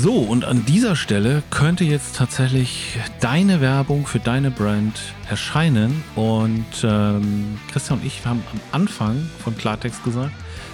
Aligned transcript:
So, 0.00 0.14
und 0.14 0.44
an 0.44 0.64
dieser 0.64 0.94
Stelle 0.94 1.42
könnte 1.50 1.82
jetzt 1.82 2.14
tatsächlich 2.14 2.96
deine 3.18 3.60
Werbung 3.60 4.06
für 4.06 4.20
deine 4.20 4.52
Brand 4.52 4.96
erscheinen. 5.28 6.04
Und 6.14 6.66
ähm, 6.84 7.58
Christian 7.72 7.98
und 7.98 8.06
ich 8.06 8.24
haben 8.24 8.44
am 8.52 8.60
Anfang 8.70 9.28
von 9.42 9.58
Klartext 9.58 10.04
gesagt, 10.04 10.30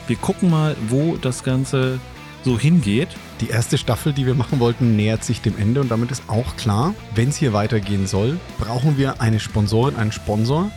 wir 0.08 0.16
gucken 0.16 0.50
mal, 0.50 0.76
wo 0.88 1.16
das 1.16 1.42
Ganze 1.42 2.00
so 2.42 2.58
hingeht. 2.58 3.08
Die 3.40 3.48
erste 3.48 3.78
Staffel, 3.78 4.12
die 4.12 4.26
wir 4.26 4.34
machen 4.34 4.60
wollten, 4.60 4.94
nähert 4.94 5.24
sich 5.24 5.40
dem 5.40 5.56
Ende 5.56 5.80
und 5.80 5.90
damit 5.90 6.10
ist 6.10 6.24
auch 6.28 6.56
klar, 6.56 6.94
wenn 7.14 7.30
es 7.30 7.38
hier 7.38 7.54
weitergehen 7.54 8.06
soll, 8.06 8.38
brauchen 8.58 8.98
wir 8.98 9.22
eine 9.22 9.40
Sponsorin, 9.40 9.96
einen 9.96 10.12
Sponsor. 10.12 10.70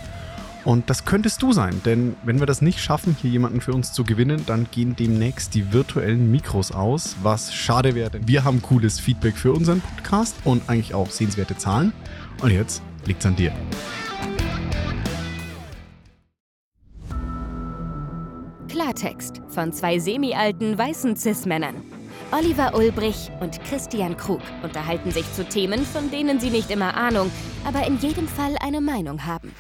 Und 0.68 0.90
das 0.90 1.06
könntest 1.06 1.42
du 1.44 1.54
sein, 1.54 1.82
denn 1.86 2.18
wenn 2.26 2.40
wir 2.42 2.46
das 2.46 2.62
nicht 2.62 2.82
schaffen, 2.82 3.16
hier 3.22 3.32
jemanden 3.32 3.62
für 3.62 3.72
uns 3.72 3.94
zu 3.94 4.04
gewinnen, 4.04 4.44
dann 4.48 4.68
gehen 4.70 4.98
demnächst 4.98 5.56
die 5.56 5.72
virtuellen 5.72 6.30
Mikros 6.30 6.74
aus, 6.74 7.16
was 7.24 7.56
schade 7.56 7.96
wäre, 7.96 8.10
denn 8.10 8.28
wir 8.28 8.44
haben 8.44 8.62
cooles 8.62 9.00
Feedback 9.00 9.38
für 9.38 9.54
unseren 9.54 9.80
Podcast 9.80 10.36
und 10.44 10.68
eigentlich 10.68 10.94
auch 10.94 11.10
sehenswerte 11.10 11.56
Zahlen. 11.56 11.94
Und 12.42 12.52
jetzt 12.52 12.82
liegt's 13.06 13.26
an 13.26 13.38
dir. 13.38 13.54
Klartext 18.68 19.42
von 19.48 19.72
zwei 19.72 20.00
semi-alten 20.00 20.78
weißen 20.78 21.16
Cis-Männern. 21.16 21.76
Oliver 22.34 22.76
Ulbrich 22.76 23.32
und 23.40 23.64
Christian 23.64 24.18
Krug 24.18 24.42
unterhalten 24.64 25.12
sich 25.12 25.32
zu 25.32 25.46
Themen, 25.46 25.86
von 25.86 26.12
denen 26.12 26.42
sie 26.42 26.50
nicht 26.50 26.70
immer 26.72 26.94
Ahnung, 26.98 27.32
aber 27.64 27.88
in 27.88 27.98
jedem 28.00 28.28
Fall 28.28 28.58
eine 28.60 28.82
Meinung 28.82 29.26
haben. 29.26 29.54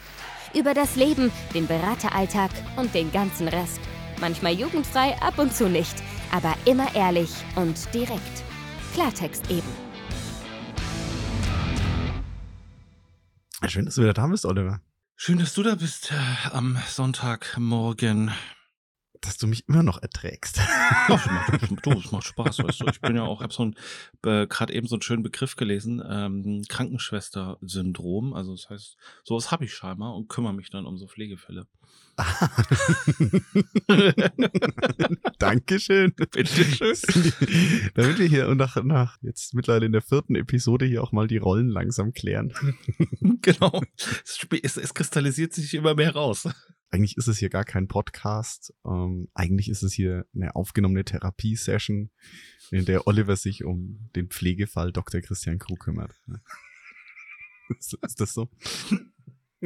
Über 0.53 0.73
das 0.73 0.95
Leben, 0.95 1.31
den 1.53 1.67
Berateralltag 1.67 2.51
und 2.77 2.93
den 2.93 3.11
ganzen 3.11 3.47
Rest. 3.47 3.79
Manchmal 4.19 4.53
jugendfrei, 4.53 5.15
ab 5.21 5.37
und 5.37 5.53
zu 5.53 5.70
nicht, 5.70 5.95
aber 6.31 6.55
immer 6.65 6.93
ehrlich 6.95 7.31
und 7.55 7.93
direkt. 7.93 8.43
Klartext 8.93 9.49
eben. 9.51 9.67
Schön, 13.67 13.85
dass 13.85 13.95
du 13.95 14.01
wieder 14.01 14.13
da 14.13 14.27
bist, 14.27 14.45
Oliver. 14.45 14.79
Schön, 15.15 15.39
dass 15.39 15.54
du 15.54 15.63
da 15.63 15.76
bist 15.76 16.12
äh, 16.12 16.49
am 16.51 16.77
Sonntagmorgen. 16.87 18.32
Dass 19.27 19.37
du 19.37 19.47
mich 19.47 19.67
immer 19.67 19.83
noch 19.83 20.01
erträgst. 20.01 20.61
Du, 21.83 21.91
es 21.91 22.11
macht 22.11 22.25
Spaß, 22.25 22.59
weißt 22.59 22.81
du. 22.81 22.85
Ich 22.87 23.01
bin 23.01 23.15
ja 23.15 23.23
auch, 23.23 23.41
habe 23.41 23.53
so 23.53 23.65
ein, 23.65 23.75
äh, 24.25 24.47
gerade 24.47 24.73
eben 24.73 24.87
so 24.87 24.95
einen 24.95 25.01
schönen 25.01 25.23
Begriff 25.23 25.55
gelesen, 25.55 26.01
ähm, 26.07 26.63
Krankenschwester-Syndrom. 26.67 28.33
Also 28.33 28.53
das 28.53 28.70
heißt, 28.70 28.98
sowas 29.23 29.51
habe 29.51 29.65
ich 29.65 29.73
scheinbar 29.73 30.15
und 30.15 30.29
kümmere 30.29 30.53
mich 30.53 30.70
dann 30.70 30.85
um 30.85 30.98
so 30.98 31.07
Pflegefälle. 31.07 31.67
Dankeschön. 35.39 36.13
Bitteschön. 36.15 36.95
Damit 37.95 38.17
wir 38.17 38.27
hier 38.27 38.55
nach, 38.55 38.81
nach 38.83 39.17
jetzt 39.21 39.53
mittlerweile 39.53 39.85
in 39.85 39.91
der 39.91 40.01
vierten 40.01 40.35
Episode 40.35 40.85
hier 40.85 41.03
auch 41.03 41.11
mal 41.11 41.27
die 41.27 41.37
Rollen 41.37 41.67
langsam 41.67 42.13
klären. 42.13 42.53
genau. 43.41 43.81
Es, 44.23 44.39
es, 44.63 44.77
es 44.77 44.93
kristallisiert 44.93 45.53
sich 45.53 45.73
immer 45.73 45.95
mehr 45.95 46.13
raus. 46.13 46.48
Eigentlich 46.90 47.18
ist 47.18 47.27
es 47.27 47.38
hier 47.38 47.49
gar 47.49 47.66
kein 47.66 47.88
Podcast. 47.88 48.74
Ähm, 48.85 49.27
eigentlich 49.34 49.70
ist 49.70 49.84
es 49.84 49.93
hier 49.93 50.26
eine 50.34 50.55
aufgenommene 50.55 51.04
Therapiesession, 51.04 52.12
in 52.71 52.85
der 52.85 53.07
Oliver 53.07 53.35
sich 53.35 53.63
um 53.63 54.10
den 54.16 54.29
Pflegefall 54.29 54.91
Dr. 54.91 55.21
Christian 55.21 55.60
Krug 55.60 55.79
kümmert. 55.79 56.13
Ist, 57.77 57.98
ist 58.02 58.21
das 58.21 58.34
so? 58.34 58.49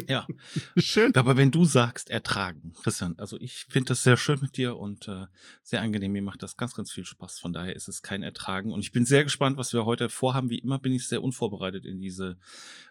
Ja. 0.07 0.25
Schön. 0.77 1.15
Aber 1.15 1.37
wenn 1.37 1.51
du 1.51 1.65
sagst, 1.65 2.09
ertragen, 2.09 2.73
Christian, 2.81 3.15
also 3.17 3.37
ich 3.39 3.65
finde 3.69 3.89
das 3.89 4.03
sehr 4.03 4.17
schön 4.17 4.39
mit 4.41 4.57
dir 4.57 4.77
und 4.77 5.07
äh, 5.07 5.25
sehr 5.63 5.81
angenehm. 5.81 6.13
Mir 6.13 6.21
macht 6.21 6.43
das 6.43 6.55
ganz, 6.55 6.73
ganz 6.73 6.91
viel 6.91 7.05
Spaß. 7.05 7.39
Von 7.39 7.53
daher 7.53 7.75
ist 7.75 7.87
es 7.87 8.01
kein 8.01 8.23
Ertragen. 8.23 8.71
Und 8.71 8.79
ich 8.79 8.91
bin 8.91 9.05
sehr 9.05 9.23
gespannt, 9.23 9.57
was 9.57 9.73
wir 9.73 9.85
heute 9.85 10.09
vorhaben. 10.09 10.49
Wie 10.49 10.59
immer 10.59 10.79
bin 10.79 10.93
ich 10.93 11.07
sehr 11.07 11.21
unvorbereitet 11.21 11.85
in 11.85 11.99
diese, 11.99 12.37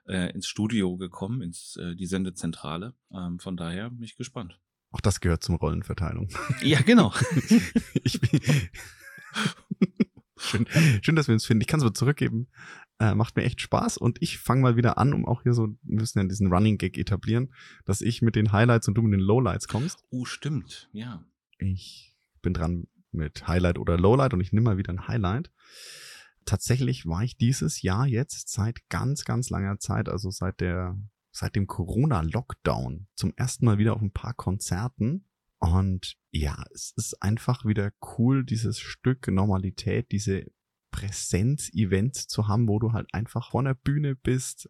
äh, 0.06 0.30
ins 0.32 0.46
Studio 0.46 0.96
gekommen, 0.96 1.40
ins 1.40 1.76
äh, 1.76 1.94
die 1.94 2.06
Sendezentrale. 2.06 2.94
Ähm, 3.12 3.38
von 3.38 3.56
daher 3.56 3.90
bin 3.90 4.02
ich 4.02 4.16
gespannt. 4.16 4.60
Auch 4.90 5.00
das 5.00 5.20
gehört 5.20 5.42
zum 5.42 5.54
Rollenverteilung. 5.54 6.28
Ja, 6.62 6.80
genau. 6.82 7.14
ich 8.02 8.20
bin 8.20 8.40
schön, 10.36 10.66
schön, 11.02 11.16
dass 11.16 11.28
wir 11.28 11.32
uns 11.34 11.46
finden. 11.46 11.62
Ich 11.62 11.68
kann 11.68 11.80
es 11.80 11.84
aber 11.84 11.94
zurückgeben. 11.94 12.48
Äh, 13.00 13.14
macht 13.14 13.34
mir 13.34 13.44
echt 13.44 13.62
Spaß 13.62 13.96
und 13.96 14.20
ich 14.20 14.38
fange 14.38 14.60
mal 14.60 14.76
wieder 14.76 14.98
an, 14.98 15.14
um 15.14 15.24
auch 15.24 15.42
hier 15.42 15.54
so, 15.54 15.68
wir 15.68 16.00
müssen 16.00 16.18
ja 16.18 16.24
diesen 16.26 16.52
Running 16.52 16.76
Gag 16.76 16.98
etablieren, 16.98 17.50
dass 17.86 18.02
ich 18.02 18.20
mit 18.20 18.36
den 18.36 18.52
Highlights 18.52 18.88
und 18.88 18.94
du 18.94 19.02
mit 19.02 19.14
den 19.14 19.20
Lowlights 19.20 19.68
kommst. 19.68 20.04
Oh, 20.10 20.26
stimmt. 20.26 20.90
Ja. 20.92 21.24
Ich 21.58 22.14
bin 22.42 22.52
dran 22.52 22.88
mit 23.10 23.48
Highlight 23.48 23.78
oder 23.78 23.96
Lowlight 23.96 24.34
und 24.34 24.42
ich 24.42 24.52
nehme 24.52 24.64
mal 24.64 24.76
wieder 24.76 24.92
ein 24.92 25.08
Highlight. 25.08 25.50
Tatsächlich 26.44 27.06
war 27.06 27.22
ich 27.22 27.38
dieses 27.38 27.80
Jahr 27.80 28.06
jetzt 28.06 28.50
seit 28.50 28.86
ganz, 28.90 29.24
ganz 29.24 29.48
langer 29.48 29.78
Zeit, 29.78 30.10
also 30.10 30.30
seit 30.30 30.60
der, 30.60 30.98
seit 31.30 31.56
dem 31.56 31.66
Corona-Lockdown 31.66 33.06
zum 33.14 33.32
ersten 33.34 33.64
Mal 33.64 33.78
wieder 33.78 33.94
auf 33.94 34.02
ein 34.02 34.12
paar 34.12 34.34
Konzerten. 34.34 35.24
Und 35.58 36.16
ja, 36.32 36.64
es 36.74 36.92
ist 36.96 37.22
einfach 37.22 37.64
wieder 37.64 37.92
cool, 38.18 38.44
dieses 38.44 38.78
Stück 38.78 39.28
Normalität, 39.28 40.12
diese 40.12 40.50
Präsenz-Events 40.90 42.28
zu 42.28 42.48
haben, 42.48 42.68
wo 42.68 42.78
du 42.78 42.92
halt 42.92 43.12
einfach 43.12 43.50
vor 43.50 43.62
der 43.62 43.74
Bühne 43.74 44.14
bist, 44.16 44.68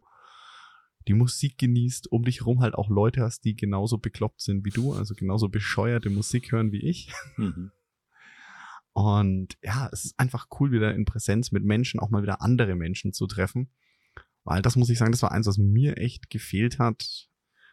die 1.07 1.13
Musik 1.13 1.57
genießt, 1.57 2.11
um 2.11 2.23
dich 2.23 2.45
rum 2.45 2.61
halt 2.61 2.75
auch 2.75 2.89
Leute 2.89 3.21
hast, 3.21 3.43
die 3.43 3.55
genauso 3.55 3.97
bekloppt 3.97 4.41
sind 4.41 4.65
wie 4.65 4.69
du, 4.69 4.93
also 4.93 5.15
genauso 5.15 5.49
bescheuerte 5.49 6.09
Musik 6.09 6.51
hören 6.51 6.71
wie 6.71 6.81
ich. 6.81 7.11
Mhm. 7.37 7.71
Und 8.93 9.57
ja, 9.63 9.89
es 9.91 10.05
ist 10.05 10.19
einfach 10.19 10.47
cool, 10.59 10.71
wieder 10.71 10.93
in 10.93 11.05
Präsenz 11.05 11.51
mit 11.51 11.63
Menschen, 11.63 11.99
auch 11.99 12.09
mal 12.09 12.23
wieder 12.23 12.41
andere 12.41 12.75
Menschen 12.75 13.13
zu 13.13 13.25
treffen. 13.25 13.69
Weil 14.43 14.61
das 14.61 14.75
muss 14.75 14.89
ich 14.89 14.97
sagen, 14.97 15.11
das 15.11 15.23
war 15.23 15.31
eins, 15.31 15.47
was 15.47 15.57
mir 15.57 15.97
echt 15.97 16.29
gefehlt 16.29 16.79
hat. 16.79 17.29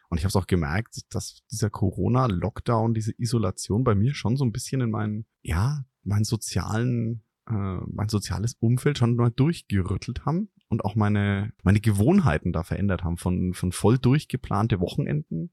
Und 0.09 0.17
ich 0.17 0.23
habe 0.23 0.29
es 0.29 0.35
auch 0.35 0.47
gemerkt, 0.47 1.01
dass 1.13 1.43
dieser 1.51 1.69
Corona-Lockdown, 1.69 2.93
diese 2.93 3.13
Isolation 3.17 3.83
bei 3.83 3.95
mir 3.95 4.13
schon 4.13 4.37
so 4.37 4.45
ein 4.45 4.51
bisschen 4.51 4.81
in 4.81 4.89
meinen, 4.89 5.25
ja, 5.41 5.85
meinen 6.03 6.23
sozialen, 6.23 7.23
äh, 7.49 7.53
mein 7.87 8.09
soziales 8.09 8.55
Umfeld 8.59 8.97
schon 8.97 9.15
mal 9.15 9.31
durchgerüttelt 9.31 10.25
haben 10.25 10.49
und 10.67 10.85
auch 10.85 10.95
meine, 10.95 11.51
meine 11.63 11.79
Gewohnheiten 11.79 12.53
da 12.53 12.63
verändert 12.63 13.03
haben. 13.03 13.17
Von, 13.17 13.53
von 13.53 13.71
voll 13.71 13.97
durchgeplante 13.97 14.79
Wochenenden 14.79 15.51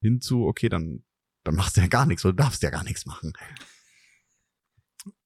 hin 0.00 0.20
zu, 0.20 0.46
okay, 0.46 0.68
dann, 0.68 1.04
dann 1.44 1.54
machst 1.54 1.76
du 1.76 1.80
ja 1.80 1.86
gar 1.86 2.06
nichts 2.06 2.24
oder 2.24 2.34
darfst 2.34 2.62
ja 2.62 2.70
gar 2.70 2.84
nichts 2.84 3.06
machen. 3.06 3.32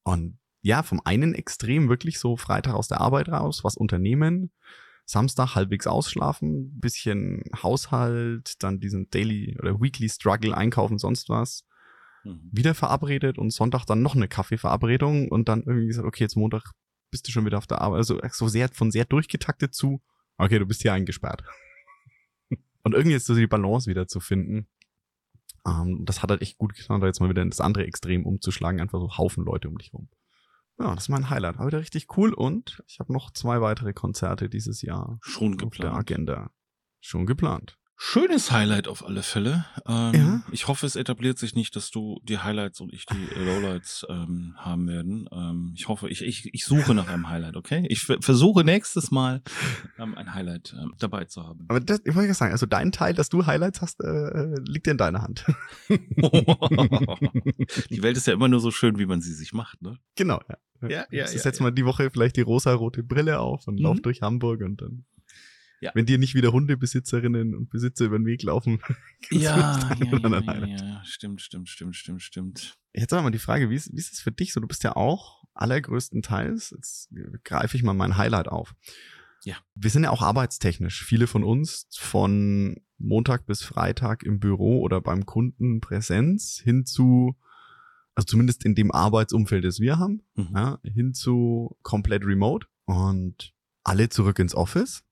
Und 0.03 0.39
ja, 0.61 0.83
vom 0.83 1.01
einen 1.05 1.35
Extrem 1.35 1.89
wirklich 1.89 2.19
so 2.19 2.37
Freitag 2.37 2.75
aus 2.75 2.89
der 2.89 3.01
Arbeit 3.01 3.29
raus, 3.29 3.65
was 3.65 3.77
unternehmen, 3.77 4.53
Samstag 5.05 5.55
halbwegs 5.55 5.87
ausschlafen, 5.87 6.79
bisschen 6.79 7.43
Haushalt, 7.63 8.63
dann 8.63 8.79
diesen 8.79 9.11
Daily 9.11 9.57
oder 9.59 9.81
Weekly 9.81 10.09
Struggle 10.09 10.57
einkaufen, 10.57 10.99
sonst 10.99 11.29
was. 11.29 11.65
Mhm. 12.25 12.51
Wieder 12.53 12.75
verabredet 12.75 13.39
und 13.39 13.53
Sonntag 13.53 13.85
dann 13.85 14.03
noch 14.03 14.15
eine 14.15 14.29
Kaffeeverabredung 14.29 15.29
und 15.29 15.49
dann 15.49 15.63
irgendwie 15.63 15.87
gesagt, 15.87 16.07
okay, 16.07 16.25
jetzt 16.25 16.37
Montag 16.37 16.73
bist 17.11 17.27
du 17.29 17.33
schon 17.33 17.45
wieder 17.45 17.59
auf 17.59 17.67
der 17.67 17.81
Arbeit. 17.81 17.99
Also 17.99 18.21
so 18.31 18.49
sehr, 18.49 18.69
von 18.69 18.91
sehr 18.91 19.05
durchgetaktet 19.05 19.75
zu, 19.75 20.01
okay, 20.39 20.59
du 20.59 20.67
bist 20.67 20.83
hier 20.83 20.93
eingesperrt. 20.93 21.45
und 22.83 22.95
irgendwie 22.95 23.17
ist 23.17 23.27
so 23.27 23.35
die 23.35 23.47
Balance 23.47 23.89
wieder 23.89 24.07
zu 24.07 24.21
finden. 24.21 24.69
Ähm, 25.67 26.05
das 26.05 26.23
hat 26.23 26.31
halt 26.31 26.43
echt 26.43 26.59
gut 26.59 26.75
getan, 26.75 27.01
da 27.01 27.07
jetzt 27.07 27.21
mal 27.21 27.31
wieder 27.31 27.43
in 27.43 27.51
das 27.51 27.61
andere 27.61 27.87
Extrem 27.87 28.27
umzuschlagen, 28.27 28.81
einfach 28.81 28.99
so 28.99 29.17
Haufen 29.17 29.45
Leute 29.45 29.69
um 29.69 29.79
dich 29.79 29.93
rum. 29.93 30.09
Ja, 30.79 30.95
das 30.95 31.05
ist 31.05 31.09
mein 31.11 31.31
Highlight. 31.31 31.59
War 31.59 31.67
wieder 31.67 31.81
richtig 31.81 32.17
cool 32.17 32.33
und 32.33 32.83
ich 32.89 32.99
habe 32.99 33.13
noch 33.13 33.31
zwei 33.31 33.61
weitere 33.61 33.93
Konzerte 33.93 34.49
dieses 34.49 34.83
Jahr 34.83 35.19
Schon 35.23 35.53
auf 35.53 35.59
der 35.59 35.69
geplant. 35.69 35.97
Agenda. 35.97 36.51
Schon 37.01 37.27
geplant. 37.27 37.79
Schönes 38.05 38.51
Highlight 38.51 38.89
auf 38.89 39.07
alle 39.07 39.23
Fälle. 39.23 39.65
Ähm, 39.87 40.13
Ja. 40.15 40.43
Ich 40.51 40.67
hoffe, 40.67 40.87
es 40.87 40.97
etabliert 40.97 41.39
sich 41.39 41.55
nicht, 41.55 41.77
dass 41.77 41.93
du 41.93 42.19
die 42.25 42.39
Highlights 42.39 42.81
und 42.81 42.93
ich 42.93 43.07
die 43.07 43.15
Lowlights 43.39 44.05
ähm, 44.09 44.55
haben 44.57 44.89
werden. 44.89 45.29
Ähm, 45.31 45.73
ich 45.77 45.87
hoffe, 45.87 46.09
ich, 46.09 46.21
ich, 46.23 46.53
ich 46.53 46.65
suche 46.65 46.95
nach 46.95 47.07
einem 47.07 47.29
Highlight, 47.29 47.55
okay? 47.57 47.87
Ich 47.89 48.01
ver- 48.01 48.21
versuche 48.21 48.65
nächstes 48.65 49.13
Mal 49.13 49.41
ähm, 50.01 50.17
ein 50.17 50.35
Highlight 50.35 50.75
ähm, 50.77 50.93
dabei 50.99 51.27
zu 51.27 51.45
haben. 51.45 51.65
Aber 51.69 51.79
das, 51.79 52.01
ich 52.05 52.13
wollte 52.17 52.27
ja 52.27 52.35
sagen, 52.35 52.51
also 52.51 52.67
dein 52.67 52.91
Teil, 52.91 53.15
dass 53.15 53.29
du 53.29 53.47
Highlights 53.47 53.81
hast, 53.81 54.01
äh, 54.03 54.09
äh, 54.09 54.57
liegt 54.67 54.89
in 54.89 54.99
deiner 54.99 55.23
Hand. 55.23 55.45
die 55.89 56.01
Welt 58.03 58.17
ist 58.17 58.27
ja 58.27 58.33
immer 58.35 58.49
nur 58.49 58.59
so 58.59 58.73
schön, 58.73 58.99
wie 58.99 59.07
man 59.07 59.21
sie 59.21 59.33
sich 59.33 59.53
macht, 59.53 59.81
ne? 59.81 59.97
genau, 60.17 60.41
ja. 60.49 60.57
Ja, 60.89 61.05
ja, 61.13 61.27
Ich 61.27 61.35
ja, 61.35 61.39
setz 61.39 61.61
ja. 61.61 61.63
mal 61.63 61.71
die 61.71 61.85
Woche 61.85 62.11
vielleicht 62.11 62.37
die 62.37 62.41
rosa-rote 62.41 63.05
Brille 63.05 63.39
auf 63.39 63.69
und 63.69 63.77
Mhm. 63.77 63.83
lauf 63.85 64.01
durch 64.01 64.23
Hamburg 64.23 64.61
und 64.63 64.83
dann. 64.83 65.05
Ja. 65.83 65.91
Wenn 65.95 66.07
dir 66.07 66.17
nicht 66.17 66.35
wieder 66.35 66.53
Hundebesitzerinnen 66.53 67.57
und 67.57 67.69
Besitzer 67.69 68.05
über 68.05 68.17
den 68.19 68.25
Weg 68.27 68.43
laufen. 68.45 68.81
Ja, 69.31 69.91
ja, 69.99 70.41
ja, 70.41 70.67
ja, 70.67 71.03
stimmt, 71.05 71.41
stimmt, 71.41 71.69
stimmt, 71.69 71.97
stimmt, 71.97 72.23
stimmt. 72.23 72.79
Jetzt 72.95 73.13
aber 73.13 73.23
mal 73.23 73.31
die 73.31 73.39
Frage, 73.39 73.69
wie 73.71 73.75
ist, 73.77 73.93
wie 73.93 73.99
ist 73.99 74.13
es 74.13 74.21
für 74.21 74.33
dich 74.33 74.53
so? 74.53 74.61
Du 74.61 74.67
bist 74.69 74.85
ja 74.85 74.95
auch 74.97 75.45
allergrößtenteils, 75.55 76.71
jetzt 76.77 77.09
greife 77.45 77.77
ich 77.77 77.83
mal 77.83 77.95
mein 77.95 78.17
Highlight 78.17 78.49
auf. 78.49 78.75
Ja. 79.45 79.57
Wir 79.75 79.91
sind 79.91 80.05
ja 80.05 80.11
auch 80.11 80.23
arbeitstechnisch. 80.23 81.05
Viele 81.05 81.27
von 81.27 81.43
uns 81.45 81.87
von 81.99 82.77
Montag 82.99 83.47
bis 83.47 83.63
Freitag 83.63 84.23
im 84.23 84.39
Büro 84.39 84.81
oder 84.81 85.01
beim 85.01 85.27
Kunden 85.27 85.81
Präsenz 85.81 86.61
hin 86.63 86.87
zu 86.87 87.37
also 88.15 88.27
zumindest 88.27 88.65
in 88.67 88.75
dem 88.75 88.93
Arbeitsumfeld, 88.93 89.65
das 89.65 89.81
wir 89.81 89.99
haben, 89.99 90.23
Mhm. 90.35 90.51
ja, 90.55 90.79
hin 90.85 91.15
zu 91.15 91.77
komplett 91.83 92.25
remote 92.27 92.67
und 92.85 93.55
alle 93.85 94.11
zurück 94.11 94.39
ins 94.39 94.55
Office 94.55 95.03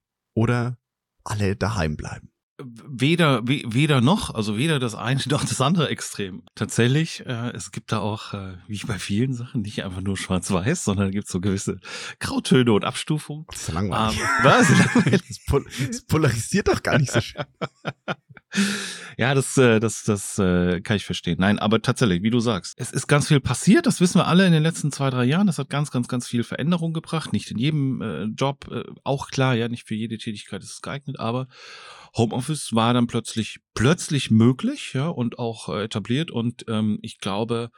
oder 0.40 0.78
alle 1.22 1.54
daheim 1.54 1.96
bleiben. 1.96 2.30
Weder, 2.62 3.46
we, 3.46 3.62
weder 3.66 4.00
noch, 4.00 4.34
also 4.34 4.56
weder 4.56 4.78
das 4.78 4.94
eine 4.94 5.20
noch 5.28 5.44
das 5.44 5.60
andere 5.60 5.88
Extrem. 5.88 6.42
Tatsächlich, 6.54 7.24
äh, 7.26 7.50
es 7.50 7.72
gibt 7.72 7.92
da 7.92 7.98
auch, 8.00 8.34
äh, 8.34 8.56
wie 8.66 8.78
bei 8.86 8.98
vielen 8.98 9.34
Sachen, 9.34 9.62
nicht 9.62 9.82
einfach 9.84 10.00
nur 10.00 10.16
schwarz-weiß, 10.16 10.84
sondern 10.84 11.10
gibt 11.10 11.28
so 11.28 11.40
gewisse 11.40 11.78
Grautöne 12.20 12.72
und 12.72 12.84
Abstufungen. 12.84 13.44
Das 13.50 13.68
ist 13.68 13.72
langweilig. 13.72 14.18
Ähm, 14.18 14.26
was? 14.42 15.86
Das 15.88 16.02
polarisiert 16.06 16.68
doch 16.68 16.82
gar 16.82 16.98
nicht 16.98 17.12
so 17.12 17.20
schön. 17.20 17.44
Ja, 19.16 19.34
das, 19.34 19.56
äh, 19.58 19.80
das, 19.80 20.02
das 20.04 20.38
äh, 20.38 20.80
kann 20.80 20.96
ich 20.96 21.04
verstehen. 21.04 21.36
Nein, 21.40 21.58
aber 21.58 21.82
tatsächlich, 21.82 22.22
wie 22.22 22.30
du 22.30 22.40
sagst, 22.40 22.74
es 22.78 22.90
ist 22.90 23.06
ganz 23.06 23.28
viel 23.28 23.40
passiert. 23.40 23.86
Das 23.86 24.00
wissen 24.00 24.18
wir 24.18 24.26
alle 24.26 24.46
in 24.46 24.52
den 24.52 24.62
letzten 24.62 24.92
zwei, 24.92 25.10
drei 25.10 25.24
Jahren. 25.24 25.46
Das 25.46 25.58
hat 25.58 25.68
ganz, 25.68 25.90
ganz, 25.90 26.08
ganz 26.08 26.26
viel 26.26 26.42
Veränderung 26.42 26.92
gebracht. 26.92 27.32
Nicht 27.32 27.50
in 27.50 27.58
jedem 27.58 28.02
äh, 28.02 28.24
Job, 28.24 28.68
äh, 28.70 28.84
auch 29.04 29.28
klar, 29.28 29.54
ja, 29.54 29.68
nicht 29.68 29.86
für 29.86 29.94
jede 29.94 30.18
Tätigkeit 30.18 30.62
ist 30.62 30.72
es 30.72 30.82
geeignet, 30.82 31.18
aber 31.18 31.48
Homeoffice 32.16 32.74
war 32.74 32.94
dann 32.94 33.06
plötzlich 33.06 33.60
plötzlich 33.74 34.30
möglich, 34.30 34.92
ja, 34.94 35.08
und 35.08 35.38
auch 35.38 35.68
äh, 35.68 35.84
etabliert. 35.84 36.30
Und 36.30 36.64
ähm, 36.68 36.98
ich 37.02 37.18
glaube, 37.18 37.70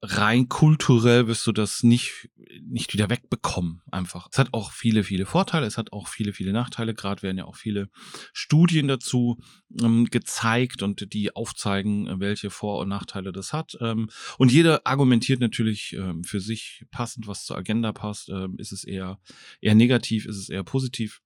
rein 0.00 0.48
kulturell 0.48 1.26
wirst 1.26 1.46
du 1.46 1.52
das 1.52 1.82
nicht, 1.82 2.30
nicht 2.62 2.92
wieder 2.92 3.10
wegbekommen, 3.10 3.82
einfach. 3.90 4.28
Es 4.30 4.38
hat 4.38 4.54
auch 4.54 4.70
viele, 4.70 5.02
viele 5.02 5.26
Vorteile, 5.26 5.66
es 5.66 5.76
hat 5.76 5.92
auch 5.92 6.06
viele, 6.06 6.32
viele 6.32 6.52
Nachteile. 6.52 6.94
Gerade 6.94 7.22
werden 7.22 7.38
ja 7.38 7.44
auch 7.44 7.56
viele 7.56 7.88
Studien 8.32 8.86
dazu 8.86 9.40
ähm, 9.80 10.04
gezeigt 10.04 10.82
und 10.82 11.12
die 11.12 11.34
aufzeigen, 11.34 12.20
welche 12.20 12.50
Vor- 12.50 12.80
und 12.80 12.88
Nachteile 12.88 13.32
das 13.32 13.52
hat. 13.52 13.76
Ähm, 13.80 14.08
und 14.38 14.52
jeder 14.52 14.86
argumentiert 14.86 15.40
natürlich 15.40 15.94
ähm, 15.94 16.22
für 16.22 16.40
sich 16.40 16.84
passend, 16.90 17.26
was 17.26 17.44
zur 17.44 17.56
Agenda 17.56 17.92
passt. 17.92 18.28
Ähm, 18.28 18.56
ist 18.58 18.72
es 18.72 18.84
eher, 18.84 19.18
eher 19.60 19.74
negativ, 19.74 20.26
ist 20.26 20.36
es 20.36 20.48
eher 20.48 20.62
positiv? 20.62 21.22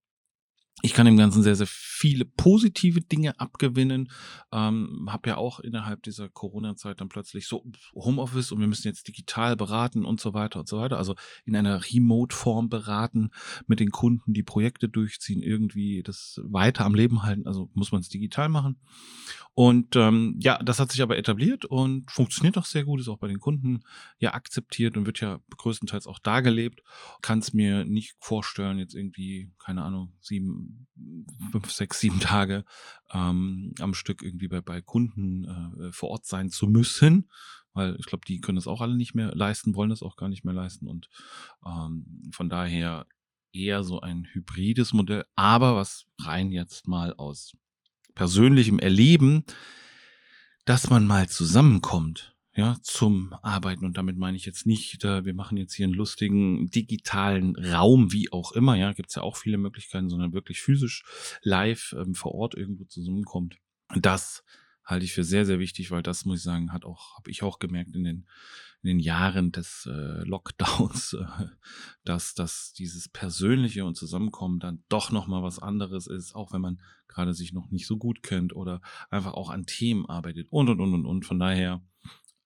Ich 0.84 0.94
kann 0.94 1.06
dem 1.06 1.16
Ganzen 1.16 1.44
sehr, 1.44 1.54
sehr 1.54 1.68
viele 1.68 2.24
positive 2.24 3.00
Dinge 3.00 3.38
abgewinnen. 3.38 4.10
Ähm, 4.50 5.08
habe 5.08 5.30
ja 5.30 5.36
auch 5.36 5.60
innerhalb 5.60 6.02
dieser 6.02 6.28
Corona-Zeit 6.28 7.00
dann 7.00 7.08
plötzlich 7.08 7.46
so 7.46 7.64
Homeoffice 7.94 8.50
und 8.50 8.58
wir 8.58 8.66
müssen 8.66 8.88
jetzt 8.88 9.06
digital 9.06 9.56
beraten 9.56 10.04
und 10.04 10.20
so 10.20 10.34
weiter 10.34 10.58
und 10.60 10.68
so 10.68 10.78
weiter. 10.78 10.98
Also 10.98 11.14
in 11.44 11.54
einer 11.54 11.84
Remote-Form 11.84 12.68
beraten, 12.68 13.30
mit 13.68 13.78
den 13.78 13.90
Kunden 13.90 14.32
die 14.32 14.42
Projekte 14.42 14.88
durchziehen, 14.88 15.40
irgendwie 15.40 16.02
das 16.02 16.40
weiter 16.42 16.84
am 16.84 16.96
Leben 16.96 17.22
halten. 17.22 17.46
Also 17.46 17.70
muss 17.74 17.92
man 17.92 18.00
es 18.00 18.08
digital 18.08 18.48
machen. 18.48 18.80
Und 19.54 19.96
ähm, 19.96 20.36
ja, 20.40 20.58
das 20.62 20.80
hat 20.80 20.90
sich 20.90 21.02
aber 21.02 21.18
etabliert 21.18 21.66
und 21.66 22.10
funktioniert 22.10 22.56
auch 22.56 22.64
sehr 22.64 22.84
gut, 22.84 23.00
ist 23.00 23.08
auch 23.08 23.18
bei 23.18 23.28
den 23.28 23.38
Kunden 23.38 23.80
ja 24.18 24.32
akzeptiert 24.32 24.96
und 24.96 25.04
wird 25.04 25.20
ja 25.20 25.40
größtenteils 25.58 26.06
auch 26.06 26.18
da 26.18 26.40
gelebt. 26.40 26.82
Kann 27.20 27.40
es 27.40 27.52
mir 27.52 27.84
nicht 27.84 28.16
vorstellen, 28.18 28.78
jetzt 28.78 28.94
irgendwie, 28.94 29.52
keine 29.58 29.82
Ahnung, 29.82 30.14
sieben, 30.20 30.71
fünf, 31.50 31.70
sechs, 31.70 32.00
sieben 32.00 32.20
Tage 32.20 32.64
ähm, 33.12 33.74
am 33.80 33.94
Stück 33.94 34.22
irgendwie 34.22 34.48
bei, 34.48 34.60
bei 34.60 34.80
Kunden 34.80 35.44
äh, 35.44 35.92
vor 35.92 36.10
Ort 36.10 36.26
sein 36.26 36.50
zu 36.50 36.66
müssen. 36.66 37.28
Weil 37.74 37.96
ich 37.98 38.06
glaube, 38.06 38.24
die 38.26 38.40
können 38.40 38.56
das 38.56 38.66
auch 38.66 38.82
alle 38.82 38.96
nicht 38.96 39.14
mehr 39.14 39.34
leisten, 39.34 39.74
wollen 39.74 39.90
das 39.90 40.02
auch 40.02 40.16
gar 40.16 40.28
nicht 40.28 40.44
mehr 40.44 40.54
leisten. 40.54 40.86
Und 40.86 41.08
ähm, 41.66 42.30
von 42.32 42.48
daher 42.48 43.06
eher 43.52 43.82
so 43.82 44.00
ein 44.00 44.26
hybrides 44.32 44.92
Modell, 44.92 45.24
aber 45.36 45.76
was 45.76 46.06
rein 46.20 46.50
jetzt 46.50 46.88
mal 46.88 47.14
aus 47.14 47.56
persönlichem 48.14 48.78
Erleben, 48.78 49.44
dass 50.64 50.90
man 50.90 51.06
mal 51.06 51.28
zusammenkommt, 51.28 52.31
ja, 52.54 52.76
zum 52.82 53.32
Arbeiten. 53.42 53.84
Und 53.84 53.96
damit 53.96 54.18
meine 54.18 54.36
ich 54.36 54.44
jetzt 54.44 54.66
nicht, 54.66 55.04
äh, 55.04 55.24
wir 55.24 55.34
machen 55.34 55.56
jetzt 55.56 55.74
hier 55.74 55.86
einen 55.86 55.94
lustigen 55.94 56.68
digitalen 56.70 57.56
Raum, 57.56 58.12
wie 58.12 58.30
auch 58.30 58.52
immer, 58.52 58.76
ja, 58.76 58.92
gibt's 58.92 59.14
ja 59.14 59.22
auch 59.22 59.36
viele 59.36 59.56
Möglichkeiten, 59.56 60.10
sondern 60.10 60.32
wirklich 60.32 60.60
physisch 60.60 61.02
live 61.42 61.94
ähm, 61.98 62.14
vor 62.14 62.34
Ort 62.34 62.54
irgendwo 62.54 62.84
zusammenkommt. 62.84 63.56
Das 63.96 64.44
halte 64.84 65.04
ich 65.04 65.12
für 65.12 65.24
sehr, 65.24 65.46
sehr 65.46 65.58
wichtig, 65.58 65.90
weil 65.90 66.02
das, 66.02 66.24
muss 66.24 66.38
ich 66.38 66.42
sagen, 66.42 66.72
hat 66.72 66.84
auch, 66.84 67.16
habe 67.16 67.30
ich 67.30 67.42
auch 67.42 67.58
gemerkt 67.58 67.94
in 67.94 68.04
den, 68.04 68.26
in 68.82 68.88
den 68.88 68.98
Jahren 68.98 69.52
des 69.52 69.88
äh, 69.90 70.24
Lockdowns, 70.24 71.14
äh, 71.14 71.46
dass, 72.04 72.34
dass 72.34 72.74
dieses 72.74 73.08
Persönliche 73.08 73.86
und 73.86 73.96
Zusammenkommen 73.96 74.58
dann 74.58 74.84
doch 74.90 75.10
nochmal 75.10 75.42
was 75.42 75.58
anderes 75.58 76.06
ist, 76.06 76.34
auch 76.34 76.52
wenn 76.52 76.60
man 76.60 76.82
gerade 77.08 77.32
sich 77.32 77.52
noch 77.52 77.70
nicht 77.70 77.86
so 77.86 77.96
gut 77.96 78.22
kennt 78.22 78.54
oder 78.54 78.80
einfach 79.10 79.34
auch 79.34 79.50
an 79.50 79.64
Themen 79.64 80.04
arbeitet 80.06 80.48
und 80.50 80.68
und 80.68 80.80
und 80.80 80.94
und 80.94 81.06
und. 81.06 81.24
Von 81.24 81.38
daher 81.38 81.82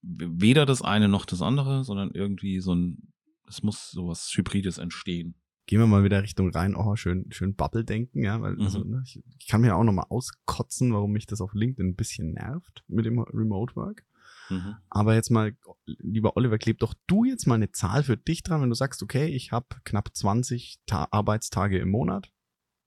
weder 0.09 0.67
das 0.67 0.83
eine 0.83 1.09
noch 1.09 1.25
das 1.27 1.43
andere, 1.43 1.85
sondern 1.85 2.11
irgendwie 2.13 2.61
so 2.61 2.75
ein, 2.75 3.13
es 3.49 3.63
muss 3.63 3.91
sowas 3.91 4.33
Hybrides 4.35 4.79
entstehen. 4.79 5.35
Gehen 5.67 5.81
wir 5.81 5.87
mal 5.89 6.05
wieder 6.05 6.23
Richtung 6.23 6.51
rein, 6.51 6.77
oh, 6.77 6.95
schön, 6.95 7.27
schön 7.33 7.57
Bubble 7.57 7.85
denken, 7.85 8.23
ja, 8.23 8.41
weil, 8.41 8.61
also, 8.61 8.85
Mhm. 8.85 8.91
ne, 8.91 9.03
ich, 9.05 9.21
ich 9.41 9.49
kann 9.49 9.61
mir 9.63 9.75
auch 9.75 9.83
nochmal 9.83 10.07
auskotzen, 10.11 10.93
warum 10.93 11.11
mich 11.11 11.27
das 11.27 11.41
auf 11.41 11.53
LinkedIn 11.55 11.89
ein 11.91 11.97
bisschen 11.97 12.33
nervt 12.35 12.85
mit 12.87 13.05
dem 13.05 13.19
Remote 13.19 13.75
Work. 13.75 14.05
Mhm. 14.49 14.77
Aber 14.91 15.15
jetzt 15.17 15.31
mal, 15.31 15.57
lieber 15.87 16.37
Oliver, 16.37 16.59
kleb 16.59 16.79
doch 16.79 16.95
du 17.09 17.25
jetzt 17.25 17.47
mal 17.47 17.57
eine 17.57 17.73
Zahl 17.73 18.05
für 18.05 18.17
dich 18.17 18.45
dran, 18.45 18.63
wenn 18.63 18.69
du 18.69 18.77
sagst, 18.77 19.03
okay, 19.03 19.27
ich 19.27 19.51
habe 19.51 19.67
knapp 19.83 20.11
20 20.15 20.79
Ta 20.87 21.09
Arbeitstage 21.11 21.79
im 21.81 21.91
Monat 21.91 22.33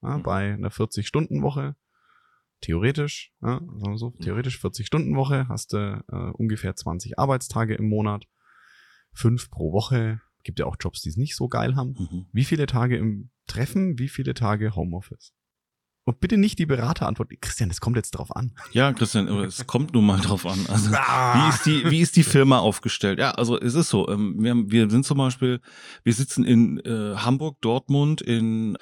ja, 0.01 0.17
Mhm. 0.19 0.23
bei 0.23 0.53
einer 0.53 0.71
40-Stunden-Woche. 0.71 1.75
Theoretisch, 2.61 3.31
ja, 3.41 3.59
sagen 3.59 3.91
wir 3.91 3.97
so, 3.97 4.11
theoretisch 4.21 4.59
40-Stunden-Woche, 4.63 5.47
hast 5.47 5.73
du 5.73 6.03
äh, 6.11 6.15
ungefähr 6.33 6.75
20 6.75 7.17
Arbeitstage 7.17 7.75
im 7.75 7.87
Monat, 7.87 8.25
fünf 9.13 9.49
pro 9.49 9.71
Woche. 9.71 10.21
Gibt 10.43 10.59
ja 10.59 10.65
auch 10.65 10.75
Jobs, 10.79 11.01
die 11.01 11.09
es 11.09 11.17
nicht 11.17 11.35
so 11.35 11.47
geil 11.47 11.75
haben. 11.75 11.95
Mhm. 11.97 12.25
Wie 12.33 12.45
viele 12.45 12.65
Tage 12.65 12.97
im 12.97 13.29
Treffen, 13.47 13.97
wie 13.99 14.09
viele 14.09 14.33
Tage 14.33 14.75
Homeoffice? 14.75 15.33
Und 16.05 16.21
bitte 16.21 16.37
nicht 16.37 16.57
die 16.57 16.65
Beraterantwort. 16.65 17.29
Christian, 17.39 17.69
es 17.69 17.81
kommt 17.81 17.95
jetzt 17.95 18.11
drauf 18.11 18.35
an. 18.35 18.53
Ja, 18.71 18.91
Christian, 18.93 19.27
es 19.43 19.67
kommt 19.67 19.93
nun 19.93 20.05
mal 20.05 20.19
drauf 20.19 20.45
an. 20.45 20.57
Also, 20.67 20.89
Ah. 20.95 21.45
wie 21.45 21.49
ist 21.49 21.65
die, 21.65 21.91
wie 21.91 21.99
ist 22.01 22.15
die 22.15 22.23
Firma 22.23 22.57
aufgestellt? 22.59 23.19
Ja, 23.19 23.31
also 23.31 23.59
es 23.59 23.75
ist 23.75 23.89
so. 23.89 24.09
Ähm, 24.09 24.35
wir, 24.39 24.51
haben, 24.51 24.71
wir 24.71 24.89
sind 24.89 25.05
zum 25.05 25.17
Beispiel, 25.19 25.61
wir 26.03 26.13
sitzen 26.13 26.45
in 26.45 26.79
äh, 26.79 27.15
Hamburg, 27.17 27.61
Dortmund, 27.61 28.21
in 28.21 28.75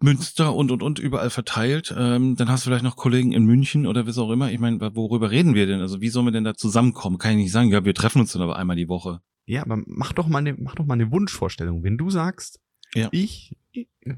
Münster 0.00 0.54
und 0.54 0.70
und 0.70 0.82
und 0.82 0.98
überall 0.98 1.30
verteilt. 1.30 1.94
Ähm, 1.96 2.36
dann 2.36 2.48
hast 2.48 2.64
du 2.64 2.70
vielleicht 2.70 2.84
noch 2.84 2.96
Kollegen 2.96 3.32
in 3.32 3.44
München 3.44 3.86
oder 3.86 4.06
was 4.06 4.18
auch 4.18 4.30
immer. 4.30 4.50
Ich 4.50 4.58
meine, 4.58 4.80
worüber 4.94 5.30
reden 5.30 5.54
wir 5.54 5.66
denn? 5.66 5.80
Also 5.80 6.00
wie 6.00 6.08
sollen 6.08 6.26
wir 6.26 6.32
denn 6.32 6.44
da 6.44 6.54
zusammenkommen? 6.54 7.18
Kann 7.18 7.32
ich 7.32 7.36
nicht 7.44 7.52
sagen, 7.52 7.70
ja, 7.70 7.84
wir 7.84 7.94
treffen 7.94 8.20
uns 8.20 8.32
dann 8.32 8.42
aber 8.42 8.56
einmal 8.56 8.76
die 8.76 8.88
Woche. 8.88 9.20
Ja, 9.46 9.62
aber 9.62 9.82
mach 9.86 10.12
doch 10.12 10.26
mal 10.28 10.38
eine, 10.38 10.54
mach 10.54 10.74
doch 10.74 10.86
mal 10.86 10.94
eine 10.94 11.10
Wunschvorstellung. 11.10 11.82
Wenn 11.84 11.96
du 11.98 12.10
sagst, 12.10 12.60
Ja. 12.94 13.08
ich, 13.12 13.56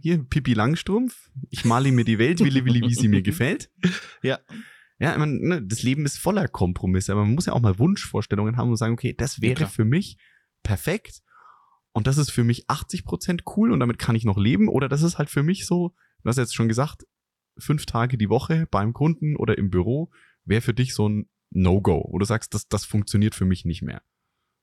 hier, 0.01 0.23
Pippi 0.25 0.55
Langstrumpf, 0.55 1.31
ich 1.51 1.65
male 1.65 1.91
mir 1.93 2.05
die 2.05 2.19
Welt, 2.19 2.41
willi, 2.41 2.65
willi, 2.65 2.83
wie 2.83 2.95
sie 2.95 3.09
mir 3.09 3.23
gefällt. 3.23 3.71
Ja. 4.23 4.39
Ja, 4.99 5.13
ich 5.13 5.19
meine, 5.19 5.35
ne, 5.47 5.63
das 5.63 5.83
Leben 5.83 6.07
ist 6.07 6.17
voller 6.19 6.49
Kompromisse, 6.49 7.13
aber 7.13 7.25
man 7.25 7.35
muss 7.35 7.45
ja 7.47 7.53
auch 7.53 7.61
mal 7.61 7.79
Wunschvorstellungen 7.79 8.57
haben 8.57 8.71
und 8.71 8.77
sagen, 8.77 8.95
okay, 8.95 9.15
das 9.17 9.37
Ja, 9.37 9.43
wäre 9.43 9.55
klar. 9.57 9.69
für 9.69 9.85
mich 9.85 10.17
perfekt 10.63 11.21
und 11.97 12.07
das 12.07 12.19
ist 12.19 12.31
für 12.31 12.45
mich 12.45 12.67
80% 12.67 13.45
cool 13.57 13.73
und 13.73 13.81
damit 13.81 13.99
kann 13.99 14.17
ich 14.17 14.27
noch 14.27 14.37
leben 14.37 14.69
oder 14.69 14.87
das 14.87 15.01
ist 15.01 15.17
halt 15.17 15.31
für 15.31 15.43
mich 15.43 15.65
so, 15.65 15.95
du 16.23 16.29
hast 16.29 16.37
jetzt 16.37 16.55
schon 16.55 16.69
gesagt, 16.69 17.07
fünf 17.57 17.87
Tage 17.87 18.19
die 18.19 18.29
Woche 18.29 18.69
beim 18.71 18.93
Kunden 18.93 19.35
oder 19.35 19.57
im 19.57 19.71
Büro 19.71 20.11
wäre 20.45 20.61
für 20.61 20.75
dich 20.75 20.93
so 20.93 21.09
ein 21.09 21.31
No-Go, 21.49 22.07
wo 22.11 22.19
du 22.19 22.27
sagst, 22.27 22.53
das, 22.53 22.69
das 22.69 22.85
funktioniert 22.85 23.35
für 23.35 23.47
mich 23.47 23.65
nicht 23.65 23.81
mehr. 23.81 24.03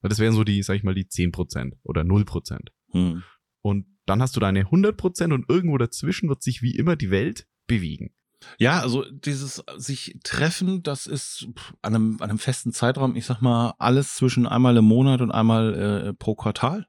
Weil 0.01 0.09
das 0.09 0.19
wären 0.19 0.35
so 0.35 0.43
die, 0.43 0.61
sag 0.61 0.75
ich 0.75 0.83
mal, 0.83 0.93
die 0.93 1.05
10% 1.05 1.73
oder 1.81 2.03
0%. 2.03 2.67
Hm. 2.91 3.23
Und 3.63 3.87
dann 4.05 4.21
hast 4.21 4.35
du 4.35 4.39
deine 4.39 4.65
100% 4.65 5.33
und 5.33 5.49
irgendwo 5.49 5.79
dazwischen 5.79 6.29
wird 6.29 6.43
sich 6.43 6.61
wie 6.61 6.75
immer 6.75 6.95
die 6.95 7.09
Welt 7.09 7.47
bewegen. 7.65 8.13
Ja, 8.59 8.79
also 8.79 9.09
dieses 9.09 9.63
sich 9.77 10.19
treffen, 10.23 10.83
das 10.83 11.07
ist 11.07 11.47
an 11.81 11.95
einem, 11.95 12.17
an 12.21 12.29
einem 12.29 12.37
festen 12.37 12.73
Zeitraum, 12.73 13.15
ich 13.15 13.25
sag 13.25 13.41
mal, 13.41 13.73
alles 13.79 14.13
zwischen 14.13 14.45
einmal 14.45 14.77
im 14.77 14.85
Monat 14.85 15.21
und 15.21 15.31
einmal 15.31 15.73
äh, 15.73 16.13
pro 16.13 16.35
Quartal. 16.35 16.85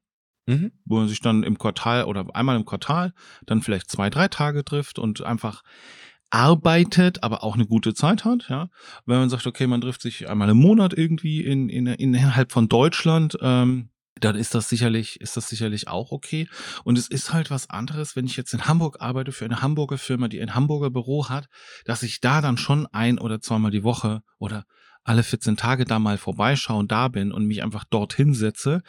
Mhm. 0.46 0.72
wo 0.84 0.96
man 0.96 1.08
sich 1.08 1.20
dann 1.20 1.42
im 1.42 1.56
Quartal 1.56 2.04
oder 2.04 2.26
einmal 2.34 2.56
im 2.56 2.66
Quartal 2.66 3.14
dann 3.46 3.62
vielleicht 3.62 3.90
zwei, 3.90 4.10
drei 4.10 4.28
Tage 4.28 4.64
trifft 4.64 4.98
und 4.98 5.22
einfach 5.22 5.62
arbeitet, 6.30 7.22
aber 7.22 7.44
auch 7.44 7.54
eine 7.54 7.66
gute 7.66 7.94
Zeit 7.94 8.24
hat, 8.24 8.48
ja. 8.48 8.68
Wenn 9.06 9.18
man 9.18 9.30
sagt, 9.30 9.46
okay, 9.46 9.66
man 9.66 9.80
trifft 9.80 10.02
sich 10.02 10.28
einmal 10.28 10.48
im 10.50 10.56
Monat 10.58 10.92
irgendwie 10.92 11.42
in, 11.42 11.68
in, 11.68 11.86
in 11.86 12.12
innerhalb 12.12 12.50
von 12.50 12.68
Deutschland, 12.68 13.38
ähm, 13.40 13.90
dann 14.20 14.36
ist 14.36 14.54
das 14.54 14.68
sicherlich, 14.68 15.20
ist 15.20 15.36
das 15.36 15.48
sicherlich 15.48 15.88
auch 15.88 16.12
okay. 16.12 16.48
Und 16.84 16.98
es 16.98 17.08
ist 17.08 17.32
halt 17.32 17.50
was 17.50 17.70
anderes, 17.70 18.16
wenn 18.16 18.26
ich 18.26 18.36
jetzt 18.36 18.54
in 18.54 18.66
Hamburg 18.66 19.00
arbeite 19.00 19.32
für 19.32 19.44
eine 19.44 19.62
Hamburger 19.62 19.98
Firma, 19.98 20.28
die 20.28 20.40
ein 20.40 20.54
Hamburger 20.54 20.90
Büro 20.90 21.28
hat, 21.28 21.48
dass 21.84 22.02
ich 22.02 22.20
da 22.20 22.40
dann 22.40 22.56
schon 22.56 22.86
ein 22.92 23.18
oder 23.18 23.40
zweimal 23.40 23.70
die 23.70 23.84
Woche 23.84 24.22
oder 24.38 24.64
alle 25.04 25.22
14 25.22 25.56
Tage 25.56 25.84
da 25.84 25.98
mal 25.98 26.16
vorbeischauen, 26.16 26.88
da 26.88 27.08
bin 27.08 27.32
und 27.32 27.46
mich 27.46 27.62
einfach 27.62 27.84
dorthin 27.84 28.34
setze. 28.34 28.82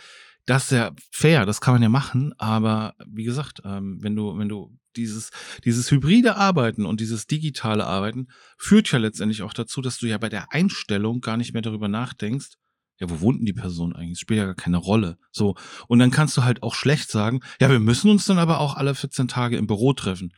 Das 0.46 0.66
ist 0.66 0.72
ja 0.72 0.92
fair, 1.12 1.46
das 1.46 1.60
kann 1.60 1.74
man 1.74 1.82
ja 1.82 1.90
machen, 1.90 2.34
aber 2.38 2.94
wie 3.08 3.24
gesagt, 3.24 3.62
ähm, 3.66 3.98
wenn 4.02 4.16
du, 4.16 4.38
wenn 4.38 4.50
du 4.50 4.78
dieses, 4.96 5.32
dieses 5.64 5.90
hybride 5.92 6.36
Arbeiten 6.38 6.86
und 6.86 7.00
dieses 7.02 7.28
digitale 7.28 7.86
Arbeiten 7.86 8.28
führt 8.58 8.92
ja 8.92 9.00
letztendlich 9.00 9.42
auch 9.42 9.54
dazu, 9.54 9.82
dass 9.82 9.98
du 9.98 10.06
ja 10.08 10.18
bei 10.18 10.30
der 10.30 10.54
Einstellung 10.54 11.22
gar 11.22 11.38
nicht 11.38 11.54
mehr 11.54 11.62
darüber 11.62 11.88
nachdenkst, 11.88 12.52
Ja, 13.00 13.10
wo 13.10 13.20
wohnt 13.20 13.40
denn 13.40 13.46
die 13.46 13.54
Person 13.54 13.94
eigentlich? 13.94 14.20
Spielt 14.20 14.38
ja 14.38 14.46
gar 14.46 14.56
keine 14.56 14.78
Rolle. 14.78 15.18
So. 15.32 15.56
Und 15.88 16.00
dann 16.00 16.12
kannst 16.12 16.38
du 16.38 16.44
halt 16.44 16.64
auch 16.64 16.76
schlecht 16.76 17.12
sagen, 17.12 17.42
ja, 17.60 17.70
wir 17.70 17.80
müssen 17.80 18.10
uns 18.10 18.26
dann 18.26 18.38
aber 18.38 18.60
auch 18.60 18.76
alle 18.76 18.96
14 18.96 19.28
Tage 19.28 19.58
im 19.58 19.68
Büro 19.68 19.92
treffen. 19.94 20.32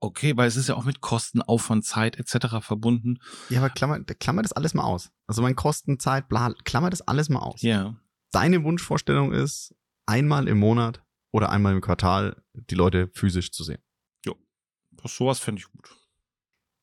Okay, 0.00 0.36
weil 0.36 0.48
es 0.48 0.56
ist 0.56 0.68
ja 0.68 0.76
auch 0.76 0.84
mit 0.84 1.00
Kosten, 1.00 1.42
Aufwand, 1.42 1.84
Zeit 1.84 2.16
etc. 2.18 2.60
verbunden. 2.60 3.18
Ja, 3.50 3.58
aber 3.58 3.68
klammer, 3.68 4.00
klammer 4.00 4.42
das 4.42 4.52
alles 4.52 4.72
mal 4.72 4.84
aus. 4.84 5.10
Also 5.26 5.42
mein 5.42 5.56
Kosten, 5.56 5.98
Zeit, 5.98 6.28
bla, 6.28 6.54
klammer 6.64 6.88
das 6.88 7.02
alles 7.02 7.28
mal 7.28 7.40
aus. 7.40 7.62
Ja. 7.62 7.96
Deine 8.32 8.64
Wunschvorstellung 8.64 9.32
ist, 9.32 9.74
einmal 10.06 10.48
im 10.48 10.58
Monat 10.58 11.02
oder 11.30 11.50
einmal 11.50 11.74
im 11.74 11.80
Quartal 11.80 12.42
die 12.54 12.74
Leute 12.74 13.08
physisch 13.14 13.52
zu 13.52 13.62
sehen. 13.64 13.78
Das, 15.00 15.14
sowas 15.14 15.38
fände 15.38 15.60
ich 15.60 15.70
gut. 15.70 15.88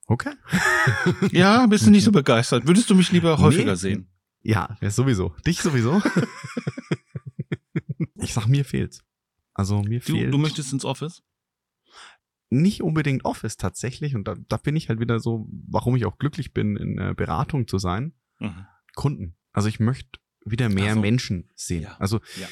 Okay. 0.07 0.31
Ja, 1.31 1.65
bist 1.67 1.85
du 1.85 1.91
nicht 1.91 2.05
so 2.05 2.13
begeistert. 2.13 2.65
Würdest 2.65 2.89
du 2.89 2.95
mich 2.95 3.11
lieber 3.11 3.37
häufiger 3.39 3.71
Nee. 3.71 3.75
sehen? 3.77 4.07
Ja, 4.41 4.77
ja, 4.79 4.89
sowieso. 4.89 5.35
Dich 5.45 5.59
sowieso. 5.59 6.01
ich 8.15 8.33
sag, 8.33 8.47
mir 8.47 8.63
fehlt's. 8.65 9.03
Also 9.53 9.81
mir 9.81 9.99
Du, 9.99 10.13
fehlt 10.13 10.33
du 10.33 10.37
möchtest 10.37 10.71
ins 10.73 10.85
Office? 10.85 11.23
nicht 12.51 12.83
unbedingt 12.83 13.25
Office 13.25 13.57
tatsächlich. 13.57 14.15
Und 14.15 14.27
da, 14.27 14.35
da 14.47 14.55
bin 14.57 14.75
ich 14.77 14.87
halt 14.87 14.99
wieder 15.01 15.19
so, 15.19 15.49
warum 15.67 15.95
ich 15.97 16.05
auch 16.05 16.17
glücklich 16.19 16.53
bin, 16.53 16.77
in 16.77 16.97
äh, 16.99 17.13
Beratung 17.17 17.67
zu 17.67 17.79
sein. 17.79 18.13
Mhm. 18.39 18.65
Kunden. 18.95 19.35
Also 19.51 19.67
ich 19.67 19.79
möchte 19.81 20.19
wieder 20.45 20.69
mehr 20.69 20.93
so. 20.93 21.01
Menschen 21.01 21.49
sehen. 21.55 21.83
Ja. 21.83 21.97
Also 21.97 22.19
Ja. 22.39 22.47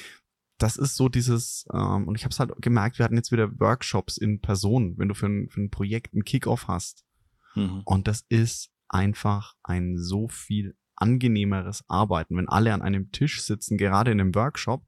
das 0.57 0.77
ist 0.77 0.95
so 0.95 1.09
dieses, 1.09 1.65
ähm, 1.73 2.07
und 2.07 2.15
ich 2.15 2.23
habe 2.23 2.31
es 2.31 2.39
halt 2.39 2.51
gemerkt, 2.61 2.97
wir 2.99 3.05
hatten 3.05 3.15
jetzt 3.15 3.31
wieder 3.31 3.59
Workshops 3.59 4.17
in 4.17 4.41
Person, 4.41 4.97
wenn 4.97 5.07
du 5.07 5.13
für 5.15 5.27
ein, 5.27 5.49
für 5.49 5.61
ein 5.61 5.69
Projekt 5.69 6.13
einen 6.13 6.23
Kickoff 6.23 6.67
hast. 6.67 7.05
Mhm. 7.55 7.81
Und 7.85 8.07
das 8.07 8.25
ist 8.29 8.71
einfach 8.89 9.55
ein 9.63 9.97
so 9.97 10.27
viel 10.27 10.75
angenehmeres 10.95 11.83
Arbeiten, 11.87 12.37
wenn 12.37 12.47
alle 12.49 12.73
an 12.73 12.81
einem 12.81 13.11
Tisch 13.11 13.41
sitzen, 13.41 13.77
gerade 13.77 14.11
in 14.11 14.19
einem 14.21 14.35
Workshop. 14.35 14.85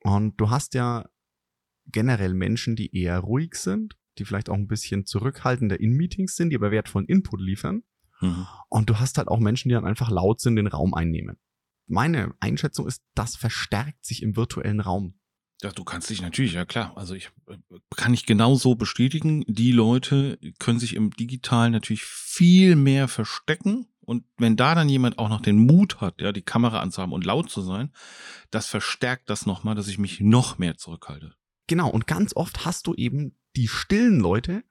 Und 0.00 0.38
du 0.40 0.50
hast 0.50 0.74
ja 0.74 1.06
generell 1.86 2.34
Menschen, 2.34 2.76
die 2.76 2.94
eher 2.96 3.18
ruhig 3.20 3.54
sind, 3.54 3.96
die 4.18 4.24
vielleicht 4.24 4.48
auch 4.48 4.54
ein 4.54 4.66
bisschen 4.66 5.06
zurückhaltender 5.06 5.78
in 5.80 5.92
Meetings 5.92 6.36
sind, 6.36 6.50
die 6.50 6.56
aber 6.56 6.70
wertvollen 6.70 7.06
Input 7.08 7.40
liefern. 7.40 7.82
Mhm. 8.20 8.46
Und 8.68 8.88
du 8.90 8.98
hast 8.98 9.18
halt 9.18 9.28
auch 9.28 9.40
Menschen, 9.40 9.68
die 9.68 9.74
dann 9.74 9.84
einfach 9.84 10.10
laut 10.10 10.40
sind, 10.40 10.56
den 10.56 10.66
Raum 10.66 10.94
einnehmen. 10.94 11.36
Meine 11.86 12.34
Einschätzung 12.40 12.86
ist, 12.86 13.02
das 13.14 13.36
verstärkt 13.36 14.04
sich 14.04 14.22
im 14.22 14.36
virtuellen 14.36 14.80
Raum. 14.80 15.18
Ja, 15.62 15.70
du 15.70 15.84
kannst 15.84 16.10
dich 16.10 16.20
natürlich, 16.20 16.52
ja 16.52 16.64
klar. 16.64 16.92
Also 16.96 17.14
ich 17.14 17.30
äh, 17.48 17.56
kann 17.96 18.12
ich 18.12 18.26
genauso 18.26 18.74
bestätigen. 18.74 19.44
Die 19.46 19.72
Leute 19.72 20.38
können 20.58 20.78
sich 20.78 20.94
im 20.94 21.10
Digitalen 21.10 21.72
natürlich 21.72 22.04
viel 22.04 22.76
mehr 22.76 23.08
verstecken. 23.08 23.86
Und 24.00 24.24
wenn 24.36 24.56
da 24.56 24.74
dann 24.74 24.88
jemand 24.88 25.18
auch 25.18 25.30
noch 25.30 25.40
den 25.40 25.56
Mut 25.56 26.00
hat, 26.00 26.20
ja, 26.20 26.32
die 26.32 26.42
Kamera 26.42 26.80
anzuhaben 26.80 27.14
und 27.14 27.24
laut 27.24 27.50
zu 27.50 27.62
sein, 27.62 27.94
das 28.50 28.66
verstärkt 28.66 29.30
das 29.30 29.46
nochmal, 29.46 29.74
dass 29.74 29.88
ich 29.88 29.98
mich 29.98 30.20
noch 30.20 30.58
mehr 30.58 30.76
zurückhalte. 30.76 31.34
Genau, 31.66 31.88
und 31.88 32.06
ganz 32.06 32.36
oft 32.36 32.66
hast 32.66 32.86
du 32.86 32.94
eben 32.94 33.38
die 33.56 33.68
stillen 33.68 34.20
Leute, 34.20 34.64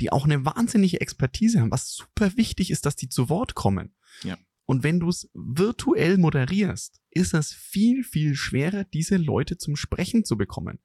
die 0.00 0.10
auch 0.10 0.24
eine 0.24 0.44
wahnsinnige 0.44 1.00
Expertise 1.00 1.60
haben, 1.60 1.70
was 1.70 1.94
super 1.94 2.36
wichtig 2.36 2.70
ist, 2.70 2.86
dass 2.86 2.96
die 2.96 3.08
zu 3.08 3.28
Wort 3.28 3.54
kommen. 3.54 3.94
Ja. 4.24 4.36
Und 4.70 4.84
wenn 4.84 5.00
du 5.00 5.08
es 5.08 5.28
virtuell 5.34 6.16
moderierst, 6.16 7.00
ist 7.10 7.34
es 7.34 7.52
viel, 7.52 8.04
viel 8.04 8.36
schwerer, 8.36 8.84
diese 8.84 9.16
Leute 9.16 9.58
zum 9.58 9.74
Sprechen 9.74 10.24
zu 10.24 10.36
bekommen. 10.36 10.78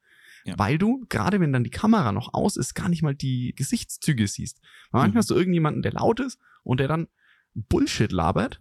Ja. 0.44 0.58
Weil 0.58 0.76
du, 0.76 1.06
gerade 1.08 1.38
wenn 1.38 1.52
dann 1.52 1.62
die 1.62 1.70
Kamera 1.70 2.10
noch 2.10 2.34
aus 2.34 2.56
ist, 2.56 2.74
gar 2.74 2.88
nicht 2.88 3.02
mal 3.02 3.14
die 3.14 3.54
Gesichtszüge 3.54 4.26
siehst. 4.26 4.60
Weil 4.90 5.02
manchmal 5.02 5.10
Mhm. 5.10 5.18
hast 5.18 5.30
du 5.30 5.36
irgendjemanden, 5.36 5.82
der 5.82 5.92
laut 5.92 6.18
ist 6.18 6.40
und 6.64 6.80
der 6.80 6.88
dann 6.88 7.06
Bullshit 7.54 8.10
labert 8.10 8.60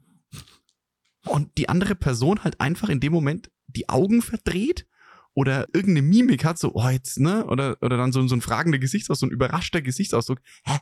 und 1.26 1.58
die 1.58 1.70
andere 1.70 1.96
Person 1.96 2.44
halt 2.44 2.62
einfach 2.62 2.90
in 2.90 3.00
dem 3.00 3.12
Moment 3.12 3.50
die 3.66 3.90
Augen 3.90 4.22
verdreht 4.22 4.86
oder 5.34 5.68
irgendeine 5.74 6.08
Mimik 6.08 6.46
hat, 6.46 6.60
so, 6.60 6.76
oh, 6.76 6.88
jetzt, 6.88 7.20
ne? 7.20 7.48
Oder, 7.48 7.78
oder 7.82 7.98
dann 7.98 8.12
so, 8.12 8.28
so 8.28 8.36
ein 8.36 8.42
fragender 8.42 8.78
Gesichtsausdruck, 8.78 9.30
so 9.30 9.34
ein 9.34 9.36
überraschter 9.36 9.82
Gesichtsausdruck. 9.82 10.40
Hä? 10.66 10.78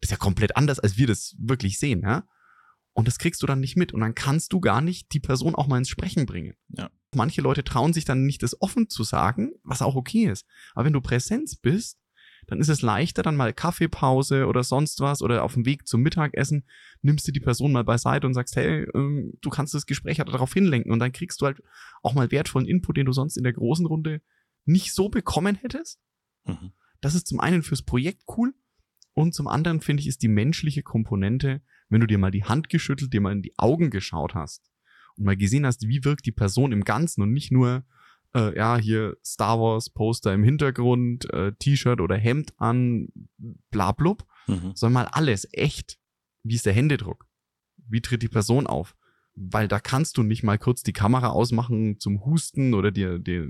Das 0.00 0.08
ist 0.08 0.10
ja 0.10 0.18
komplett 0.18 0.58
anders, 0.58 0.78
als 0.78 0.98
wir 0.98 1.06
das 1.06 1.34
wirklich 1.38 1.78
sehen, 1.78 2.02
ja? 2.02 2.28
Und 2.94 3.08
das 3.08 3.18
kriegst 3.18 3.42
du 3.42 3.46
dann 3.46 3.60
nicht 3.60 3.76
mit. 3.76 3.92
Und 3.92 4.00
dann 4.00 4.14
kannst 4.14 4.52
du 4.52 4.60
gar 4.60 4.80
nicht 4.80 5.12
die 5.12 5.20
Person 5.20 5.54
auch 5.54 5.66
mal 5.66 5.78
ins 5.78 5.88
Sprechen 5.88 6.26
bringen. 6.26 6.54
Ja. 6.68 6.90
Manche 7.14 7.40
Leute 7.40 7.64
trauen 7.64 7.92
sich 7.92 8.04
dann 8.04 8.24
nicht, 8.24 8.42
das 8.42 8.60
offen 8.60 8.88
zu 8.88 9.02
sagen, 9.02 9.52
was 9.62 9.82
auch 9.82 9.96
okay 9.96 10.24
ist. 10.24 10.46
Aber 10.74 10.86
wenn 10.86 10.92
du 10.92 11.00
Präsenz 11.00 11.56
bist, 11.56 11.98
dann 12.46 12.60
ist 12.60 12.68
es 12.68 12.82
leichter, 12.82 13.22
dann 13.22 13.36
mal 13.36 13.52
Kaffeepause 13.52 14.46
oder 14.46 14.64
sonst 14.64 15.00
was 15.00 15.22
oder 15.22 15.44
auf 15.44 15.54
dem 15.54 15.64
Weg 15.64 15.86
zum 15.86 16.02
Mittagessen 16.02 16.64
nimmst 17.00 17.26
du 17.26 17.32
die 17.32 17.40
Person 17.40 17.72
mal 17.72 17.84
beiseite 17.84 18.26
und 18.26 18.34
sagst, 18.34 18.56
hey, 18.56 18.86
ähm, 18.94 19.34
du 19.40 19.50
kannst 19.50 19.74
das 19.74 19.86
Gespräch 19.86 20.18
halt 20.18 20.28
darauf 20.28 20.52
hinlenken 20.52 20.92
und 20.92 20.98
dann 20.98 21.12
kriegst 21.12 21.40
du 21.40 21.46
halt 21.46 21.62
auch 22.02 22.14
mal 22.14 22.30
wertvollen 22.30 22.66
Input, 22.66 22.96
den 22.96 23.06
du 23.06 23.12
sonst 23.12 23.36
in 23.36 23.44
der 23.44 23.52
großen 23.52 23.86
Runde 23.86 24.22
nicht 24.64 24.92
so 24.92 25.08
bekommen 25.08 25.54
hättest. 25.54 26.00
Mhm. 26.44 26.72
Das 27.00 27.14
ist 27.14 27.26
zum 27.26 27.40
einen 27.40 27.62
fürs 27.62 27.82
Projekt 27.82 28.24
cool 28.36 28.54
und 29.14 29.34
zum 29.34 29.46
anderen 29.46 29.80
finde 29.80 30.00
ich, 30.00 30.08
ist 30.08 30.22
die 30.22 30.28
menschliche 30.28 30.82
Komponente, 30.82 31.62
wenn 31.92 32.00
du 32.00 32.06
dir 32.06 32.18
mal 32.18 32.30
die 32.30 32.44
Hand 32.44 32.68
geschüttelt, 32.68 33.12
dir 33.12 33.20
mal 33.20 33.32
in 33.32 33.42
die 33.42 33.54
Augen 33.58 33.90
geschaut 33.90 34.34
hast 34.34 34.70
und 35.16 35.24
mal 35.24 35.36
gesehen 35.36 35.66
hast, 35.66 35.86
wie 35.86 36.04
wirkt 36.04 36.26
die 36.26 36.32
Person 36.32 36.72
im 36.72 36.84
Ganzen 36.84 37.22
und 37.22 37.32
nicht 37.32 37.52
nur, 37.52 37.84
äh, 38.34 38.56
ja, 38.56 38.78
hier 38.78 39.16
Star 39.24 39.60
Wars 39.60 39.90
Poster 39.90 40.32
im 40.32 40.42
Hintergrund, 40.42 41.32
äh, 41.32 41.52
T-Shirt 41.58 42.00
oder 42.00 42.16
Hemd 42.16 42.54
an, 42.58 43.08
bla 43.70 43.92
blub, 43.92 44.24
Mhm. 44.48 44.72
sondern 44.74 45.04
mal 45.04 45.10
alles 45.12 45.46
echt. 45.52 45.98
Wie 46.42 46.54
ist 46.56 46.66
der 46.66 46.72
Händedruck? 46.72 47.26
Wie 47.88 48.00
tritt 48.00 48.22
die 48.22 48.28
Person 48.28 48.66
auf? 48.66 48.96
Weil 49.34 49.68
da 49.68 49.78
kannst 49.80 50.16
du 50.18 50.22
nicht 50.22 50.42
mal 50.42 50.58
kurz 50.58 50.82
die 50.82 50.92
Kamera 50.92 51.28
ausmachen 51.28 51.98
zum 52.00 52.24
Husten 52.24 52.74
oder 52.74 52.90
dir, 52.90 53.18
dir 53.18 53.48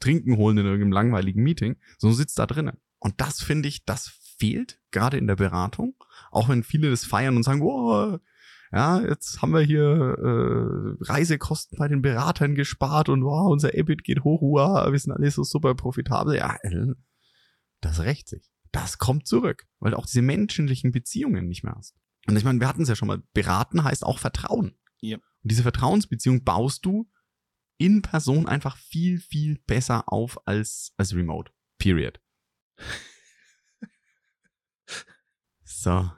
Trinken 0.00 0.36
holen 0.36 0.58
in 0.58 0.66
irgendeinem 0.66 0.92
langweiligen 0.92 1.42
Meeting, 1.42 1.76
sondern 1.98 2.16
sitzt 2.18 2.38
da 2.38 2.46
drinnen. 2.46 2.76
Und 2.98 3.14
das 3.20 3.42
finde 3.42 3.68
ich, 3.68 3.84
das 3.84 4.08
fehlt 4.38 4.80
gerade 4.90 5.18
in 5.18 5.26
der 5.26 5.36
Beratung. 5.36 5.94
Auch 6.30 6.48
wenn 6.48 6.62
viele 6.62 6.90
das 6.90 7.04
feiern 7.04 7.36
und 7.36 7.42
sagen, 7.42 7.60
wow, 7.60 8.20
ja, 8.72 9.00
jetzt 9.00 9.40
haben 9.40 9.52
wir 9.52 9.60
hier 9.60 9.82
äh, 9.82 11.04
Reisekosten 11.04 11.78
bei 11.78 11.86
den 11.86 12.02
Beratern 12.02 12.54
gespart 12.54 13.08
und 13.08 13.24
wow, 13.24 13.50
unser 13.50 13.74
EBIT 13.74 14.02
geht 14.02 14.24
hoch, 14.24 14.42
wow, 14.42 14.90
wir 14.90 14.98
sind 14.98 15.12
alle 15.12 15.30
so 15.30 15.44
super 15.44 15.74
profitabel. 15.74 16.36
Ja, 16.36 16.56
das 17.80 18.00
rächt 18.00 18.28
sich. 18.28 18.50
Das 18.72 18.98
kommt 18.98 19.28
zurück, 19.28 19.66
weil 19.78 19.92
du 19.92 19.98
auch 19.98 20.06
diese 20.06 20.22
menschlichen 20.22 20.90
Beziehungen 20.90 21.46
nicht 21.46 21.62
mehr 21.62 21.74
hast. 21.76 21.94
Und 22.26 22.36
ich 22.36 22.44
meine, 22.44 22.58
wir 22.58 22.66
hatten 22.66 22.82
es 22.82 22.88
ja 22.88 22.96
schon 22.96 23.08
mal, 23.08 23.22
beraten 23.32 23.84
heißt 23.84 24.04
auch 24.04 24.18
Vertrauen. 24.18 24.74
Ja. 25.00 25.16
Und 25.16 25.50
diese 25.50 25.62
Vertrauensbeziehung 25.62 26.42
baust 26.42 26.84
du 26.84 27.08
in 27.78 28.02
Person 28.02 28.46
einfach 28.46 28.76
viel, 28.76 29.18
viel 29.20 29.58
besser 29.66 30.12
auf 30.12 30.46
als, 30.46 30.92
als 30.96 31.14
remote. 31.14 31.52
Period. 31.78 32.20
So. 35.84 36.10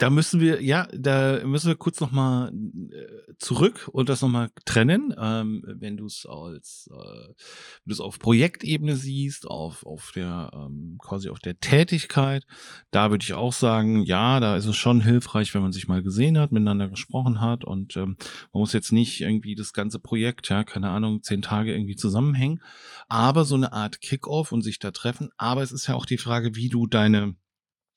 Da 0.00 0.10
müssen 0.10 0.40
wir, 0.40 0.62
ja, 0.62 0.86
da 0.92 1.44
müssen 1.44 1.66
wir 1.66 1.74
kurz 1.74 1.98
nochmal 1.98 2.52
äh, 2.52 3.34
zurück 3.40 3.88
und 3.92 4.08
das 4.08 4.22
nochmal 4.22 4.50
trennen. 4.64 5.12
Ähm, 5.20 5.64
wenn 5.66 5.96
du 5.96 6.06
es 6.06 6.24
als, 6.24 6.88
äh, 6.92 6.94
wenn 6.94 7.84
du 7.86 7.92
es 7.94 7.98
auf 7.98 8.20
Projektebene 8.20 8.94
siehst, 8.94 9.48
auf, 9.48 9.84
auf 9.84 10.12
der, 10.14 10.52
ähm, 10.54 10.98
quasi 11.02 11.28
auf 11.30 11.40
der 11.40 11.58
Tätigkeit, 11.58 12.46
da 12.92 13.10
würde 13.10 13.24
ich 13.24 13.34
auch 13.34 13.52
sagen, 13.52 14.04
ja, 14.04 14.38
da 14.38 14.56
ist 14.56 14.66
es 14.66 14.76
schon 14.76 15.00
hilfreich, 15.00 15.52
wenn 15.54 15.62
man 15.62 15.72
sich 15.72 15.88
mal 15.88 16.04
gesehen 16.04 16.38
hat, 16.38 16.52
miteinander 16.52 16.88
gesprochen 16.88 17.40
hat 17.40 17.64
und 17.64 17.96
ähm, 17.96 18.16
man 18.52 18.60
muss 18.60 18.72
jetzt 18.72 18.92
nicht 18.92 19.20
irgendwie 19.20 19.56
das 19.56 19.72
ganze 19.72 19.98
Projekt, 19.98 20.48
ja, 20.50 20.62
keine 20.62 20.90
Ahnung, 20.90 21.24
zehn 21.24 21.42
Tage 21.42 21.74
irgendwie 21.74 21.96
zusammenhängen, 21.96 22.62
aber 23.08 23.44
so 23.44 23.56
eine 23.56 23.72
Art 23.72 24.00
Kickoff 24.00 24.52
und 24.52 24.62
sich 24.62 24.78
da 24.78 24.92
treffen. 24.92 25.30
Aber 25.36 25.64
es 25.64 25.72
ist 25.72 25.88
ja 25.88 25.96
auch 25.96 26.06
die 26.06 26.18
Frage, 26.18 26.54
wie 26.54 26.68
du 26.68 26.86
deine 26.86 27.34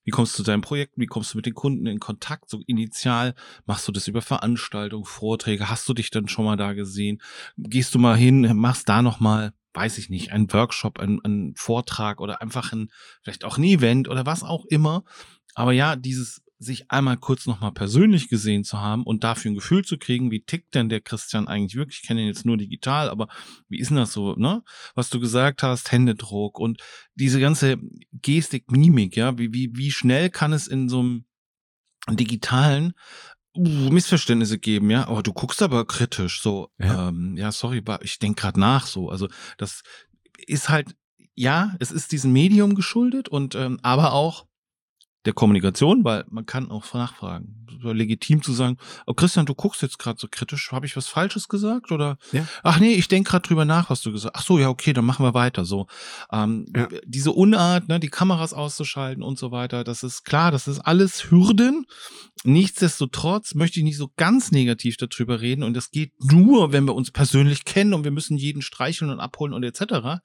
wie 0.04 0.12
kommst 0.12 0.34
du 0.34 0.38
zu 0.38 0.44
deinen 0.44 0.62
Projekten? 0.62 1.02
Wie 1.02 1.08
kommst 1.08 1.34
du 1.34 1.38
mit 1.38 1.46
den 1.46 1.54
Kunden 1.54 1.86
in 1.86 2.00
Kontakt? 2.00 2.50
So 2.50 2.62
initial 2.66 3.36
machst 3.66 3.88
du 3.88 3.92
das 3.92 4.08
über 4.08 4.22
Veranstaltungen, 4.22 5.06
Vorträge? 5.06 5.70
Hast 5.70 5.88
du 5.88 5.94
dich 5.94 6.10
dann 6.10 6.28
schon 6.28 6.46
mal 6.46 6.58
da 6.58 6.74
gesehen? 6.74 7.22
Gehst 7.58 7.94
du 7.94 8.00
mal 8.00 8.18
hin, 8.18 8.56
machst 8.56 8.90
da 8.90 9.02
noch 9.02 9.20
mal, 9.20 9.54
weiß 9.74 9.98
ich 9.98 10.10
nicht, 10.10 10.32
einen 10.32 10.52
Workshop, 10.52 11.00
einen, 11.00 11.24
einen 11.24 11.56
Vortrag 11.56 12.20
oder 12.20 12.42
einfach 12.42 12.74
ein, 12.74 12.90
vielleicht 13.22 13.46
auch 13.46 13.58
ein 13.58 13.64
Event 13.64 14.08
oder 14.08 14.26
was 14.26 14.44
auch 14.44 14.66
immer. 14.66 15.04
Aber 15.54 15.72
ja, 15.72 15.96
dieses 15.96 16.42
sich 16.62 16.92
einmal 16.92 17.18
kurz 17.18 17.48
noch 17.48 17.60
mal 17.60 17.72
persönlich 17.72 18.30
gesehen 18.30 18.64
zu 18.64 18.80
haben 18.80 19.04
und 19.04 19.24
dafür 19.24 19.52
ein 19.52 19.56
Gefühl 19.56 19.84
zu 19.84 19.98
kriegen, 19.98 20.30
wie 20.30 20.44
tickt 20.44 20.76
denn 20.76 20.90
der 20.90 21.02
Christian 21.02 21.48
eigentlich 21.48 21.76
wirklich? 21.76 22.02
Ich 22.02 22.08
kenne 22.08 22.22
ihn 22.22 22.28
jetzt 22.28 22.46
nur 22.46 22.56
digital, 22.56 23.10
aber 23.10 23.28
wie 23.68 23.80
ist 23.80 23.90
denn 23.90 23.98
das 23.98 24.14
so, 24.14 24.36
ne? 24.36 24.64
Was 24.94 25.10
du 25.10 25.20
gesagt 25.20 25.64
hast, 25.64 25.92
Händedruck 25.92 26.60
und 26.60 26.80
diese 27.16 27.40
ganze 27.40 27.78
Gestik, 28.12 28.70
Mimik, 28.72 29.18
ja, 29.18 29.40
wie, 29.40 29.52
wie, 29.54 29.72
wie 29.74 29.92
schnell 29.92 30.30
kann 30.30 30.54
es 30.54 30.68
in 30.68 30.88
so 30.88 31.00
einem 31.00 31.26
digitalen 32.12 32.94
uh, 33.58 33.90
Missverständnisse 33.90 34.60
geben, 34.60 34.92
ja, 34.92 35.08
aber 35.08 35.24
du 35.24 35.34
guckst 35.34 35.64
aber 35.64 35.86
kritisch, 35.86 36.42
so, 36.44 36.70
Ja. 36.78 37.10
ähm, 37.10 37.36
ja, 37.38 37.52
sorry, 37.52 37.84
ich 38.02 38.20
denke 38.20 38.40
gerade 38.40 38.60
nach, 38.60 38.86
so, 38.86 39.10
also 39.10 39.28
das 39.58 39.82
ist 40.46 40.70
halt, 40.70 40.96
ja, 41.34 41.76
es 41.80 41.92
ist 41.92 42.12
diesem 42.12 42.32
Medium 42.34 42.76
geschuldet 42.76 43.30
und 43.30 43.56
ähm, 43.56 43.80
aber 43.82 44.14
auch 44.14 44.46
der 45.26 45.34
Kommunikation, 45.34 46.04
weil 46.04 46.26
man 46.30 46.46
kann 46.46 46.72
auch 46.72 46.92
nachfragen. 46.94 47.58
Legitim 47.84 48.42
zu 48.44 48.54
sagen, 48.54 48.78
oh 49.08 49.14
Christian, 49.14 49.46
du 49.46 49.56
guckst 49.56 49.82
jetzt 49.82 49.98
gerade 49.98 50.20
so 50.20 50.28
kritisch, 50.30 50.72
habe 50.72 50.86
ich 50.86 50.96
was 50.96 51.08
Falsches 51.08 51.48
gesagt 51.48 51.92
oder? 51.92 52.18
Ja. 52.32 52.46
Ach 52.64 52.80
nee, 52.80 52.94
ich 52.94 53.08
denke 53.08 53.32
gerade 53.32 53.48
drüber 53.48 53.66
nach, 53.66 53.90
was 53.90 54.02
du 54.02 54.12
gesagt. 54.12 54.36
hast. 54.36 54.42
Ach 54.44 54.46
so, 54.46 54.60
ja 54.60 54.70
okay, 54.70 54.94
dann 54.94 55.06
machen 55.06 55.26
wir 55.26 55.34
weiter. 55.34 55.66
So 55.66 55.88
ähm, 56.32 56.66
Ja. 56.76 56.88
diese 57.06 57.32
Unart, 57.32 57.88
ne, 57.88 58.00
die 58.00 58.10
Kameras 58.10 58.54
auszuschalten 58.54 59.24
und 59.24 59.40
so 59.40 59.52
weiter, 59.52 59.84
das 59.84 60.04
ist 60.04 60.26
klar, 60.26 60.52
das 60.52 60.68
ist 60.68 60.80
alles 60.80 61.32
Hürden. 61.32 61.86
Nichtsdestotrotz 62.44 63.54
möchte 63.56 63.80
ich 63.80 63.84
nicht 63.84 63.98
so 63.98 64.12
ganz 64.18 64.52
negativ 64.52 64.98
darüber 64.98 65.42
reden 65.42 65.64
und 65.64 65.76
das 65.76 65.92
geht 65.92 66.12
nur, 66.20 66.72
wenn 66.72 66.86
wir 66.86 66.96
uns 66.96 67.12
persönlich 67.12 67.66
kennen 67.66 67.94
und 67.94 68.04
wir 68.04 68.12
müssen 68.12 68.38
jeden 68.38 68.62
streicheln 68.62 69.12
und 69.12 69.20
abholen 69.20 69.54
und 69.54 69.64
etc. 69.64 70.22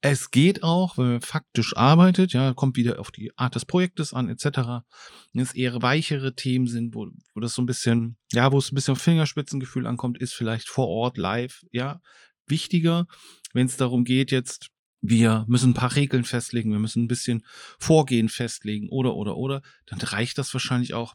Es 0.00 0.30
geht 0.30 0.62
auch, 0.62 0.98
wenn 0.98 1.12
man 1.12 1.20
faktisch 1.20 1.76
arbeitet, 1.76 2.32
ja, 2.32 2.54
kommt 2.54 2.76
wieder 2.76 2.98
auf 2.98 3.10
die 3.10 3.32
Art 3.36 3.54
des 3.54 3.64
Projektes 3.64 4.12
an, 4.12 4.28
etc. 4.28 4.39
Wenn 4.44 5.42
es 5.42 5.54
eher 5.54 5.82
weichere 5.82 6.34
Themen 6.34 6.66
sind, 6.66 6.94
wo, 6.94 7.08
wo 7.34 7.40
das 7.40 7.54
so 7.54 7.62
ein 7.62 7.66
bisschen, 7.66 8.16
ja, 8.32 8.52
wo 8.52 8.58
es 8.58 8.72
ein 8.72 8.74
bisschen 8.74 8.92
auf 8.92 9.02
Fingerspitzengefühl 9.02 9.86
ankommt, 9.86 10.18
ist 10.18 10.34
vielleicht 10.34 10.68
vor 10.68 10.88
Ort 10.88 11.16
live, 11.16 11.62
ja, 11.72 12.00
wichtiger, 12.46 13.06
wenn 13.52 13.66
es 13.66 13.76
darum 13.76 14.04
geht, 14.04 14.30
jetzt, 14.30 14.68
wir 15.00 15.44
müssen 15.48 15.70
ein 15.70 15.74
paar 15.74 15.94
Regeln 15.96 16.24
festlegen, 16.24 16.72
wir 16.72 16.78
müssen 16.78 17.04
ein 17.04 17.08
bisschen 17.08 17.44
Vorgehen 17.78 18.28
festlegen 18.28 18.88
oder, 18.90 19.14
oder, 19.14 19.36
oder, 19.36 19.62
dann 19.86 20.00
reicht 20.00 20.38
das 20.38 20.52
wahrscheinlich 20.52 20.94
auch. 20.94 21.14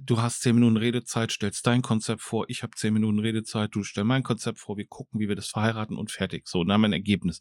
Du 0.00 0.20
hast 0.20 0.42
zehn 0.42 0.54
Minuten 0.54 0.76
Redezeit, 0.76 1.32
stellst 1.32 1.66
dein 1.66 1.82
Konzept 1.82 2.20
vor, 2.20 2.44
ich 2.48 2.62
habe 2.62 2.76
zehn 2.76 2.94
Minuten 2.94 3.18
Redezeit, 3.18 3.74
du 3.74 3.82
stellst 3.82 4.06
mein 4.06 4.22
Konzept 4.22 4.58
vor, 4.58 4.76
wir 4.76 4.86
gucken, 4.86 5.18
wie 5.18 5.28
wir 5.28 5.34
das 5.34 5.48
verheiraten 5.48 5.96
und 5.96 6.10
fertig. 6.10 6.46
So, 6.46 6.62
dann 6.62 6.74
haben 6.74 6.80
wir 6.82 6.88
ein 6.88 6.92
Ergebnis 6.92 7.40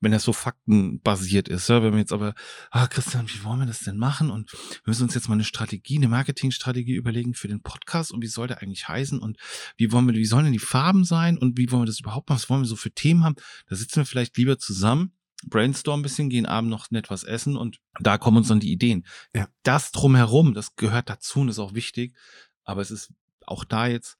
wenn 0.00 0.12
das 0.12 0.24
so 0.24 0.32
faktenbasiert 0.32 1.48
ist. 1.48 1.68
Ja, 1.68 1.82
wenn 1.82 1.92
wir 1.92 2.00
jetzt 2.00 2.12
aber, 2.12 2.34
ah, 2.70 2.86
Christian, 2.86 3.28
wie 3.28 3.44
wollen 3.44 3.60
wir 3.60 3.66
das 3.66 3.80
denn 3.80 3.96
machen? 3.96 4.30
Und 4.30 4.52
wir 4.52 4.58
müssen 4.86 5.04
uns 5.04 5.14
jetzt 5.14 5.28
mal 5.28 5.34
eine 5.34 5.44
Strategie, 5.44 5.96
eine 5.96 6.08
Marketingstrategie 6.08 6.94
überlegen 6.94 7.34
für 7.34 7.48
den 7.48 7.62
Podcast 7.62 8.12
und 8.12 8.22
wie 8.22 8.28
soll 8.28 8.48
der 8.48 8.62
eigentlich 8.62 8.88
heißen 8.88 9.18
und 9.18 9.38
wie 9.76 9.92
wollen 9.92 10.06
wir, 10.06 10.14
wie 10.14 10.24
sollen 10.24 10.44
denn 10.44 10.52
die 10.52 10.58
Farben 10.58 11.04
sein 11.04 11.38
und 11.38 11.58
wie 11.58 11.70
wollen 11.70 11.82
wir 11.82 11.86
das 11.86 12.00
überhaupt 12.00 12.28
machen? 12.28 12.38
Was 12.38 12.50
wollen 12.50 12.62
wir 12.62 12.68
so 12.68 12.76
für 12.76 12.92
Themen 12.92 13.24
haben? 13.24 13.36
Da 13.68 13.76
sitzen 13.76 13.96
wir 13.96 14.06
vielleicht 14.06 14.36
lieber 14.36 14.58
zusammen, 14.58 15.12
brainstorm 15.48 16.00
ein 16.00 16.02
bisschen, 16.02 16.30
gehen 16.30 16.46
abend 16.46 16.70
noch 16.70 16.90
nett 16.90 17.10
was 17.10 17.24
essen 17.24 17.56
und 17.56 17.78
da 18.00 18.18
kommen 18.18 18.38
uns 18.38 18.48
dann 18.48 18.60
die 18.60 18.72
Ideen. 18.72 19.06
Ja. 19.34 19.48
Das 19.62 19.92
drumherum, 19.92 20.54
das 20.54 20.76
gehört 20.76 21.08
dazu 21.08 21.40
und 21.40 21.48
ist 21.48 21.58
auch 21.58 21.74
wichtig. 21.74 22.14
Aber 22.64 22.80
es 22.80 22.90
ist 22.90 23.12
auch 23.46 23.64
da 23.64 23.86
jetzt 23.86 24.16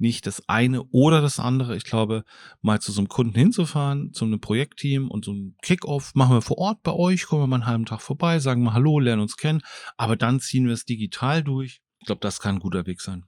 nicht 0.00 0.26
das 0.26 0.48
eine 0.48 0.82
oder 0.84 1.20
das 1.20 1.38
andere. 1.38 1.76
Ich 1.76 1.84
glaube, 1.84 2.24
mal 2.62 2.80
zu 2.80 2.90
so 2.90 3.00
einem 3.00 3.08
Kunden 3.08 3.38
hinzufahren, 3.38 4.12
zu 4.12 4.24
einem 4.24 4.40
Projektteam 4.40 5.10
und 5.10 5.24
so 5.24 5.32
ein 5.32 5.56
Kickoff 5.62 6.14
machen 6.14 6.36
wir 6.36 6.42
vor 6.42 6.58
Ort 6.58 6.82
bei 6.82 6.92
euch, 6.92 7.26
kommen 7.26 7.42
wir 7.42 7.46
mal 7.46 7.56
einen 7.56 7.66
halben 7.66 7.86
Tag 7.86 8.00
vorbei, 8.00 8.38
sagen 8.38 8.62
mal 8.62 8.72
Hallo, 8.72 8.98
lernen 8.98 9.22
uns 9.22 9.36
kennen, 9.36 9.62
aber 9.96 10.16
dann 10.16 10.40
ziehen 10.40 10.66
wir 10.66 10.72
es 10.74 10.84
digital 10.84 11.44
durch. 11.44 11.82
Ich 12.00 12.06
glaube, 12.06 12.20
das 12.20 12.40
kann 12.40 12.56
ein 12.56 12.60
guter 12.60 12.86
Weg 12.86 13.00
sein. 13.00 13.24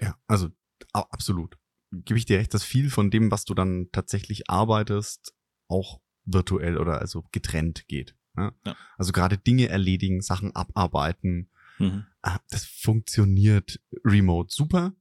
Ja, 0.00 0.16
also 0.26 0.48
absolut. 0.92 1.56
Gebe 1.90 2.18
ich 2.18 2.26
dir 2.26 2.38
recht, 2.38 2.52
dass 2.52 2.64
viel 2.64 2.90
von 2.90 3.10
dem, 3.10 3.30
was 3.30 3.44
du 3.44 3.54
dann 3.54 3.88
tatsächlich 3.92 4.50
arbeitest, 4.50 5.34
auch 5.68 6.00
virtuell 6.24 6.76
oder 6.78 7.00
also 7.00 7.24
getrennt 7.32 7.86
geht. 7.88 8.16
Ja? 8.36 8.52
Ja. 8.66 8.76
Also 8.98 9.12
gerade 9.12 9.38
Dinge 9.38 9.68
erledigen, 9.68 10.20
Sachen 10.20 10.54
abarbeiten, 10.54 11.50
Mhm. 11.78 12.04
ah, 12.22 12.38
das 12.50 12.64
funktioniert 12.64 13.80
remote 14.04 14.54
super. 14.54 14.94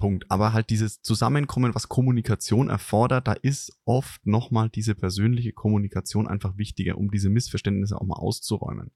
Punkt. 0.00 0.28
Aber 0.28 0.52
halt 0.52 0.70
dieses 0.70 1.00
Zusammenkommen, 1.02 1.76
was 1.76 1.88
Kommunikation 1.88 2.68
erfordert, 2.68 3.28
da 3.28 3.34
ist 3.34 3.78
oft 3.84 4.26
nochmal 4.26 4.68
diese 4.68 4.96
persönliche 4.96 5.52
Kommunikation 5.52 6.26
einfach 6.26 6.56
wichtiger, 6.56 6.98
um 6.98 7.12
diese 7.12 7.30
Missverständnisse 7.30 8.00
auch 8.00 8.04
mal 8.04 8.16
auszuräumen. 8.16 8.90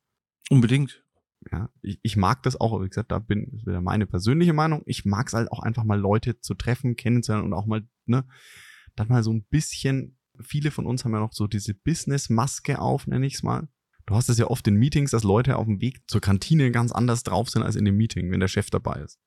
Unbedingt. 0.51 1.05
Ja, 1.53 1.69
ich, 1.83 2.01
ich 2.03 2.17
mag 2.17 2.43
das 2.43 2.61
auch, 2.61 2.83
wie 2.83 2.89
gesagt, 2.89 3.13
da 3.13 3.21
bin 3.21 3.47
das 3.53 3.61
ist 3.61 3.67
wieder 3.67 3.81
meine 3.81 4.07
persönliche 4.07 4.55
Meinung. 4.55 4.83
Ich 4.87 5.05
mag 5.05 5.29
es 5.29 5.35
halt 5.35 5.53
auch 5.53 5.61
einfach 5.61 5.85
mal 5.85 6.01
Leute 6.01 6.41
zu 6.41 6.55
treffen, 6.55 6.97
kennenzulernen 6.97 7.45
und 7.45 7.53
auch 7.53 7.67
mal, 7.67 7.87
ne, 8.07 8.27
dann 8.97 9.09
mal 9.09 9.23
so 9.23 9.33
ein 9.33 9.45
bisschen, 9.45 10.19
viele 10.41 10.71
von 10.71 10.87
uns 10.87 11.05
haben 11.05 11.13
ja 11.13 11.21
noch 11.21 11.33
so 11.33 11.47
diese 11.47 11.75
Business-Maske 11.75 12.81
auf, 12.81 13.07
nenne 13.07 13.27
ich 13.27 13.35
es 13.35 13.43
mal. 13.43 13.69
Du 14.07 14.15
hast 14.15 14.29
es 14.29 14.39
ja 14.39 14.47
oft 14.47 14.67
in 14.69 14.75
Meetings, 14.75 15.13
dass 15.13 15.23
Leute 15.23 15.57
auf 15.57 15.67
dem 15.67 15.81
Weg 15.81 16.03
zur 16.07 16.21
Kantine 16.21 16.71
ganz 16.71 16.93
anders 16.93 17.23
drauf 17.23 17.49
sind 17.49 17.63
als 17.63 17.77
in 17.77 17.85
dem 17.85 17.97
Meeting, 17.97 18.31
wenn 18.31 18.41
der 18.41 18.49
Chef 18.49 18.71
dabei 18.71 19.01
ist. 19.01 19.19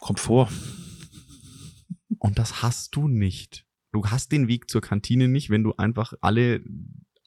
Kommt 0.00 0.20
vor. 0.20 0.50
Und 2.18 2.38
das 2.38 2.62
hast 2.62 2.96
du 2.96 3.08
nicht. 3.08 3.66
Du 3.92 4.06
hast 4.06 4.32
den 4.32 4.48
Weg 4.48 4.70
zur 4.70 4.80
Kantine 4.80 5.28
nicht, 5.28 5.50
wenn 5.50 5.62
du 5.62 5.74
einfach 5.76 6.14
alle 6.20 6.62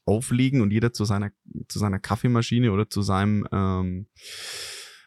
auflegen 0.05 0.61
und 0.61 0.71
jeder 0.71 0.93
zu 0.93 1.05
seiner, 1.05 1.31
zu 1.67 1.79
seiner 1.79 1.99
Kaffeemaschine 1.99 2.71
oder 2.71 2.89
zu 2.89 3.01
seinem 3.01 3.47
ähm, 3.51 4.07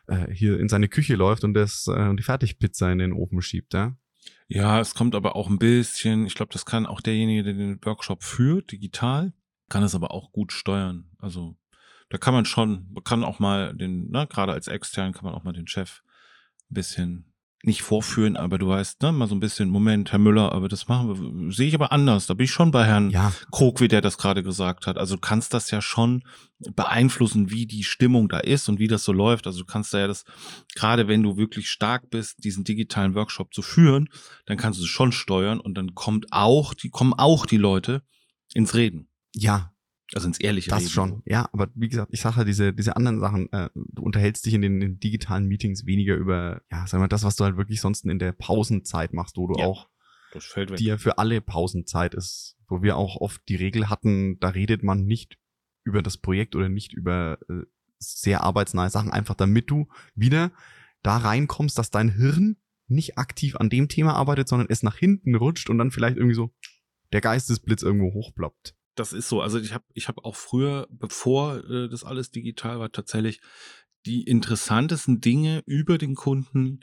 äh, 0.07 0.33
hier 0.33 0.61
in 0.61 0.69
seine 0.69 0.89
Küche 0.89 1.17
läuft 1.17 1.45
und 1.45 1.55
das 1.55 1.87
äh, 1.87 2.09
und 2.09 2.19
die 2.19 2.25
Fertigpizza 2.25 2.91
in 2.93 2.99
den 2.99 3.13
Ofen 3.13 3.41
schiebt, 3.43 3.75
ja. 3.75 3.97
Ja, 4.49 4.81
es 4.81 4.95
kommt 4.95 5.15
aber 5.15 5.37
auch 5.37 5.49
ein 5.49 5.59
bisschen, 5.59 6.27
ich 6.27 6.35
glaube, 6.35 6.53
das 6.53 6.67
kann 6.67 6.85
auch 6.85 7.01
derjenige, 7.01 7.45
der 7.45 7.55
den 7.55 7.79
Workshop 7.85 8.25
führt, 8.25 8.73
digital, 8.73 9.33
kann 9.69 9.83
es 9.85 9.95
aber 9.95 10.11
auch 10.11 10.33
gut 10.33 10.53
steuern. 10.53 11.09
Also 11.19 11.57
da 12.09 12.19
kann 12.19 12.35
man 12.35 12.45
schon, 12.45 12.89
man 12.93 13.05
kann 13.05 13.23
auch 13.23 13.39
mal 13.39 13.75
den, 13.75 14.11
ne, 14.11 14.27
gerade 14.29 14.53
als 14.53 14.67
extern 14.67 15.13
kann 15.13 15.25
man 15.25 15.35
auch 15.35 15.45
mal 15.45 15.53
den 15.53 15.69
Chef 15.69 16.03
ein 16.71 16.75
bisschen 16.75 17.31
nicht 17.63 17.83
vorführen, 17.83 18.37
aber 18.37 18.57
du 18.57 18.69
weißt, 18.69 19.03
ne, 19.03 19.13
mal 19.13 19.29
so 19.29 19.35
ein 19.35 19.41
bisschen, 19.41 19.69
Moment, 19.69 20.13
Herr 20.13 20.19
Müller, 20.19 20.53
aber 20.53 20.69
das 20.69 20.89
machen 20.89 21.09
wir, 21.09 21.53
sehe 21.53 21.69
ich 21.69 21.75
aber 21.75 21.93
anders. 21.93 22.27
Da 22.27 22.33
bin 22.33 22.45
ich 22.45 22.51
schon 22.51 22.71
bei 22.71 22.87
Herrn 22.87 23.11
Ja, 23.11 23.33
Krog, 23.53 23.81
wie 23.81 23.89
der 23.89 24.01
das 24.01 24.17
gerade 24.17 24.43
gesagt 24.43 24.87
hat. 24.87 24.97
Also 24.97 25.17
du 25.17 25.21
kannst 25.21 25.53
das 25.53 25.71
ja 25.71 25.83
schon 25.83 26.23
beeinflussen, 26.75 27.51
wie 27.51 27.67
die 27.67 27.85
Stimmung 27.85 28.31
da 28.31 28.39
ist 28.39 28.71
und 28.71 28.79
wie 28.79 28.89
das 28.89 29.05
so 29.05 29.13
läuft. 29.13 29.47
Also 29.47 29.59
du 29.61 29.67
kannst 29.67 29.93
da 29.93 29.99
ja 29.99 30.07
das, 30.07 30.25
gerade 30.75 31.07
wenn 31.07 31.23
du 31.23 31.37
wirklich 31.37 31.69
stark 31.69 32.09
bist, 32.09 32.43
diesen 32.45 32.65
digitalen 32.65 33.15
Workshop 33.15 33.53
zu 33.53 33.61
führen, 33.61 34.09
dann 34.47 34.57
kannst 34.57 34.81
du 34.81 34.85
es 34.85 34.89
schon 34.89 35.13
steuern 35.13 35.61
und 35.61 35.75
dann 35.75 35.95
kommt 35.95 36.33
auch, 36.33 36.73
die 36.73 36.89
kommen 36.89 37.13
auch 37.13 37.45
die 37.45 37.59
Leute 37.59 38.03
ins 38.55 38.75
Reden. 38.75 39.09
ja, 39.35 39.73
Also 40.15 40.27
ins 40.27 40.41
ehrliche 40.41 40.71
das 40.71 40.81
Reden. 40.81 40.91
schon. 40.91 41.23
Ja, 41.25 41.49
aber 41.53 41.69
wie 41.75 41.89
gesagt, 41.89 42.13
ich 42.13 42.21
sage 42.21 42.37
halt 42.37 42.49
diese, 42.49 42.73
diese 42.73 42.97
anderen 42.97 43.21
Sachen, 43.21 43.53
äh, 43.53 43.71
du 43.75 44.03
unterhältst 44.03 44.45
dich 44.45 44.55
in 44.55 44.63
den, 44.63 44.81
in 44.83 44.99
digitalen 44.99 45.47
Meetings 45.47 45.87
weniger 45.87 46.17
über, 46.17 46.63
ja, 46.71 46.87
sag 46.87 46.99
mal, 46.99 47.09
das, 47.09 47.23
was 47.23 47.37
du 47.37 47.45
halt 47.45 47.57
wirklich 47.57 47.81
sonst 47.81 48.05
in 48.05 48.19
der 48.19 48.33
Pausenzeit 48.33 49.13
machst, 49.13 49.37
wo 49.37 49.47
du 49.47 49.59
Ja. 49.59 49.67
auch 49.67 49.89
die 50.79 50.85
ja 50.85 50.97
für 50.97 51.19
alle 51.19 51.41
Pausenzeit 51.41 52.15
ist, 52.15 52.57
wo 52.69 52.83
wir 52.83 52.97
auch 52.97 53.17
oft 53.17 53.41
die 53.49 53.57
Regel 53.57 53.89
hatten, 53.89 54.39
da 54.39 54.51
redet 54.51 54.83
man 54.83 55.05
nicht 55.05 55.39
über 55.85 56.03
das 56.03 56.19
Projekt 56.19 56.55
oder 56.55 56.69
nicht 56.69 56.93
über 56.93 57.39
äh, 57.49 57.65
sehr 57.99 58.43
arbeitsnahe 58.43 58.91
Sachen, 58.91 59.11
einfach 59.11 59.35
damit 59.35 59.71
du 59.71 59.89
wieder 60.15 60.53
da 61.03 61.17
reinkommst, 61.17 61.77
dass 61.79 61.91
dein 61.91 62.11
Hirn 62.11 62.57
nicht 62.87 63.19
aktiv 63.19 63.57
an 63.57 63.71
dem 63.71 63.89
Thema 63.89 64.15
arbeitet, 64.15 64.49
sondern 64.49 64.69
es 64.71 64.83
nach 64.83 64.97
hinten 64.97 65.35
rutscht 65.35 65.71
und 65.71 65.79
dann 65.79 65.91
vielleicht 65.91 66.17
irgendwie 66.17 66.35
so 66.35 66.53
der 67.13 67.21
Geistesblitz 67.21 67.83
irgendwo 67.83 68.13
hochploppt. 68.13 68.75
Das 68.95 69.13
ist 69.13 69.29
so. 69.29 69.41
Also 69.41 69.59
ich 69.59 69.73
habe 69.73 69.85
ich 69.95 70.09
hab 70.09 70.25
auch 70.25 70.37
früher, 70.37 70.87
bevor 70.91 71.65
äh, 71.69 71.89
das 71.89 72.05
alles 72.05 72.31
digital 72.31 72.81
war, 72.81 72.93
tatsächlich 72.93 73.41
die 74.07 74.23
interessantesten 74.23 75.21
Dinge 75.21 75.63
über 75.67 75.99
den 75.99 76.15
Kunden 76.15 76.81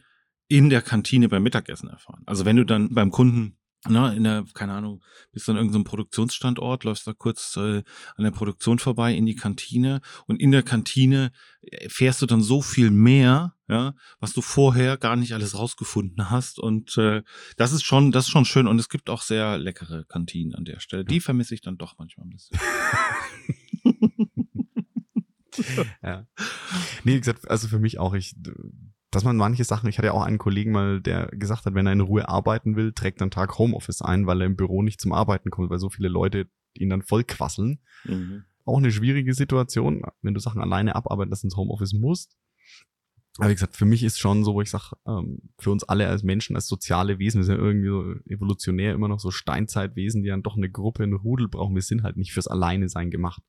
in 0.47 0.69
der 0.69 0.81
Kantine 0.81 1.29
beim 1.29 1.43
Mittagessen 1.43 1.89
erfahren. 1.89 2.23
Also 2.25 2.45
wenn 2.45 2.55
du 2.55 2.65
dann 2.65 2.93
beim 2.93 3.11
Kunden, 3.11 3.57
na, 3.87 4.13
in 4.13 4.23
der, 4.23 4.45
keine 4.53 4.73
Ahnung, 4.73 5.03
bist 5.31 5.47
du 5.47 5.51
an 5.51 5.57
irgendeinem 5.57 5.83
Produktionsstandort, 5.83 6.83
läufst 6.83 7.07
da 7.07 7.13
kurz 7.13 7.57
äh, 7.57 7.83
an 8.15 8.23
der 8.23 8.31
Produktion 8.31 8.79
vorbei 8.79 9.13
in 9.13 9.25
die 9.25 9.35
Kantine 9.35 10.01
und 10.25 10.41
in 10.41 10.51
der 10.51 10.63
Kantine 10.63 11.31
erfährst 11.61 12.21
du 12.21 12.25
dann 12.25 12.41
so 12.41 12.61
viel 12.61 12.91
mehr, 12.91 13.56
ja, 13.67 13.93
was 14.19 14.33
du 14.33 14.41
vorher 14.41 14.97
gar 14.97 15.15
nicht 15.15 15.33
alles 15.33 15.57
rausgefunden 15.57 16.29
hast. 16.29 16.59
Und 16.59 16.97
äh, 16.97 17.21
das 17.57 17.73
ist 17.73 17.83
schon, 17.83 18.11
das 18.11 18.25
ist 18.25 18.31
schon 18.31 18.45
schön. 18.45 18.67
Und 18.67 18.79
es 18.79 18.89
gibt 18.89 19.09
auch 19.09 19.21
sehr 19.21 19.57
leckere 19.57 20.05
Kantinen 20.05 20.55
an 20.55 20.65
der 20.65 20.79
Stelle. 20.79 21.03
Die 21.03 21.19
vermisse 21.19 21.53
ich 21.53 21.61
dann 21.61 21.77
doch 21.77 21.97
manchmal 21.97 22.27
ein 22.27 22.31
bisschen. 22.31 22.59
Ja. 26.03 26.27
Nee, 27.03 27.15
wie 27.15 27.19
gesagt, 27.19 27.49
also 27.49 27.67
für 27.67 27.79
mich 27.79 27.99
auch, 27.99 28.13
ich, 28.13 28.35
dass 29.11 29.23
man 29.23 29.37
manche 29.37 29.63
Sachen, 29.63 29.89
ich 29.89 29.97
hatte 29.97 30.07
ja 30.07 30.13
auch 30.13 30.23
einen 30.23 30.37
Kollegen 30.37 30.71
mal, 30.71 31.01
der 31.01 31.27
gesagt 31.27 31.65
hat, 31.65 31.73
wenn 31.73 31.87
er 31.87 31.93
in 31.93 32.01
Ruhe 32.01 32.29
arbeiten 32.29 32.75
will, 32.75 32.93
trägt 32.93 33.21
er 33.21 33.23
einen 33.23 33.31
Tag 33.31 33.57
Homeoffice 33.57 34.01
ein, 34.01 34.27
weil 34.27 34.41
er 34.41 34.47
im 34.47 34.55
Büro 34.55 34.83
nicht 34.83 35.01
zum 35.01 35.13
Arbeiten 35.13 35.49
kommt, 35.49 35.69
weil 35.69 35.79
so 35.79 35.89
viele 35.89 36.09
Leute 36.09 36.47
ihn 36.73 36.89
dann 36.89 37.01
voll 37.01 37.23
quasseln. 37.23 37.79
Mhm. 38.03 38.43
Auch 38.65 38.77
eine 38.77 38.91
schwierige 38.91 39.33
Situation, 39.33 40.03
wenn 40.21 40.33
du 40.33 40.39
Sachen 40.39 40.61
alleine 40.61 40.95
abarbeiten 40.95 41.29
lassen 41.29 41.47
ins 41.47 41.55
Homeoffice 41.55 41.93
musst. 41.93 42.35
Aber 43.37 43.49
wie 43.49 43.53
gesagt, 43.53 43.75
für 43.75 43.85
mich 43.85 44.03
ist 44.03 44.19
schon 44.19 44.43
so, 44.43 44.53
wo 44.53 44.61
ich 44.61 44.69
sage, 44.69 44.95
ähm, 45.05 45.39
für 45.59 45.71
uns 45.71 45.83
alle 45.83 46.07
als 46.07 46.23
Menschen, 46.23 46.55
als 46.55 46.67
soziale 46.67 47.19
Wesen, 47.19 47.39
wir 47.39 47.45
sind 47.45 47.57
ja 47.57 47.63
irgendwie 47.63 47.87
so 47.87 48.31
evolutionär 48.31 48.93
immer 48.93 49.07
noch 49.07 49.19
so 49.19 49.31
Steinzeitwesen, 49.31 50.23
die 50.23 50.29
dann 50.29 50.43
doch 50.43 50.57
eine 50.57 50.69
Gruppe, 50.69 51.03
einen 51.03 51.13
Rudel 51.13 51.47
brauchen. 51.47 51.75
Wir 51.75 51.81
sind 51.81 52.03
halt 52.03 52.17
nicht 52.17 52.33
fürs 52.33 52.47
Alleine-Sein 52.47 53.11
gemacht. 53.11 53.43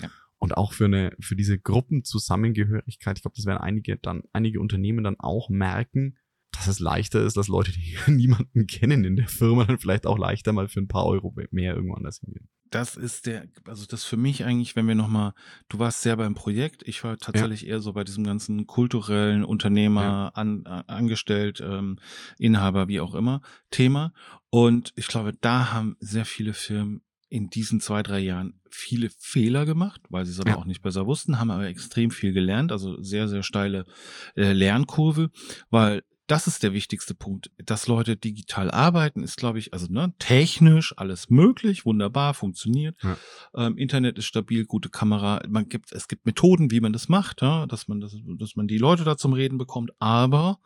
Ja. 0.00 0.10
Und 0.38 0.56
auch 0.56 0.72
für 0.72 0.86
eine, 0.86 1.16
für 1.20 1.36
diese 1.36 1.58
Gruppenzusammengehörigkeit, 1.58 3.16
ich 3.16 3.22
glaube, 3.22 3.36
das 3.36 3.46
werden 3.46 3.58
einige 3.58 3.96
dann, 3.96 4.24
einige 4.32 4.60
Unternehmen 4.60 5.04
dann 5.04 5.18
auch 5.18 5.48
merken, 5.48 6.18
dass 6.52 6.66
es 6.66 6.80
leichter 6.80 7.22
ist, 7.22 7.36
dass 7.36 7.48
Leute, 7.48 7.72
die 7.72 7.96
niemanden 8.10 8.66
kennen 8.66 9.04
in 9.04 9.16
der 9.16 9.28
Firma, 9.28 9.64
dann 9.64 9.78
vielleicht 9.78 10.06
auch 10.06 10.18
leichter 10.18 10.52
mal 10.52 10.68
für 10.68 10.80
ein 10.80 10.88
paar 10.88 11.06
Euro 11.06 11.34
mehr 11.50 11.74
irgendwo 11.74 11.94
anders 11.94 12.20
hingehen. 12.20 12.48
Das 12.74 12.96
ist 12.96 13.26
der, 13.26 13.46
also 13.66 13.86
das 13.86 14.04
für 14.04 14.16
mich 14.16 14.44
eigentlich, 14.44 14.74
wenn 14.74 14.88
wir 14.88 14.96
nochmal, 14.96 15.32
du 15.68 15.78
warst 15.78 16.02
sehr 16.02 16.16
beim 16.16 16.34
Projekt, 16.34 16.82
ich 16.86 17.04
war 17.04 17.16
tatsächlich 17.18 17.62
ja. 17.62 17.68
eher 17.68 17.80
so 17.80 17.92
bei 17.92 18.02
diesem 18.02 18.24
ganzen 18.24 18.66
kulturellen 18.66 19.44
Unternehmer, 19.44 20.02
ja. 20.02 20.28
an, 20.34 20.66
angestellt, 20.66 21.60
ähm, 21.64 21.98
Inhaber, 22.38 22.88
wie 22.88 23.00
auch 23.00 23.14
immer, 23.14 23.42
Thema. 23.70 24.12
Und 24.50 24.92
ich 24.96 25.06
glaube, 25.06 25.32
da 25.40 25.72
haben 25.72 25.96
sehr 26.00 26.24
viele 26.24 26.52
Firmen 26.52 27.02
in 27.28 27.48
diesen 27.48 27.80
zwei, 27.80 28.02
drei 28.02 28.18
Jahren 28.18 28.60
viele 28.68 29.08
Fehler 29.18 29.66
gemacht, 29.66 30.00
weil 30.08 30.24
sie 30.24 30.32
es 30.32 30.40
aber 30.40 30.50
ja. 30.50 30.56
auch 30.56 30.64
nicht 30.64 30.82
besser 30.82 31.06
wussten, 31.06 31.38
haben 31.38 31.50
aber 31.50 31.66
extrem 31.66 32.10
viel 32.10 32.32
gelernt, 32.32 32.72
also 32.72 33.00
sehr, 33.02 33.28
sehr 33.28 33.42
steile 33.44 33.84
äh, 34.36 34.52
Lernkurve, 34.52 35.30
weil 35.70 36.02
das 36.26 36.46
ist 36.46 36.62
der 36.62 36.72
wichtigste 36.72 37.14
Punkt. 37.14 37.50
Dass 37.58 37.86
Leute 37.86 38.16
digital 38.16 38.70
arbeiten, 38.70 39.22
ist, 39.22 39.36
glaube 39.36 39.58
ich, 39.58 39.72
also 39.72 39.86
ne, 39.90 40.14
technisch 40.18 40.96
alles 40.96 41.28
möglich, 41.28 41.84
wunderbar, 41.84 42.34
funktioniert. 42.34 42.96
Ja. 43.02 43.16
Ähm, 43.54 43.76
Internet 43.76 44.18
ist 44.18 44.26
stabil, 44.26 44.64
gute 44.64 44.88
Kamera. 44.88 45.42
Man 45.48 45.68
gibt, 45.68 45.92
es 45.92 46.08
gibt 46.08 46.24
Methoden, 46.24 46.70
wie 46.70 46.80
man 46.80 46.92
das 46.92 47.08
macht, 47.08 47.42
ja, 47.42 47.66
dass 47.66 47.88
man 47.88 48.00
das, 48.00 48.16
dass 48.38 48.56
man 48.56 48.66
die 48.66 48.78
Leute 48.78 49.04
da 49.04 49.16
zum 49.16 49.32
Reden 49.34 49.58
bekommt. 49.58 49.92
Aber 49.98 50.60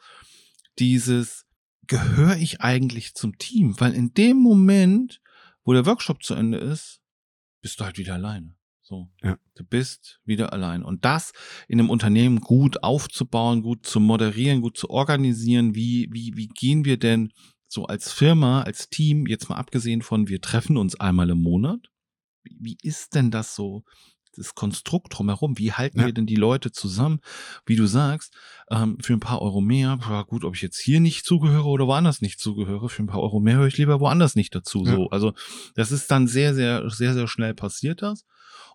dieses 0.79 1.47
gehöre 1.87 2.37
ich 2.37 2.61
eigentlich 2.61 3.15
zum 3.15 3.39
Team, 3.39 3.81
weil 3.81 3.95
in 3.95 4.15
dem 4.15 4.37
Moment, 4.37 5.21
wo 5.65 5.73
der 5.73 5.87
Workshop 5.87 6.23
zu 6.23 6.35
Ende 6.35 6.59
ist, 6.59 7.01
bist 7.63 7.81
du 7.81 7.85
halt 7.85 7.99
wieder 7.99 8.15
alleine. 8.15 8.58
So. 8.89 9.11
Ja. 9.23 9.37
Du 9.55 9.65
bist 9.65 10.19
wieder 10.25 10.55
allein. 10.55 10.83
Und 10.83 11.05
das 11.05 11.33
in 11.69 11.79
einem 11.79 11.91
Unternehmen 11.91 12.41
gut 12.41 12.83
aufzubauen, 12.83 13.63
gut 13.63 13.85
zu 13.85 14.01
moderieren, 14.01 14.63
gut 14.63 14.79
zu 14.79 14.89
organisieren. 14.89 15.75
Wie, 15.75 16.09
wie, 16.11 16.33
wie 16.37 16.47
gehen 16.47 16.87
wir 16.87 16.99
denn 16.99 17.31
so 17.67 17.85
als 17.85 18.11
Firma, 18.11 18.63
als 18.63 18.89
Team, 18.89 19.27
jetzt 19.27 19.51
mal 19.51 19.57
abgesehen 19.57 20.01
von, 20.01 20.29
wir 20.29 20.41
treffen 20.41 20.79
uns 20.79 20.99
einmal 20.99 21.29
im 21.29 21.43
Monat? 21.43 21.91
Wie, 22.43 22.57
wie 22.63 22.79
ist 22.83 23.15
denn 23.15 23.31
das 23.31 23.55
so? 23.55 23.85
Das 24.39 24.55
Konstrukt 24.55 25.17
drumherum, 25.17 25.59
wie 25.59 25.73
halten 25.73 26.01
ja. 26.01 26.07
wir 26.07 26.13
denn 26.13 26.27
die 26.27 26.37
Leute 26.37 26.73
zusammen? 26.73 27.21
Wie 27.67 27.77
du 27.77 27.87
sagst, 27.87 28.35
ähm, 28.71 28.99
für 29.01 29.13
ein 29.13 29.21
paar 29.21 29.43
Euro 29.43 29.61
mehr, 29.61 29.99
ja 30.09 30.23
gut, 30.23 30.45
ob 30.45 30.55
ich 30.55 30.63
jetzt 30.63 30.79
hier 30.79 31.01
nicht 31.01 31.25
zugehöre 31.25 31.67
oder 31.67 31.87
woanders 31.87 32.21
nicht 32.21 32.41
zugehöre, 32.41 32.89
für 32.89 33.03
ein 33.03 33.09
paar 33.09 33.21
Euro 33.21 33.41
mehr 33.41 33.57
höre 33.57 33.67
ich 33.67 33.79
lieber 33.79 34.01
woanders 34.01 34.37
nicht 34.37 34.55
dazu. 34.55 34.85
Ja. 34.85 34.95
So, 34.95 35.11
also 35.11 35.33
das 35.75 35.93
ist 35.93 36.11
dann 36.11 36.27
sehr, 36.27 36.55
sehr, 36.55 36.89
sehr, 36.89 37.15
sehr 37.15 37.29
schnell 37.29 37.55
passiert 37.55 38.03
das. 38.03 38.25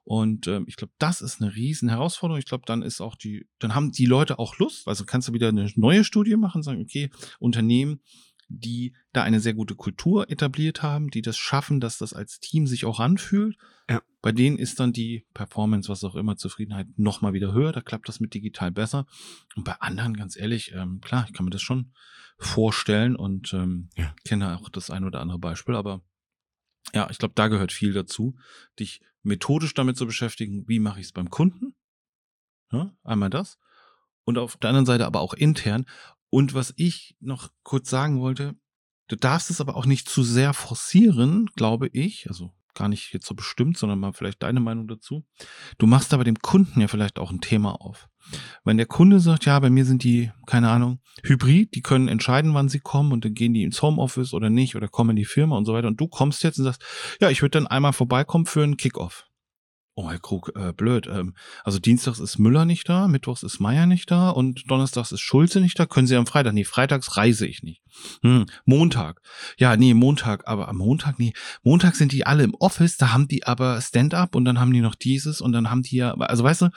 Und 0.05 0.47
ähm, 0.47 0.65
ich 0.67 0.75
glaube, 0.75 0.93
das 0.99 1.21
ist 1.21 1.41
eine 1.41 1.55
riesen 1.55 1.87
Herausforderung. 1.87 2.39
Ich 2.39 2.45
glaube, 2.45 2.63
dann 2.65 2.81
ist 2.81 2.99
auch 2.99 3.15
die, 3.15 3.47
dann 3.59 3.73
haben 3.73 3.91
die 3.91 4.05
Leute 4.05 4.37
auch 4.37 4.57
Lust. 4.57 4.87
Also 4.87 5.05
kannst 5.05 5.29
du 5.29 5.33
wieder 5.33 5.47
eine 5.47 5.71
neue 5.75 6.03
Studie 6.03 6.35
machen, 6.35 6.61
sagen, 6.61 6.81
okay, 6.81 7.09
Unternehmen, 7.39 8.01
die 8.49 8.93
da 9.11 9.23
eine 9.23 9.39
sehr 9.39 9.53
gute 9.53 9.75
Kultur 9.75 10.29
etabliert 10.29 10.81
haben, 10.81 11.09
die 11.09 11.21
das 11.21 11.37
schaffen, 11.37 11.79
dass 11.79 11.97
das 11.97 12.13
als 12.13 12.39
Team 12.39 12.67
sich 12.67 12.85
auch 12.85 12.99
anfühlt. 12.99 13.57
Ja. 13.89 14.01
Bei 14.21 14.31
denen 14.31 14.57
ist 14.57 14.79
dann 14.79 14.93
die 14.93 15.25
Performance, 15.33 15.89
was 15.89 16.03
auch 16.03 16.15
immer, 16.15 16.37
Zufriedenheit 16.37 16.87
nochmal 16.97 17.33
wieder 17.33 17.53
höher. 17.53 17.71
Da 17.71 17.81
klappt 17.81 18.07
das 18.07 18.19
mit 18.19 18.33
digital 18.33 18.71
besser. 18.71 19.05
Und 19.55 19.63
bei 19.63 19.73
anderen, 19.79 20.15
ganz 20.15 20.37
ehrlich, 20.37 20.73
ähm, 20.73 21.01
klar, 21.01 21.25
ich 21.27 21.33
kann 21.33 21.45
mir 21.45 21.51
das 21.51 21.61
schon 21.61 21.91
vorstellen 22.37 23.15
und 23.15 23.53
ähm, 23.53 23.89
ja. 23.95 24.13
kenne 24.25 24.57
auch 24.57 24.69
das 24.69 24.89
ein 24.89 25.03
oder 25.03 25.21
andere 25.21 25.39
Beispiel, 25.39 25.75
aber 25.75 26.01
ja, 26.93 27.09
ich 27.09 27.17
glaube, 27.17 27.33
da 27.35 27.47
gehört 27.47 27.71
viel 27.71 27.93
dazu, 27.93 28.35
dich 28.79 29.01
methodisch 29.21 29.73
damit 29.73 29.97
zu 29.97 30.05
beschäftigen, 30.05 30.67
wie 30.67 30.79
mache 30.79 30.99
ich 30.99 31.07
es 31.07 31.11
beim 31.13 31.29
Kunden. 31.29 31.75
Ja, 32.71 32.91
einmal 33.03 33.29
das. 33.29 33.57
Und 34.25 34.37
auf 34.37 34.57
der 34.57 34.69
anderen 34.69 34.85
Seite 34.85 35.05
aber 35.05 35.21
auch 35.21 35.33
intern. 35.33 35.85
Und 36.33 36.55
was 36.55 36.73
ich 36.77 37.15
noch 37.19 37.49
kurz 37.61 37.91
sagen 37.91 38.19
wollte, 38.19 38.55
du 39.07 39.15
darfst 39.15 39.51
es 39.51 39.61
aber 39.61 39.75
auch 39.75 39.85
nicht 39.85 40.09
zu 40.09 40.23
sehr 40.23 40.55
forcieren, 40.55 41.45
glaube 41.55 41.89
ich. 41.89 42.27
Also 42.27 42.51
gar 42.73 42.87
nicht 42.87 43.13
jetzt 43.13 43.27
so 43.27 43.35
bestimmt, 43.35 43.77
sondern 43.77 43.99
mal 43.99 44.13
vielleicht 44.13 44.41
deine 44.41 44.59
Meinung 44.59 44.87
dazu. 44.87 45.27
Du 45.77 45.85
machst 45.85 46.11
aber 46.11 46.23
dem 46.23 46.39
Kunden 46.39 46.81
ja 46.81 46.87
vielleicht 46.87 47.19
auch 47.19 47.29
ein 47.29 47.39
Thema 47.39 47.79
auf. 47.79 48.09
Wenn 48.63 48.77
der 48.77 48.87
Kunde 48.87 49.19
sagt, 49.19 49.45
ja, 49.45 49.59
bei 49.59 49.69
mir 49.69 49.85
sind 49.85 50.03
die, 50.03 50.31
keine 50.47 50.71
Ahnung, 50.71 51.01
hybrid, 51.21 51.75
die 51.75 51.83
können 51.83 52.07
entscheiden, 52.07 52.55
wann 52.55 52.67
sie 52.67 52.79
kommen 52.79 53.11
und 53.11 53.23
dann 53.25 53.35
gehen 53.35 53.53
die 53.53 53.61
ins 53.61 53.83
Homeoffice 53.83 54.33
oder 54.33 54.49
nicht 54.49 54.75
oder 54.75 54.87
kommen 54.87 55.11
in 55.11 55.17
die 55.17 55.25
Firma 55.25 55.55
und 55.55 55.65
so 55.65 55.73
weiter 55.73 55.87
und 55.87 56.01
du 56.01 56.07
kommst 56.07 56.41
jetzt 56.41 56.57
und 56.57 56.63
sagst, 56.63 56.81
ja, 57.21 57.29
ich 57.29 57.43
würde 57.43 57.59
dann 57.59 57.67
einmal 57.67 57.93
vorbeikommen 57.93 58.47
für 58.47 58.63
einen 58.63 58.77
Kickoff. 58.77 59.27
Oh, 59.95 60.09
Herr 60.09 60.19
Krug, 60.19 60.51
äh, 60.55 60.73
blöd. 60.73 61.05
Ähm, 61.07 61.35
also 61.63 61.77
Dienstags 61.77 62.19
ist 62.19 62.39
Müller 62.39 62.65
nicht 62.65 62.89
da, 62.89 63.07
Mittwochs 63.07 63.43
ist 63.43 63.59
Meier 63.59 63.85
nicht 63.85 64.09
da 64.09 64.31
und 64.31 64.69
Donnerstags 64.69 65.11
ist 65.11 65.19
Schulze 65.19 65.61
nicht 65.61 65.77
da. 65.77 65.85
Können 65.85 66.07
Sie 66.07 66.15
am 66.15 66.25
Freitag? 66.25 66.53
Nee, 66.53 66.63
freitags 66.63 67.15
reise 67.15 67.45
ich 67.45 67.61
nicht. 67.61 67.83
Hm, 68.23 68.47
Montag. 68.65 69.21
Ja, 69.57 69.77
nee, 69.77 69.93
Montag, 69.93 70.47
aber 70.47 70.67
am 70.67 70.77
Montag, 70.77 71.19
nee. 71.19 71.33
Montag 71.61 71.95
sind 71.95 72.11
die 72.11 72.25
alle 72.25 72.43
im 72.43 72.55
Office, 72.55 72.97
da 72.97 73.13
haben 73.13 73.27
die 73.27 73.45
aber 73.45 73.79
Stand-up 73.81 74.33
und 74.33 74.45
dann 74.45 74.59
haben 74.59 74.73
die 74.73 74.81
noch 74.81 74.95
dieses 74.95 75.41
und 75.41 75.51
dann 75.51 75.69
haben 75.69 75.83
die 75.83 75.97
ja, 75.97 76.15
also 76.15 76.43
weißt 76.43 76.63
du, 76.63 76.69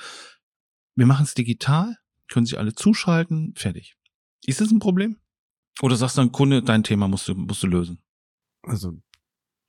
wir 0.94 1.06
machen 1.06 1.24
es 1.24 1.32
digital, 1.32 1.96
können 2.28 2.44
sich 2.44 2.58
alle 2.58 2.74
zuschalten, 2.74 3.54
fertig. 3.56 3.96
Ist 4.44 4.60
das 4.60 4.70
ein 4.70 4.78
Problem? 4.78 5.16
Oder 5.80 5.96
sagst 5.96 6.18
du 6.18 6.20
dann, 6.20 6.32
Kunde, 6.32 6.62
dein 6.62 6.84
Thema 6.84 7.08
musst 7.08 7.28
du, 7.28 7.34
musst 7.34 7.62
du 7.62 7.66
lösen? 7.66 8.02
Also 8.62 8.92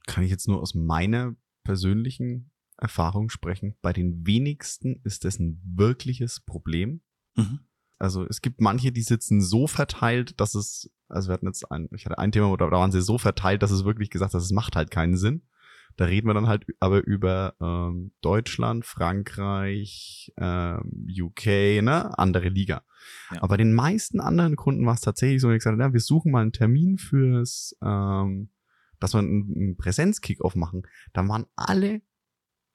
kann 0.05 0.23
ich 0.23 0.31
jetzt 0.31 0.47
nur 0.47 0.62
aus 0.62 0.73
meiner 0.73 1.33
persönlichen 1.63 2.51
Erfahrung 2.78 3.30
sprechen. 3.30 3.76
Bei 3.82 3.94
den 3.94 4.26
wenigsten 4.26 5.02
ist 5.04 5.26
das 5.26 5.40
ein 5.40 5.62
wirkliches 5.66 6.42
Problem. 6.42 7.02
Mhm. 7.36 7.60
Also 8.00 8.26
es 8.28 8.42
gibt 8.42 8.62
manche, 8.62 8.92
die 8.92 9.02
sitzen 9.02 9.42
so 9.42 9.68
verteilt, 9.68 10.40
dass 10.40 10.54
es, 10.54 10.92
also 11.08 11.30
wir 11.30 11.34
hatten 11.34 11.48
jetzt 11.48 11.72
ein, 11.72 11.90
ich 11.96 12.06
hatte 12.06 12.20
ein 12.20 12.32
Thema, 12.32 12.56
da 12.58 12.70
waren 12.70 12.92
sie 12.92 13.02
so 13.02 13.18
verteilt, 13.18 13.63
dass 13.63 13.72
es 13.72 13.86
wirklich 13.86 14.10
gesagt, 14.10 14.34
dass 14.34 14.44
es 14.44 14.52
macht 14.52 14.76
halt 14.76 14.92
keinen 14.92 15.18
Sinn. 15.18 15.44
Da 15.96 16.06
reden 16.06 16.28
wir 16.28 16.36
dann 16.36 16.48
halt 16.48 16.66
aber 16.80 17.04
über 17.04 17.56
ähm, 17.60 18.12
Deutschland, 18.22 18.86
Frankreich, 18.86 20.32
ähm, 20.38 21.08
UK, 21.10 21.82
ne, 21.82 22.16
andere 22.20 22.50
Liga. 22.50 22.84
Ja. 23.32 23.38
Aber 23.40 23.50
bei 23.50 23.58
den 23.58 23.74
meisten 23.74 24.20
anderen 24.20 24.56
Kunden 24.56 24.86
war 24.86 24.94
es 24.94 25.02
tatsächlich 25.02 25.42
so, 25.42 25.50
ich 25.50 25.58
gesagt, 25.58 25.80
ja, 25.80 25.94
wir 25.94 26.00
suchen 26.00 26.32
mal 26.32 26.42
einen 26.42 26.52
Termin 26.52 27.00
fürs, 27.00 27.76
ähm, 27.84 28.52
dass 29.00 29.16
wir 29.16 29.20
einen, 29.20 29.52
einen 29.56 29.78
Präsenz-Kickoff 29.78 30.56
machen. 30.56 30.84
Da 31.13 31.28
waren 31.28 31.48
alle 31.56 32.02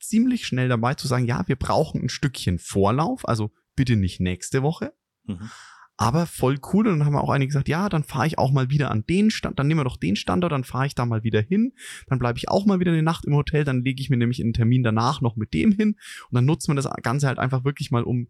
ziemlich 0.02 0.46
schnell 0.46 0.68
dabei 0.68 0.94
zu 0.94 1.06
sagen, 1.06 1.26
ja, 1.26 1.46
wir 1.46 1.56
brauchen 1.56 2.02
ein 2.02 2.08
Stückchen 2.08 2.58
Vorlauf, 2.58 3.26
also 3.28 3.50
bitte 3.76 3.96
nicht 3.96 4.20
nächste 4.20 4.62
Woche. 4.62 4.92
Mhm. 5.24 5.50
Aber 5.96 6.26
voll 6.26 6.58
cool. 6.72 6.88
Und 6.88 6.98
dann 6.98 7.06
haben 7.06 7.12
wir 7.12 7.22
auch 7.22 7.30
einige 7.30 7.48
gesagt, 7.48 7.68
ja, 7.68 7.88
dann 7.88 8.02
fahre 8.02 8.26
ich 8.26 8.38
auch 8.38 8.50
mal 8.50 8.70
wieder 8.70 8.90
an 8.90 9.04
den 9.06 9.30
Stand, 9.30 9.58
dann 9.58 9.68
nehmen 9.68 9.80
wir 9.80 9.84
doch 9.84 9.96
den 9.96 10.16
Standort, 10.16 10.52
dann 10.52 10.64
fahre 10.64 10.86
ich 10.86 10.94
da 10.94 11.06
mal 11.06 11.22
wieder 11.22 11.40
hin, 11.40 11.72
dann 12.08 12.18
bleibe 12.18 12.38
ich 12.38 12.48
auch 12.48 12.66
mal 12.66 12.80
wieder 12.80 12.92
eine 12.92 13.02
Nacht 13.02 13.24
im 13.26 13.34
Hotel, 13.34 13.64
dann 13.64 13.84
lege 13.84 14.00
ich 14.00 14.10
mir 14.10 14.16
nämlich 14.16 14.42
einen 14.42 14.52
Termin 14.54 14.82
danach 14.82 15.20
noch 15.20 15.36
mit 15.36 15.54
dem 15.54 15.70
hin 15.72 15.96
und 16.28 16.34
dann 16.34 16.44
nutzen 16.44 16.72
wir 16.72 16.74
das 16.74 16.88
Ganze 17.02 17.28
halt 17.28 17.38
einfach 17.38 17.64
wirklich 17.64 17.90
mal, 17.90 18.02
um 18.02 18.28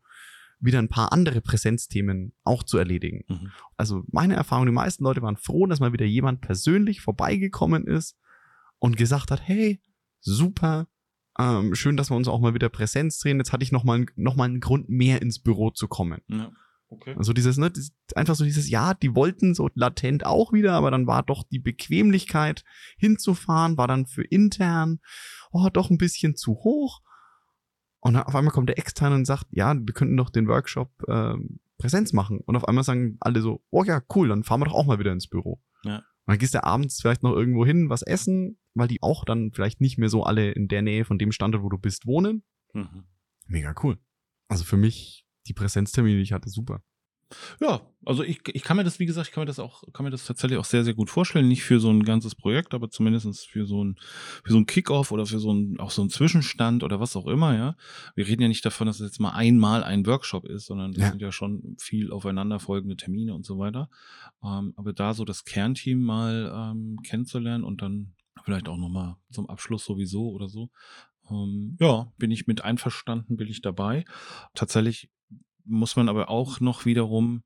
wieder 0.60 0.78
ein 0.78 0.88
paar 0.88 1.12
andere 1.12 1.40
Präsenzthemen 1.40 2.34
auch 2.44 2.62
zu 2.62 2.78
erledigen. 2.78 3.24
Mhm. 3.28 3.50
Also 3.76 4.04
meine 4.10 4.34
Erfahrung, 4.34 4.66
die 4.66 4.72
meisten 4.72 5.04
Leute 5.04 5.22
waren 5.22 5.36
froh, 5.36 5.66
dass 5.66 5.80
mal 5.80 5.92
wieder 5.92 6.06
jemand 6.06 6.40
persönlich 6.40 7.00
vorbeigekommen 7.00 7.86
ist 7.86 8.16
und 8.78 8.96
gesagt 8.96 9.30
hat, 9.30 9.40
hey, 9.46 9.80
super, 10.20 10.86
ähm, 11.38 11.74
schön, 11.74 11.96
dass 11.96 12.10
wir 12.10 12.16
uns 12.16 12.28
auch 12.28 12.40
mal 12.40 12.54
wieder 12.54 12.68
Präsenz 12.68 13.18
drehen. 13.18 13.38
Jetzt 13.38 13.52
hatte 13.52 13.62
ich 13.62 13.72
noch 13.72 13.84
mal, 13.84 14.06
noch 14.16 14.36
mal 14.36 14.44
einen 14.44 14.60
Grund 14.60 14.88
mehr 14.88 15.22
ins 15.22 15.38
Büro 15.38 15.70
zu 15.70 15.88
kommen. 15.88 16.20
Ja. 16.28 16.50
Okay. 16.88 17.14
Also 17.16 17.32
dieses, 17.32 17.56
ne, 17.56 17.70
das, 17.70 17.90
einfach 18.14 18.34
so 18.34 18.44
dieses, 18.44 18.68
ja, 18.68 18.92
die 18.92 19.14
wollten 19.14 19.54
so 19.54 19.70
latent 19.74 20.26
auch 20.26 20.52
wieder, 20.52 20.74
aber 20.74 20.90
dann 20.90 21.06
war 21.06 21.22
doch 21.22 21.42
die 21.42 21.58
Bequemlichkeit 21.58 22.64
hinzufahren, 22.98 23.78
war 23.78 23.88
dann 23.88 24.06
für 24.06 24.24
intern, 24.24 25.00
oh, 25.52 25.68
doch 25.72 25.88
ein 25.88 25.96
bisschen 25.96 26.36
zu 26.36 26.52
hoch. 26.52 27.00
Und 28.00 28.14
dann 28.14 28.24
auf 28.24 28.34
einmal 28.34 28.52
kommt 28.52 28.68
der 28.68 28.78
externe 28.78 29.14
und 29.14 29.24
sagt, 29.24 29.46
ja, 29.52 29.74
wir 29.74 29.94
könnten 29.94 30.16
doch 30.16 30.28
den 30.28 30.48
Workshop 30.48 30.90
ähm, 31.08 31.60
Präsenz 31.78 32.12
machen. 32.12 32.40
Und 32.40 32.56
auf 32.56 32.68
einmal 32.68 32.84
sagen 32.84 33.16
alle 33.20 33.40
so, 33.40 33.62
oh 33.70 33.84
ja, 33.84 34.02
cool, 34.14 34.28
dann 34.28 34.44
fahren 34.44 34.60
wir 34.60 34.66
doch 34.66 34.74
auch 34.74 34.86
mal 34.86 34.98
wieder 34.98 35.12
ins 35.12 35.28
Büro. 35.28 35.62
Ja. 35.84 35.96
Und 35.96 36.04
dann 36.26 36.38
gehst 36.38 36.54
du 36.54 36.62
abends 36.62 37.00
vielleicht 37.00 37.22
noch 37.22 37.32
irgendwo 37.32 37.64
hin, 37.64 37.88
was 37.88 38.02
essen, 38.02 38.58
weil 38.74 38.88
die 38.88 39.02
auch 39.02 39.24
dann 39.24 39.52
vielleicht 39.52 39.80
nicht 39.80 39.98
mehr 39.98 40.08
so 40.08 40.24
alle 40.24 40.52
in 40.52 40.68
der 40.68 40.82
Nähe 40.82 41.04
von 41.04 41.18
dem 41.18 41.32
Standort, 41.32 41.62
wo 41.62 41.68
du 41.68 41.78
bist, 41.78 42.06
wohnen. 42.06 42.42
Mhm. 42.72 43.04
Mega 43.46 43.74
cool. 43.82 43.98
Also 44.48 44.64
für 44.64 44.76
mich, 44.76 45.26
die 45.46 45.54
Präsenztermine, 45.54 46.16
die 46.16 46.22
ich 46.22 46.32
hatte, 46.32 46.48
super. 46.48 46.82
Ja, 47.60 47.80
also 48.04 48.22
ich, 48.22 48.40
ich 48.48 48.62
kann 48.62 48.76
mir 48.76 48.84
das, 48.84 48.98
wie 48.98 49.06
gesagt, 49.06 49.28
ich 49.28 49.34
kann 49.34 49.42
mir 49.42 49.46
das 49.46 49.58
auch, 49.58 49.82
kann 49.92 50.04
mir 50.04 50.10
das 50.10 50.26
tatsächlich 50.26 50.58
auch 50.58 50.64
sehr, 50.64 50.84
sehr 50.84 50.94
gut 50.94 51.10
vorstellen. 51.10 51.48
Nicht 51.48 51.62
für 51.62 51.80
so 51.80 51.90
ein 51.90 52.02
ganzes 52.02 52.34
Projekt, 52.34 52.74
aber 52.74 52.90
zumindest 52.90 53.48
für 53.48 53.66
so 53.66 53.84
ein, 53.84 53.96
für 54.44 54.52
so 54.52 54.58
ein 54.58 54.66
Kickoff 54.66 55.12
oder 55.12 55.26
für 55.26 55.38
so 55.38 55.52
ein, 55.52 55.78
auch 55.78 55.90
so 55.90 56.02
ein 56.02 56.10
Zwischenstand 56.10 56.82
oder 56.82 57.00
was 57.00 57.16
auch 57.16 57.26
immer, 57.26 57.56
ja. 57.56 57.76
Wir 58.14 58.26
reden 58.26 58.42
ja 58.42 58.48
nicht 58.48 58.64
davon, 58.64 58.86
dass 58.86 59.00
es 59.00 59.10
jetzt 59.10 59.20
mal 59.20 59.32
einmal 59.32 59.84
ein 59.84 60.06
Workshop 60.06 60.44
ist, 60.44 60.66
sondern 60.66 60.92
das 60.92 61.02
ja. 61.02 61.10
sind 61.10 61.22
ja 61.22 61.32
schon 61.32 61.76
viel 61.78 62.12
aufeinanderfolgende 62.12 62.96
Termine 62.96 63.34
und 63.34 63.46
so 63.46 63.58
weiter. 63.58 63.88
Ähm, 64.44 64.74
aber 64.76 64.92
da 64.92 65.14
so 65.14 65.24
das 65.24 65.44
Kernteam 65.44 66.02
mal 66.02 66.52
ähm, 66.54 66.98
kennenzulernen 67.02 67.64
und 67.64 67.82
dann 67.82 68.12
vielleicht 68.44 68.68
auch 68.68 68.76
nochmal 68.76 69.16
zum 69.30 69.48
Abschluss 69.48 69.84
sowieso 69.84 70.30
oder 70.30 70.48
so. 70.48 70.70
Ähm, 71.30 71.76
ja, 71.80 72.12
bin 72.18 72.30
ich 72.30 72.46
mit 72.46 72.62
einverstanden, 72.64 73.36
bin 73.36 73.48
ich 73.48 73.62
dabei. 73.62 74.04
Tatsächlich 74.54 75.10
muss 75.64 75.96
man 75.96 76.08
aber 76.08 76.28
auch 76.28 76.60
noch 76.60 76.84
wiederum 76.84 77.44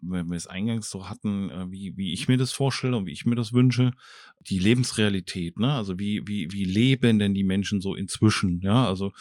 wenn 0.00 0.28
wir 0.28 0.36
es 0.36 0.46
eingangs 0.46 0.90
so 0.90 1.08
hatten, 1.08 1.50
äh, 1.50 1.70
wie, 1.70 1.96
wie 1.96 2.12
ich 2.12 2.28
mir 2.28 2.36
das 2.36 2.52
vorstelle 2.52 2.96
und 2.96 3.06
wie 3.06 3.12
ich 3.12 3.24
mir 3.24 3.36
das 3.36 3.52
wünsche, 3.52 3.92
die 4.40 4.58
Lebensrealität, 4.58 5.58
ne? 5.58 5.72
Also 5.72 5.98
wie, 5.98 6.26
wie, 6.26 6.52
wie 6.52 6.64
leben 6.64 7.18
denn 7.18 7.34
die 7.34 7.44
Menschen 7.44 7.80
so 7.80 7.94
inzwischen, 7.94 8.60
ja? 8.60 8.86
Also 8.86 9.12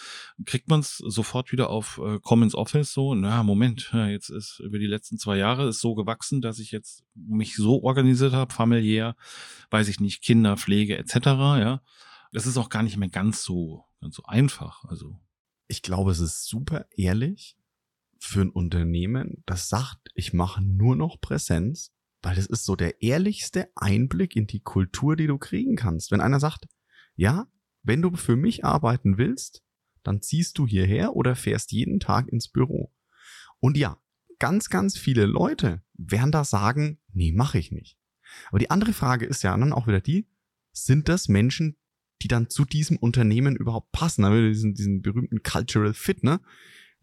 kriegt 0.46 0.70
man 0.70 0.82
es 0.82 0.98
sofort 0.98 1.52
wieder 1.52 1.70
auf 1.70 2.02
äh, 2.04 2.20
Commons 2.20 2.56
Office 2.56 2.94
so, 2.94 3.16
na, 3.16 3.44
Moment, 3.44 3.92
jetzt 3.94 4.30
ist 4.30 4.60
über 4.60 4.80
die 4.80 4.88
letzten 4.88 5.18
zwei 5.18 5.38
Jahre 5.38 5.70
ist 5.70 5.80
so 5.80 5.96
gewachsen, 5.96 6.42
dass 6.42 6.60
ich 6.60 6.72
jetzt 6.72 7.04
mich 7.16 7.56
so 7.56 7.84
organisiert 7.84 8.34
habe, 8.34 8.54
familiär, 8.54 9.16
weiß 9.70 9.88
ich 9.88 10.00
nicht, 10.00 10.22
Kinder, 10.22 10.58
Pflege 10.58 10.98
etc., 10.98 11.16
ja. 11.26 11.82
Das 12.32 12.48
ist 12.48 12.58
auch 12.58 12.70
gar 12.70 12.82
nicht 12.82 12.98
mehr 12.98 13.10
ganz 13.10 13.44
so, 13.44 13.86
ganz 14.02 14.16
so 14.16 14.24
einfach, 14.24 14.84
also. 14.86 15.20
Ich 15.68 15.82
glaube, 15.82 16.12
es 16.12 16.20
ist 16.20 16.46
super 16.46 16.86
ehrlich, 16.98 17.56
für 18.24 18.42
ein 18.42 18.50
Unternehmen, 18.50 19.44
das 19.46 19.68
sagt, 19.68 20.10
ich 20.16 20.32
mache 20.32 20.64
nur 20.64 20.96
noch 20.96 21.20
Präsenz, 21.20 21.92
weil 22.22 22.36
das 22.36 22.46
ist 22.46 22.64
so 22.64 22.78
der 22.78 23.02
ehrlichste 23.02 23.70
Einblick 23.76 24.38
in 24.38 24.48
die 24.48 24.62
Kultur, 24.62 25.18
die 25.18 25.28
du 25.28 25.38
kriegen 25.38 25.76
kannst. 25.76 26.10
Wenn 26.10 26.22
einer 26.22 26.40
sagt, 26.40 26.68
ja, 27.16 27.48
wenn 27.84 28.02
du 28.02 28.16
für 28.16 28.38
mich 28.38 28.64
arbeiten 28.64 29.18
willst, 29.18 29.62
dann 30.04 30.22
ziehst 30.22 30.58
du 30.58 30.66
hierher 30.66 31.18
oder 31.18 31.36
fährst 31.36 31.74
jeden 31.74 32.00
Tag 32.00 32.30
ins 32.30 32.48
Büro. 32.48 32.94
Und 33.60 33.78
ja, 33.78 34.02
ganz, 34.40 34.70
ganz 34.70 34.98
viele 34.98 35.26
Leute 35.26 35.84
werden 35.94 36.32
da 36.32 36.46
sagen, 36.46 37.00
nee, 37.12 37.34
mache 37.34 37.58
ich 37.58 37.74
nicht. 37.74 37.98
Aber 38.50 38.60
die 38.60 38.72
andere 38.72 38.94
Frage 38.94 39.26
ist 39.26 39.44
ja 39.44 39.56
dann 39.56 39.74
auch 39.74 39.86
wieder 39.86 40.02
die, 40.02 40.30
sind 40.72 41.10
das 41.10 41.28
Menschen, 41.28 41.76
die 42.22 42.30
dann 42.30 42.50
zu 42.50 42.64
diesem 42.64 42.96
Unternehmen 42.96 43.58
überhaupt 43.58 43.92
passen? 43.92 44.24
Diesen, 44.32 44.76
diesen 44.76 45.02
berühmten 45.02 45.44
Cultural 45.44 45.94
Fit, 45.94 46.24
ne? 46.24 46.40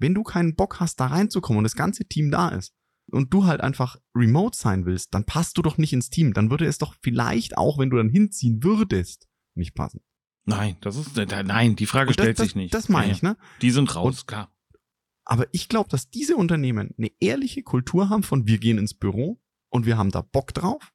Wenn 0.00 0.14
du 0.14 0.22
keinen 0.22 0.56
Bock 0.56 0.80
hast, 0.80 0.98
da 0.98 1.06
reinzukommen 1.06 1.58
und 1.58 1.64
das 1.64 1.76
ganze 1.76 2.06
Team 2.06 2.30
da 2.30 2.48
ist 2.48 2.74
und 3.10 3.32
du 3.32 3.44
halt 3.44 3.60
einfach 3.60 3.96
remote 4.14 4.56
sein 4.56 4.86
willst, 4.86 5.14
dann 5.14 5.24
passt 5.24 5.58
du 5.58 5.62
doch 5.62 5.78
nicht 5.78 5.92
ins 5.92 6.10
Team. 6.10 6.32
Dann 6.32 6.50
würde 6.50 6.64
es 6.64 6.78
doch 6.78 6.94
vielleicht 7.02 7.58
auch, 7.58 7.78
wenn 7.78 7.90
du 7.90 7.98
dann 7.98 8.08
hinziehen 8.08 8.64
würdest, 8.64 9.28
nicht 9.54 9.74
passen. 9.74 10.00
Nein, 10.46 10.76
das 10.80 10.96
ist, 10.96 11.14
nein, 11.16 11.76
die 11.76 11.86
Frage 11.86 12.08
das, 12.08 12.14
stellt 12.14 12.38
das, 12.38 12.46
sich 12.46 12.56
nicht. 12.56 12.74
Das 12.74 12.88
meine 12.88 13.12
ich, 13.12 13.22
ne? 13.22 13.36
Die 13.60 13.70
sind 13.70 13.94
raus, 13.94 14.20
und, 14.20 14.26
klar. 14.26 14.52
Aber 15.24 15.46
ich 15.52 15.68
glaube, 15.68 15.90
dass 15.90 16.10
diese 16.10 16.34
Unternehmen 16.34 16.94
eine 16.98 17.10
ehrliche 17.20 17.62
Kultur 17.62 18.08
haben 18.08 18.22
von 18.22 18.46
wir 18.46 18.58
gehen 18.58 18.78
ins 18.78 18.94
Büro 18.94 19.40
und 19.68 19.86
wir 19.86 19.98
haben 19.98 20.10
da 20.10 20.22
Bock 20.22 20.54
drauf. 20.54 20.92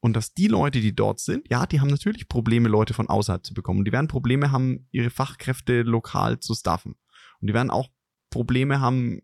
Und 0.00 0.14
dass 0.14 0.34
die 0.34 0.46
Leute, 0.46 0.80
die 0.80 0.94
dort 0.94 1.20
sind, 1.20 1.48
ja, 1.50 1.66
die 1.66 1.80
haben 1.80 1.88
natürlich 1.88 2.28
Probleme, 2.28 2.68
Leute 2.68 2.94
von 2.94 3.08
außerhalb 3.08 3.44
zu 3.44 3.54
bekommen. 3.54 3.84
Die 3.84 3.92
werden 3.92 4.08
Probleme 4.08 4.52
haben, 4.52 4.88
ihre 4.92 5.10
Fachkräfte 5.10 5.82
lokal 5.82 6.38
zu 6.38 6.54
staffen. 6.54 6.96
Und 7.40 7.48
die 7.48 7.54
werden 7.54 7.70
auch 7.70 7.88
Probleme 8.36 8.80
haben, 8.80 9.22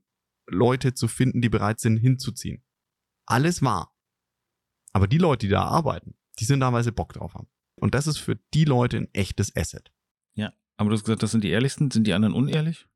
Leute 0.48 0.94
zu 0.94 1.06
finden, 1.06 1.42
die 1.42 1.50
bereit 1.50 1.80
sind, 1.80 1.98
hinzuziehen. 1.98 2.64
Alles 3.26 3.60
wahr. 3.60 3.94
Aber 4.94 5.06
die 5.06 5.18
Leute, 5.18 5.46
die 5.46 5.50
da 5.50 5.64
arbeiten, 5.64 6.14
die 6.38 6.46
sind 6.46 6.60
da, 6.60 6.72
weil 6.72 6.82
sie 6.82 6.92
Bock 6.92 7.12
drauf 7.12 7.34
haben. 7.34 7.48
Und 7.76 7.94
das 7.94 8.06
ist 8.06 8.16
für 8.16 8.36
die 8.54 8.64
Leute 8.64 8.96
ein 8.96 9.08
echtes 9.12 9.54
Asset. 9.54 9.92
Ja, 10.34 10.54
aber 10.78 10.88
du 10.88 10.96
hast 10.96 11.04
gesagt, 11.04 11.22
das 11.22 11.30
sind 11.30 11.44
die 11.44 11.50
ehrlichsten. 11.50 11.90
Sind 11.90 12.06
die 12.06 12.14
anderen 12.14 12.34
unehrlich? 12.34 12.88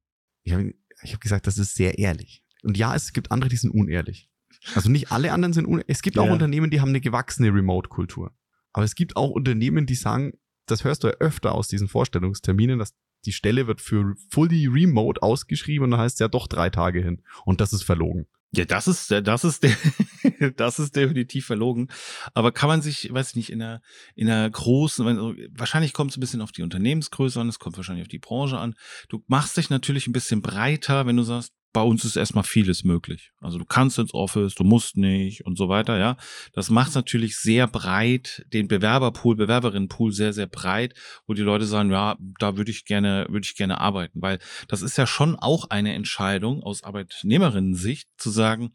Ich 0.43 0.55
habe 0.55 0.75
ich 1.03 1.13
hab 1.13 1.21
gesagt, 1.21 1.47
das 1.47 1.59
ist 1.59 1.75
sehr 1.75 1.99
ehrlich. 1.99 2.43
Und 2.63 2.79
ja, 2.79 2.95
es 2.95 3.13
gibt 3.13 3.31
andere, 3.31 3.51
die 3.51 3.57
sind 3.57 3.73
unehrlich. 3.73 4.31
Also 4.75 4.91
nicht 4.91 5.13
alle 5.13 5.33
anderen 5.33 5.53
sind 5.53 5.67
unehrlich. 5.67 5.87
Es 5.89 6.01
gibt 6.01 6.17
ja. 6.17 6.23
auch 6.23 6.31
Unternehmen, 6.31 6.71
die 6.71 6.81
haben 6.81 6.89
eine 6.89 7.03
gewachsene 7.03 7.53
Remote-Kultur. 7.53 8.35
Aber 8.73 8.85
es 8.85 8.95
gibt 8.95 9.17
auch 9.17 9.31
Unternehmen, 9.31 9.85
die 9.85 9.95
sagen, 9.95 10.33
das 10.67 10.83
hörst 10.83 11.05
du 11.05 11.09
ja 11.09 11.15
öfter 11.21 11.53
aus 11.53 11.69
diesen 11.69 11.89
Vorstellungsterminen, 11.89 12.79
dass 12.79 12.95
die 13.27 13.33
Stelle 13.33 13.67
wird 13.67 13.81
für 13.81 14.15
fully 14.31 14.67
remote 14.67 15.23
ausgeschrieben 15.23 15.85
und 15.85 15.91
dann 15.93 16.01
heißt 16.01 16.17
es 16.17 16.21
ja 16.21 16.29
doch 16.29 16.47
drei 16.47 16.71
Tage 16.71 17.03
hin. 17.03 17.23
Und 17.45 17.61
das 17.61 17.73
ist 17.73 17.83
verlogen. 17.83 18.27
Ja, 18.53 18.65
das 18.65 18.89
ist, 18.89 19.11
das 19.11 19.45
ist, 19.45 19.67
das 20.57 20.79
ist 20.79 20.97
definitiv 20.97 21.47
verlogen. 21.47 21.89
Aber 22.33 22.53
kann 22.53 22.69
man 22.69 22.81
sich, 22.81 23.13
weiß 23.13 23.31
ich 23.31 23.37
nicht, 23.37 23.51
in 23.51 23.61
einer, 23.61 23.83
in 24.15 24.31
einer 24.31 24.49
großen, 24.49 25.05
wahrscheinlich 25.53 25.93
kommt 25.93 26.13
es 26.13 26.17
ein 26.17 26.21
bisschen 26.21 26.41
auf 26.41 26.53
die 26.53 26.63
Unternehmensgröße 26.63 27.41
an, 27.41 27.49
es 27.49 27.59
kommt 27.59 27.77
wahrscheinlich 27.77 28.05
auf 28.05 28.09
die 28.09 28.19
Branche 28.19 28.59
an. 28.59 28.75
Du 29.09 29.23
machst 29.27 29.57
dich 29.57 29.69
natürlich 29.69 30.07
ein 30.07 30.13
bisschen 30.13 30.41
breiter, 30.41 31.07
wenn 31.07 31.17
du 31.17 31.23
sagst, 31.23 31.53
bei 31.77 31.83
uns 31.83 32.07
ist 32.07 32.17
erstmal 32.17 32.43
vieles 32.43 32.85
möglich. 32.85 33.33
Also 33.39 33.59
du 33.59 33.67
kannst 33.67 33.99
ins 33.99 34.15
Office, 34.15 34.55
du 34.55 34.65
musst 34.65 34.97
nicht 34.97 35.45
und 35.45 35.59
so 35.59 35.69
weiter, 35.69 35.99
ja. 35.99 36.17
Das 36.55 36.71
macht 36.71 36.95
natürlich 36.95 37.37
sehr 37.37 37.67
breit, 37.67 38.47
den 38.51 38.67
Bewerberpool, 38.67 39.37
Bewerberinnenpool 39.37 40.11
sehr, 40.11 40.33
sehr 40.33 40.47
breit, 40.47 40.95
wo 41.27 41.35
die 41.35 41.43
Leute 41.43 41.67
sagen, 41.67 41.91
ja, 41.91 42.17
da 42.39 42.57
würde 42.57 42.71
ich 42.71 42.87
gerne, 42.87 43.27
würde 43.29 43.45
ich 43.45 43.57
gerne 43.57 43.79
arbeiten, 43.79 44.23
weil 44.23 44.39
das 44.69 44.81
ist 44.81 44.97
ja 44.97 45.07
schon 45.07 45.37
auch 45.37 45.69
eine 45.69 45.93
Entscheidung 45.93 46.63
aus 46.63 46.83
Arbeitnehmerinnen-Sicht 46.83 48.09
zu 48.17 48.31
sagen, 48.31 48.73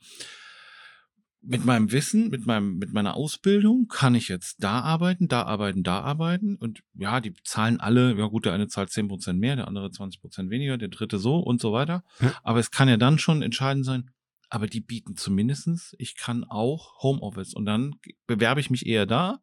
mit 1.44 1.66
meinem 1.66 1.92
Wissen, 1.92 2.30
mit 2.30 2.46
meinem, 2.46 2.78
mit 2.78 2.94
meiner 2.94 3.16
Ausbildung 3.16 3.88
kann 3.88 4.14
ich 4.14 4.28
jetzt 4.28 4.64
da 4.64 4.82
arbeiten, 4.82 5.28
da 5.28 5.44
arbeiten, 5.44 5.84
da 5.84 6.02
arbeiten. 6.02 6.56
Und 6.56 6.84
ja, 6.94 7.20
die 7.20 7.34
zahlen 7.44 7.80
alle, 7.80 8.16
ja 8.16 8.28
gut, 8.28 8.46
der 8.46 8.54
eine 8.54 8.68
zahlt 8.68 8.92
zehn 8.92 9.08
Prozent 9.08 9.40
mehr, 9.40 9.56
der 9.56 9.68
andere 9.68 9.90
20 9.90 10.22
Prozent 10.22 10.50
weniger, 10.52 10.78
der 10.78 10.90
dritte 10.90 11.18
so 11.18 11.38
und 11.38 11.60
so 11.60 11.74
weiter. 11.74 12.04
Ja. 12.20 12.34
Aber 12.44 12.60
es 12.60 12.70
kann 12.70 12.90
ja 12.90 12.98
dann 12.98 13.18
schon 13.18 13.42
entscheidend 13.42 13.86
sein, 13.86 14.12
aber 14.50 14.68
die 14.68 14.82
bieten 14.82 15.16
zumindestens, 15.16 15.96
ich 15.98 16.16
kann 16.16 16.44
auch 16.44 17.02
Homeoffice. 17.02 17.54
Und 17.54 17.66
dann 17.66 17.96
bewerbe 18.28 18.60
ich 18.60 18.70
mich 18.70 18.86
eher 18.86 19.08
da, 19.08 19.40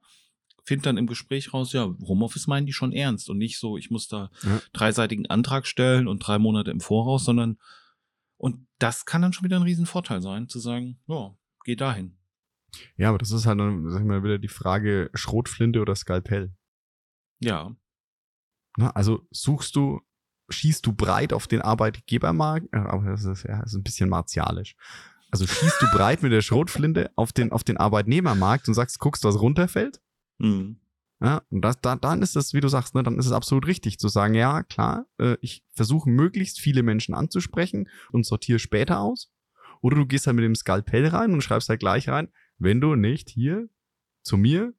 finde 0.65 0.85
dann 0.85 0.99
im 0.99 1.07
Gespräch 1.07 1.53
raus, 1.53 1.73
ja, 1.73 1.93
Homeoffice 2.07 2.47
meinen 2.47 2.67
die 2.67 2.73
schon 2.73 2.93
ernst 2.93 3.29
und 3.29 3.39
nicht 3.39 3.59
so, 3.59 3.77
ich 3.77 3.91
muss 3.91 4.07
da 4.07 4.31
ja. 4.45 4.61
dreiseitigen 4.73 5.27
Antrag 5.27 5.67
stellen 5.67 6.07
und 6.07 6.21
drei 6.21 6.39
Monate 6.39 6.71
im 6.71 6.81
Voraus, 6.81 7.25
sondern 7.25 7.59
und 8.37 8.67
das 8.79 9.05
kann 9.05 9.23
dann 9.23 9.33
schon 9.33 9.45
wieder 9.45 9.57
ein 9.57 9.63
Riesenvorteil 9.63 10.23
sein, 10.23 10.49
zu 10.49 10.61
sagen, 10.61 11.01
ja, 11.09 11.35
geh 11.69 11.77
dahin. 11.77 12.17
Ja, 12.97 13.11
aber 13.11 13.19
das 13.19 13.31
ist 13.31 13.45
halt 13.45 13.61
dann, 13.61 13.91
sag 13.91 14.01
ich 14.01 14.07
mal, 14.07 14.25
wieder 14.25 14.39
die 14.39 14.49
Frage 14.49 15.11
Schrotflinte 15.13 15.81
oder 15.81 15.95
Skalpell. 15.95 16.55
Ja. 17.41 17.77
Na, 18.79 18.91
also 18.91 19.27
suchst 19.31 19.77
du, 19.77 20.01
schießt 20.49 20.87
du 20.87 20.95
breit 20.95 21.35
auf 21.35 21.47
den 21.47 21.61
Arbeitgebermarkt, 21.61 22.73
aber 22.73 23.11
das 23.11 23.25
ist 23.25 23.43
ja 23.45 23.61
das 23.61 23.73
ist 23.73 23.79
ein 23.79 23.83
bisschen 23.83 24.09
martialisch. 24.09 24.77
Also 25.31 25.47
schießt 25.47 25.83
du 25.83 25.87
breit 25.91 26.23
mit 26.23 26.33
der 26.33 26.41
Schrotflinte 26.41 27.11
auf 27.17 27.33
den, 27.33 27.53
auf 27.53 27.65
den 27.65 27.77
Arbeitnehmermarkt 27.77 28.67
und 28.67 28.73
sagst, 28.73 28.99
guckst, 28.99 29.25
was 29.25 29.39
runterfällt. 29.39 30.01
Mhm. 30.39 30.81
Ja, 31.21 31.43
und 31.51 31.61
das, 31.63 31.81
da, 31.83 31.97
dann 31.97 32.23
ist 32.23 32.35
es, 32.35 32.55
wie 32.55 32.61
du 32.61 32.69
sagst, 32.69 32.95
ne, 32.95 33.03
dann 33.03 33.19
ist 33.19 33.27
es 33.27 33.33
absolut 33.33 33.67
richtig 33.67 33.99
zu 33.99 34.09
sagen, 34.09 34.35
ja, 34.35 34.63
klar, 34.63 35.05
äh, 35.19 35.37
ich 35.43 35.65
versuche 35.75 36.09
möglichst 36.09 36.61
viele 36.61 36.83
Menschen 36.83 37.15
anzusprechen 37.15 37.89
und 38.11 38.25
sortiere 38.25 38.59
später 38.59 39.01
aus. 39.01 39.31
Oder 39.81 39.97
du 39.97 40.07
gehst 40.07 40.27
halt 40.27 40.37
mit 40.37 40.45
dem 40.45 40.55
Skalpell 40.55 41.07
rein 41.07 41.33
und 41.33 41.43
schreibst 41.43 41.69
halt 41.69 41.81
gleich 41.81 42.09
rein, 42.09 42.29
wenn 42.59 42.81
du 42.81 42.95
nicht 42.95 43.29
hier 43.29 43.69
zu 44.23 44.37
mir, 44.37 44.75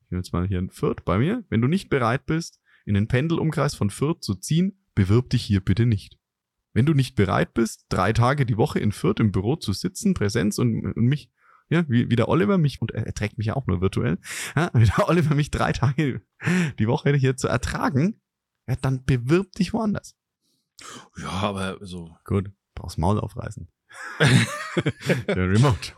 ich 0.00 0.10
nehme 0.10 0.20
jetzt 0.20 0.32
mal 0.32 0.46
hier 0.46 0.58
ein 0.58 0.70
Fürth 0.70 1.04
bei 1.04 1.18
mir, 1.18 1.44
wenn 1.48 1.60
du 1.60 1.68
nicht 1.68 1.88
bereit 1.88 2.26
bist, 2.26 2.60
in 2.84 2.94
den 2.94 3.08
Pendelumkreis 3.08 3.74
von 3.74 3.90
Fürth 3.90 4.22
zu 4.22 4.34
ziehen, 4.34 4.84
bewirb 4.94 5.30
dich 5.30 5.42
hier 5.42 5.60
bitte 5.60 5.86
nicht. 5.86 6.18
Wenn 6.72 6.86
du 6.86 6.94
nicht 6.94 7.16
bereit 7.16 7.54
bist, 7.54 7.86
drei 7.88 8.12
Tage 8.12 8.46
die 8.46 8.56
Woche 8.56 8.78
in 8.78 8.92
Fürth 8.92 9.20
im 9.20 9.32
Büro 9.32 9.56
zu 9.56 9.72
sitzen, 9.72 10.14
Präsenz 10.14 10.58
und, 10.58 10.92
und 10.94 11.04
mich, 11.04 11.30
ja, 11.68 11.88
wie, 11.88 12.10
wie 12.10 12.16
der 12.16 12.28
Oliver 12.28 12.58
mich, 12.58 12.80
und 12.80 12.92
er, 12.92 13.06
er 13.06 13.14
trägt 13.14 13.38
mich 13.38 13.48
ja 13.48 13.56
auch 13.56 13.66
nur 13.66 13.80
virtuell, 13.80 14.18
ja, 14.54 14.70
wie 14.74 14.84
der 14.84 15.08
Oliver 15.08 15.34
mich 15.34 15.50
drei 15.50 15.72
Tage 15.72 16.22
die 16.78 16.86
Woche 16.86 17.14
hier 17.14 17.36
zu 17.36 17.48
ertragen, 17.48 18.20
ja, 18.68 18.76
dann 18.76 19.04
bewirb 19.04 19.52
dich 19.52 19.72
woanders. 19.72 20.16
Ja, 21.16 21.30
aber 21.30 21.78
so. 21.80 22.14
Gut, 22.24 22.52
brauchst 22.74 22.98
Maul 22.98 23.18
aufreißen. 23.18 23.68
der 25.28 25.50
Remote. 25.50 25.92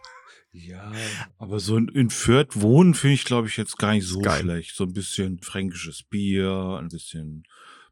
Ja, 0.53 0.93
aber 1.37 1.61
so 1.61 1.77
in, 1.77 1.89
in 1.89 2.11
Fürth 2.11 2.61
wohnen 2.61 2.95
finde 2.95 3.15
ich, 3.15 3.25
glaube 3.25 3.49
ich, 3.49 3.57
jetzt 3.57 3.79
gar 3.79 3.93
nicht 3.93 4.07
so 4.07 4.21
Geil. 4.21 4.41
schlecht. 4.41 4.75
So 4.75 4.85
ein 4.85 4.93
bisschen 4.93 5.41
fränkisches 5.41 6.03
Bier, 6.03 6.79
ein 6.81 6.89
bisschen 6.89 7.45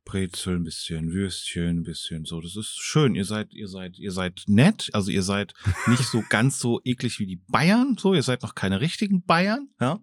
Brezel, 0.06 0.56
ein 0.56 0.64
bisschen 0.64 1.12
Würstchen, 1.12 1.80
ein 1.80 1.82
bisschen 1.82 2.24
so. 2.24 2.40
Das 2.40 2.56
ist 2.56 2.78
schön. 2.80 3.14
Ihr 3.14 3.24
seid, 3.24 3.52
ihr 3.52 3.68
seid, 3.68 3.98
ihr 3.98 4.12
seid 4.12 4.44
nett. 4.46 4.88
Also 4.94 5.10
ihr 5.10 5.22
seid 5.22 5.52
nicht 5.86 6.04
so 6.04 6.22
ganz 6.28 6.58
so 6.58 6.80
eklig 6.84 7.18
wie 7.18 7.26
die 7.26 7.42
Bayern. 7.48 7.96
So, 7.98 8.14
ihr 8.14 8.22
seid 8.22 8.42
noch 8.42 8.54
keine 8.54 8.80
richtigen 8.80 9.22
Bayern. 9.24 9.68
Ja. 9.80 10.00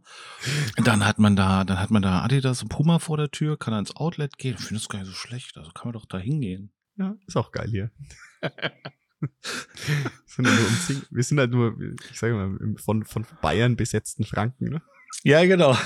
Dann 0.84 1.06
hat 1.06 1.20
man 1.20 1.36
da, 1.36 1.64
dann 1.64 1.80
hat 1.80 1.90
man 1.90 2.02
da 2.02 2.22
Adidas 2.22 2.62
und 2.62 2.70
Puma 2.70 3.00
vor 3.00 3.18
der 3.18 3.32
Tür, 3.32 3.58
kann 3.58 3.74
ans 3.74 3.96
Outlet 3.96 4.38
gehen. 4.38 4.56
Ich 4.60 4.66
finde 4.66 4.82
das 4.82 4.90
gar 4.90 5.00
nicht 5.00 5.08
so 5.08 5.16
schlecht. 5.16 5.58
Also 5.58 5.72
kann 5.72 5.88
man 5.88 5.94
doch 5.94 6.06
da 6.06 6.20
hingehen. 6.20 6.72
Ja, 6.98 7.16
ist 7.26 7.38
auch 7.38 7.52
geil 7.52 7.70
hier. 7.72 7.92
sind 10.26 10.48
halt 10.48 11.08
wir 11.12 11.24
sind 11.24 11.40
halt 11.40 11.52
nur, 11.52 11.78
ich 12.12 12.20
sage 12.20 12.34
mal, 12.34 12.76
von, 12.78 13.04
von 13.06 13.26
Bayern 13.42 13.76
besetzten 13.76 14.24
Franken, 14.24 14.70
ne? 14.70 14.82
Ja, 15.24 15.46
genau. 15.46 15.78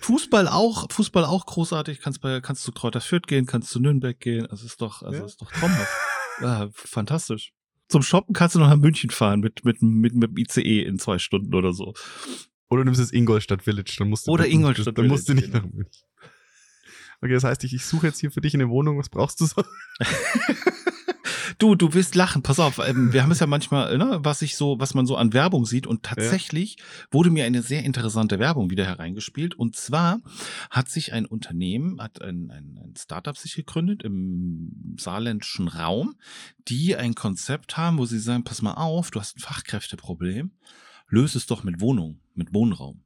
Fußball 0.00 0.48
auch, 0.48 0.90
Fußball 0.90 1.24
auch 1.24 1.46
großartig. 1.46 2.00
Kannst 2.00 2.20
bei, 2.20 2.40
kannst 2.40 2.62
zu 2.62 2.72
Kräuter 2.72 3.00
Fürth 3.00 3.26
gehen, 3.26 3.46
kannst 3.46 3.70
zu 3.70 3.80
Nürnberg 3.80 4.18
gehen. 4.18 4.46
Also 4.46 4.66
ist 4.66 4.80
doch, 4.80 5.02
also 5.02 5.18
ja. 5.18 5.24
ist 5.24 5.40
doch 5.40 5.52
traumhaft. 5.52 5.92
Ja, 6.40 6.68
fantastisch. 6.72 7.52
Zum 7.88 8.02
Shoppen 8.02 8.34
kannst 8.34 8.54
du 8.54 8.58
noch 8.58 8.68
nach 8.68 8.76
München 8.76 9.10
fahren 9.10 9.40
mit, 9.40 9.64
mit, 9.64 9.82
mit, 9.82 10.14
mit 10.14 10.30
dem 10.30 10.38
ICE 10.38 10.82
in 10.82 10.98
zwei 10.98 11.18
Stunden 11.18 11.54
oder 11.54 11.72
so. 11.72 11.94
Oder 12.68 12.82
du 12.82 12.84
nimmst 12.86 13.00
das 13.00 13.12
Ingolstadt 13.12 13.62
Village, 13.62 13.96
dann 13.98 14.08
musst 14.08 14.26
du, 14.26 14.32
oder 14.32 14.46
Ingolstadt 14.46 14.98
dann 14.98 15.06
musst 15.06 15.28
du 15.28 15.34
nicht 15.34 15.52
genau. 15.52 15.64
nach 15.64 15.72
München. 15.72 16.04
Okay, 17.20 17.34
das 17.34 17.44
heißt, 17.44 17.64
ich, 17.64 17.74
ich 17.74 17.84
suche 17.84 18.06
jetzt 18.06 18.20
hier 18.20 18.30
für 18.30 18.40
dich 18.40 18.54
eine 18.54 18.68
Wohnung. 18.68 18.98
Was 18.98 19.08
brauchst 19.08 19.40
du 19.40 19.46
so? 19.46 19.62
Du, 21.58 21.74
du 21.74 21.92
wirst 21.92 22.14
lachen. 22.14 22.42
Pass 22.42 22.60
auf, 22.60 22.78
ähm, 22.78 23.12
wir 23.12 23.22
haben 23.22 23.32
es 23.32 23.40
ja 23.40 23.46
manchmal, 23.46 23.98
ne, 23.98 24.20
was 24.22 24.42
ich 24.42 24.54
so, 24.56 24.78
was 24.78 24.94
man 24.94 25.06
so 25.06 25.16
an 25.16 25.32
Werbung 25.32 25.66
sieht. 25.66 25.88
Und 25.88 26.04
tatsächlich 26.04 26.76
wurde 27.10 27.30
mir 27.30 27.46
eine 27.46 27.62
sehr 27.62 27.82
interessante 27.82 28.38
Werbung 28.38 28.70
wieder 28.70 28.84
hereingespielt. 28.84 29.56
Und 29.56 29.74
zwar 29.74 30.20
hat 30.70 30.88
sich 30.88 31.12
ein 31.12 31.26
Unternehmen, 31.26 32.00
hat 32.00 32.22
ein, 32.22 32.50
ein, 32.52 32.78
ein 32.80 32.94
Startup 32.96 33.36
sich 33.36 33.54
gegründet 33.54 34.04
im 34.04 34.96
saarländischen 34.98 35.66
Raum, 35.66 36.14
die 36.68 36.94
ein 36.94 37.16
Konzept 37.16 37.76
haben, 37.76 37.98
wo 37.98 38.04
sie 38.04 38.20
sagen, 38.20 38.44
pass 38.44 38.62
mal 38.62 38.74
auf, 38.74 39.10
du 39.10 39.18
hast 39.18 39.38
ein 39.38 39.40
Fachkräfteproblem, 39.40 40.52
löse 41.08 41.38
es 41.38 41.46
doch 41.46 41.64
mit 41.64 41.80
Wohnung, 41.80 42.20
mit 42.34 42.54
Wohnraum. 42.54 43.02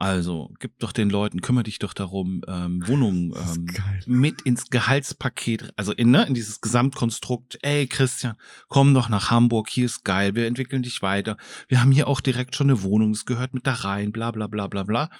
Also, 0.00 0.54
gib 0.60 0.78
doch 0.78 0.92
den 0.92 1.10
Leuten, 1.10 1.40
kümmere 1.40 1.64
dich 1.64 1.80
doch 1.80 1.92
darum, 1.92 2.42
ähm, 2.46 2.86
Wohnungen 2.86 3.34
ähm, 3.34 3.66
mit 4.06 4.42
ins 4.42 4.70
Gehaltspaket, 4.70 5.72
also 5.74 5.92
in, 5.92 6.12
ne, 6.12 6.24
in 6.24 6.34
dieses 6.34 6.60
Gesamtkonstrukt, 6.60 7.58
ey 7.62 7.88
Christian, 7.88 8.36
komm 8.68 8.94
doch 8.94 9.08
nach 9.08 9.32
Hamburg, 9.32 9.68
hier 9.68 9.86
ist 9.86 10.04
geil, 10.04 10.36
wir 10.36 10.46
entwickeln 10.46 10.84
dich 10.84 11.02
weiter. 11.02 11.36
Wir 11.66 11.80
haben 11.80 11.90
hier 11.90 12.06
auch 12.06 12.20
direkt 12.20 12.54
schon 12.54 12.70
eine 12.70 12.84
Wohnung, 12.84 13.10
es 13.10 13.26
gehört 13.26 13.54
mit 13.54 13.66
da 13.66 13.72
rein, 13.72 14.12
bla 14.12 14.30
bla 14.30 14.46
bla 14.46 14.68
bla 14.68 14.84
bla. 14.84 15.10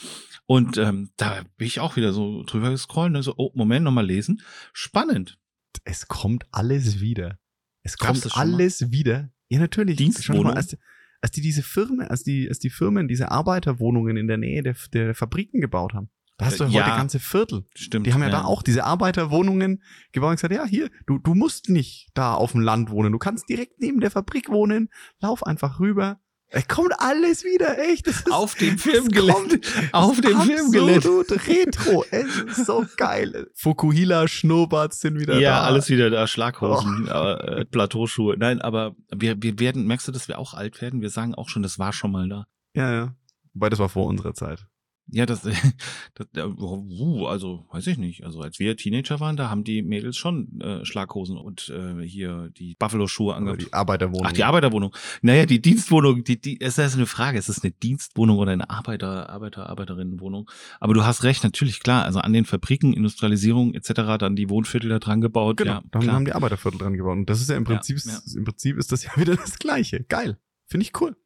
Und 0.47 0.77
ähm, 0.77 1.11
da 1.17 1.43
bin 1.57 1.67
ich 1.67 1.81
auch 1.81 1.97
wieder 1.97 2.13
so 2.13 2.45
drüber 2.45 2.71
gescrollt, 2.71 3.11
ne, 3.11 3.25
so, 3.25 3.35
oh, 3.37 3.51
Moment, 3.57 3.83
nochmal 3.83 4.07
lesen. 4.07 4.43
Spannend. 4.73 5.41
Es 5.83 6.07
kommt 6.07 6.47
alles 6.53 7.01
wieder. 7.01 7.41
Es 7.83 7.99
kommt 7.99 8.19
schon 8.19 8.31
mal? 8.31 8.55
alles 8.55 8.93
wieder. 8.93 9.31
Ja, 9.49 9.59
natürlich. 9.59 9.97
Dienstwohnung? 9.97 10.45
Schon 10.45 10.55
mal, 10.55 10.79
als, 11.21 11.33
die 11.33 11.41
diese 11.41 11.63
Firmen, 11.63 12.07
als 12.07 12.23
die, 12.23 12.49
als 12.49 12.59
die 12.59 12.71
Firmen 12.71 13.09
diese 13.09 13.31
Arbeiterwohnungen 13.31 14.17
in 14.17 14.29
der 14.29 14.37
Nähe 14.37 14.63
der, 14.63 14.77
der 14.93 15.15
Fabriken 15.15 15.61
gebaut 15.61 15.95
haben. 15.95 16.11
Da 16.39 16.47
hast 16.47 16.61
du 16.61 16.65
ja 16.65 16.71
heute 16.71 16.91
ja. 16.91 16.97
ganze 16.97 17.19
Viertel. 17.19 17.65
Stimmt. 17.75 18.07
Die 18.07 18.15
haben 18.15 18.23
ja, 18.23 18.31
da 18.31 18.45
auch 18.45 18.63
diese 18.63 18.85
Arbeiterwohnungen 18.85 19.83
gebaut 20.13 20.31
und 20.31 20.37
gesagt, 20.37 20.55
ja, 20.55 20.65
hier, 20.65 20.89
du, 21.07 21.19
du 21.19 21.35
musst 21.35 21.69
nicht 21.69 22.11
da 22.15 22.35
auf 22.35 22.53
dem 22.53 22.61
Land 22.61 22.91
wohnen. 22.91 23.11
Du 23.11 23.19
kannst 23.19 23.49
direkt 23.49 23.81
neben 23.81 24.01
der 24.01 24.13
Fabrik 24.13 24.49
wohnen. 24.49 24.89
Lauf 25.21 25.45
einfach 25.45 25.81
rüber. 25.81 26.21
Es 26.51 26.67
kommt 26.67 26.93
alles 26.99 27.45
wieder, 27.45 27.79
echt. 27.79 28.07
Das 28.07 28.17
ist, 28.17 28.33
auf 28.33 28.55
dem 28.55 28.79
kommt 28.79 29.61
Auf 29.93 30.21
dem. 30.21 30.37
Absolut 30.37 31.31
retro. 31.47 32.05
Es 32.11 32.37
ist 32.39 32.67
so 32.67 32.87
geil. 32.97 33.51
Fukuhila 33.55 34.27
Schnurrbarts 34.29 35.01
sind 35.01 35.21
wieder 35.21 35.39
Ja, 35.39 35.61
da. 35.61 35.67
alles 35.67 35.91
wieder 35.91 36.09
da, 36.09 36.27
Schlaghosen, 36.27 37.07
äh, 37.07 37.65
Plateauschuhe. 37.67 38.37
Nein, 38.39 38.63
aber 38.63 38.97
wir, 39.15 39.43
wir 39.43 39.59
werden, 39.61 39.87
merkst 39.87 40.09
du, 40.09 40.13
dass 40.13 40.29
wir 40.29 40.39
auch 40.39 40.55
alt 40.55 40.81
werden? 40.81 41.03
Wir 41.03 41.11
sagen 41.11 41.35
auch 41.35 41.49
schon, 41.51 41.63
das 41.63 41.79
war 41.79 41.93
schon 41.93 42.13
mal 42.13 42.29
da. 42.29 42.47
Ja, 42.75 42.93
ja. 42.93 43.15
Wobei 43.53 43.69
das 43.69 43.79
war 43.79 43.89
vor 43.89 44.07
unserer 44.07 44.33
Zeit. 44.35 44.67
Ja, 45.11 45.27
das, 45.27 45.43
das 46.15 46.27
äh, 46.37 46.43
uh, 46.45 47.27
also 47.27 47.67
weiß 47.73 47.87
ich 47.87 47.99
nicht. 47.99 48.25
Also 48.25 48.41
als 48.41 48.59
wir 48.59 48.77
Teenager 48.77 49.21
waren, 49.21 49.37
da 49.37 49.49
haben 49.51 49.65
die 49.65 49.83
Mädels 49.83 50.17
schon 50.17 50.61
äh, 50.61 50.85
Schlaghosen 50.85 51.37
und 51.39 51.71
äh, 51.71 52.03
hier 52.03 52.51
die 52.57 52.75
Buffalo-Schuhe 52.79 53.35
angehabt. 53.35 53.63
die 53.63 53.73
Arbeiterwohnung. 53.73 54.27
Ach, 54.27 54.33
die 54.33 54.45
Arbeiterwohnung. 54.45 54.95
Naja, 55.23 55.47
die 55.47 55.61
Dienstwohnung, 55.61 56.25
die, 56.25 56.41
die, 56.41 56.61
es 56.61 56.79
ist 56.79 56.95
eine 56.97 57.07
Frage, 57.07 57.39
ist 57.39 57.49
es 57.49 57.63
eine 57.63 57.73
Dienstwohnung 57.73 58.39
oder 58.39 58.53
eine 58.53 58.69
Arbeiter, 58.69 59.31
Arbeiter, 59.31 59.69
Arbeiterinnenwohnung? 59.69 60.51
Aber 60.81 60.95
du 60.95 61.05
hast 61.05 61.25
recht, 61.25 61.43
natürlich, 61.43 61.81
klar, 61.81 62.05
also 62.05 62.21
an 62.21 62.33
den 62.33 62.45
Fabriken, 62.45 62.93
Industrialisierung 62.93 63.75
etc., 63.75 64.19
dann 64.19 64.37
die 64.37 64.51
Wohnviertel 64.51 64.91
da 64.91 64.99
dran 64.99 65.21
gebaut. 65.21 65.57
Genau, 65.57 65.73
ja, 65.73 65.83
da 65.91 65.99
klar. 66.01 66.15
haben 66.15 66.25
die 66.25 66.33
Arbeiterviertel 66.33 66.79
dran 66.79 66.95
gebaut. 66.95 67.17
Und 67.17 67.31
das 67.31 67.41
ist 67.41 67.49
ja 67.49 67.57
im 67.57 67.65
Ja, 67.65 67.71
Prinzip, 67.71 67.99
ja. 68.05 68.19
im 68.37 68.45
Prinzip 68.45 68.77
ist 68.77 68.93
das 68.93 69.05
ja 69.05 69.11
wieder 69.17 69.37
das 69.37 69.59
Gleiche. 69.59 70.05
Geil. 70.09 70.39
Finde 70.67 70.85
ich 70.85 70.93
cool. 71.01 71.17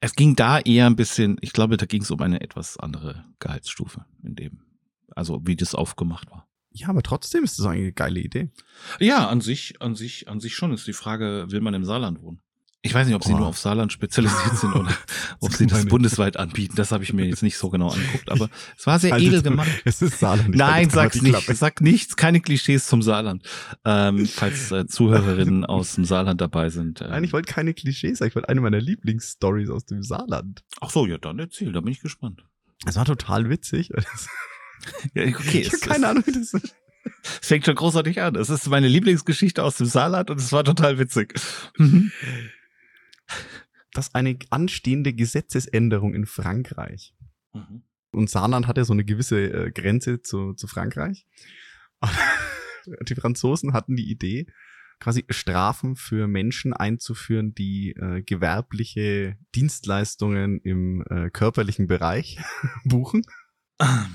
Es 0.00 0.14
ging 0.14 0.36
da 0.36 0.58
eher 0.58 0.86
ein 0.86 0.96
bisschen, 0.96 1.36
ich 1.40 1.52
glaube, 1.52 1.76
da 1.76 1.86
ging 1.86 2.02
es 2.02 2.10
um 2.10 2.20
eine 2.20 2.40
etwas 2.40 2.76
andere 2.78 3.24
Gehaltsstufe 3.38 4.04
in 4.22 4.34
dem, 4.34 4.60
also 5.14 5.40
wie 5.44 5.56
das 5.56 5.74
aufgemacht 5.74 6.30
war. 6.30 6.48
Ja, 6.72 6.88
aber 6.88 7.02
trotzdem 7.02 7.44
ist 7.44 7.58
das 7.58 7.66
eigentlich 7.66 7.82
eine 7.84 7.92
geile 7.92 8.20
Idee. 8.20 8.50
Ja, 9.00 9.28
an 9.28 9.40
sich, 9.40 9.80
an 9.80 9.94
sich, 9.94 10.28
an 10.28 10.40
sich 10.40 10.54
schon 10.54 10.72
ist 10.72 10.86
die 10.86 10.92
Frage, 10.92 11.46
will 11.48 11.62
man 11.62 11.72
im 11.72 11.84
Saarland 11.84 12.20
wohnen? 12.20 12.42
Ich 12.82 12.94
weiß 12.94 13.06
nicht, 13.08 13.16
ob 13.16 13.24
sie 13.24 13.32
Boah. 13.32 13.38
nur 13.40 13.48
auf 13.48 13.58
Saarland 13.58 13.92
spezialisiert 13.92 14.58
sind 14.58 14.72
oder 14.74 14.96
ob 15.40 15.52
sie 15.52 15.66
das 15.66 15.86
bundesweit 15.86 16.36
anbieten. 16.38 16.76
Das 16.76 16.92
habe 16.92 17.02
ich 17.02 17.12
mir 17.12 17.24
jetzt 17.26 17.42
nicht 17.42 17.56
so 17.58 17.68
genau 17.68 17.88
angeguckt, 17.90 18.30
aber 18.30 18.48
es 18.78 18.86
war 18.86 19.00
sehr 19.00 19.16
edel 19.16 19.42
gemacht. 19.42 19.68
Es 19.84 20.02
ist 20.02 20.20
Saarland. 20.20 20.54
Nein, 20.54 20.88
sag's 20.88 21.20
nicht. 21.20 21.32
Klappe. 21.32 21.54
Sag 21.56 21.80
nichts, 21.80 22.14
keine 22.14 22.40
Klischees 22.40 22.86
zum 22.86 23.02
Saarland. 23.02 23.42
Ähm, 23.84 24.26
falls 24.26 24.70
äh, 24.70 24.86
Zuhörerinnen 24.86 25.64
aus 25.66 25.96
dem 25.96 26.04
Saarland 26.04 26.40
dabei 26.40 26.68
sind. 26.70 27.00
Nein, 27.00 27.24
Äh, 27.24 27.26
ich 27.26 27.32
wollte 27.32 27.52
keine 27.52 27.74
Klischees. 27.74 28.20
Ich 28.20 28.34
wollte 28.36 28.48
eine 28.48 28.60
meiner 28.60 28.80
Lieblingsstories 28.80 29.68
aus 29.70 29.84
dem 29.86 30.04
Saarland. 30.04 30.62
ach 30.80 30.90
so, 30.90 31.06
ja, 31.06 31.18
dann 31.18 31.40
erzähl, 31.40 31.72
da 31.72 31.80
bin 31.80 31.90
ich 31.92 32.00
gespannt. 32.00 32.44
Es 32.86 32.94
war 32.94 33.04
total 33.04 33.48
witzig. 33.50 33.90
Ja, 35.14 35.24
okay, 35.24 35.60
ich 35.62 35.68
habe 35.72 35.78
keine 35.80 36.06
Ahnung, 36.08 36.22
wie 36.26 36.32
das 36.32 36.52
ist. 36.54 36.76
es 37.40 37.48
fängt 37.48 37.64
schon 37.64 37.74
großartig 37.74 38.20
an. 38.20 38.36
Es 38.36 38.50
ist 38.50 38.68
meine 38.68 38.86
Lieblingsgeschichte 38.86 39.64
aus 39.64 39.78
dem 39.78 39.86
Saarland 39.86 40.30
und 40.30 40.38
es 40.38 40.52
war 40.52 40.62
total 40.62 40.98
witzig. 41.00 41.34
Mhm. 43.28 43.32
Das 43.92 44.08
ist 44.08 44.14
eine 44.14 44.38
anstehende 44.50 45.14
Gesetzesänderung 45.14 46.14
in 46.14 46.26
Frankreich. 46.26 47.14
Mhm. 47.54 47.82
Und 48.12 48.28
Saarland 48.30 48.66
hat 48.66 48.76
ja 48.76 48.84
so 48.84 48.92
eine 48.92 49.04
gewisse 49.04 49.38
äh, 49.66 49.70
Grenze 49.70 50.20
zu, 50.22 50.52
zu 50.54 50.66
Frankreich. 50.66 51.26
die 53.08 53.14
Franzosen 53.14 53.72
hatten 53.72 53.96
die 53.96 54.10
Idee, 54.10 54.46
quasi 55.00 55.24
Strafen 55.28 55.96
für 55.96 56.26
Menschen 56.26 56.72
einzuführen, 56.72 57.54
die 57.54 57.90
äh, 57.92 58.22
gewerbliche 58.22 59.36
Dienstleistungen 59.54 60.60
im 60.60 61.02
äh, 61.10 61.30
körperlichen 61.30 61.86
Bereich 61.86 62.38
buchen. 62.84 63.22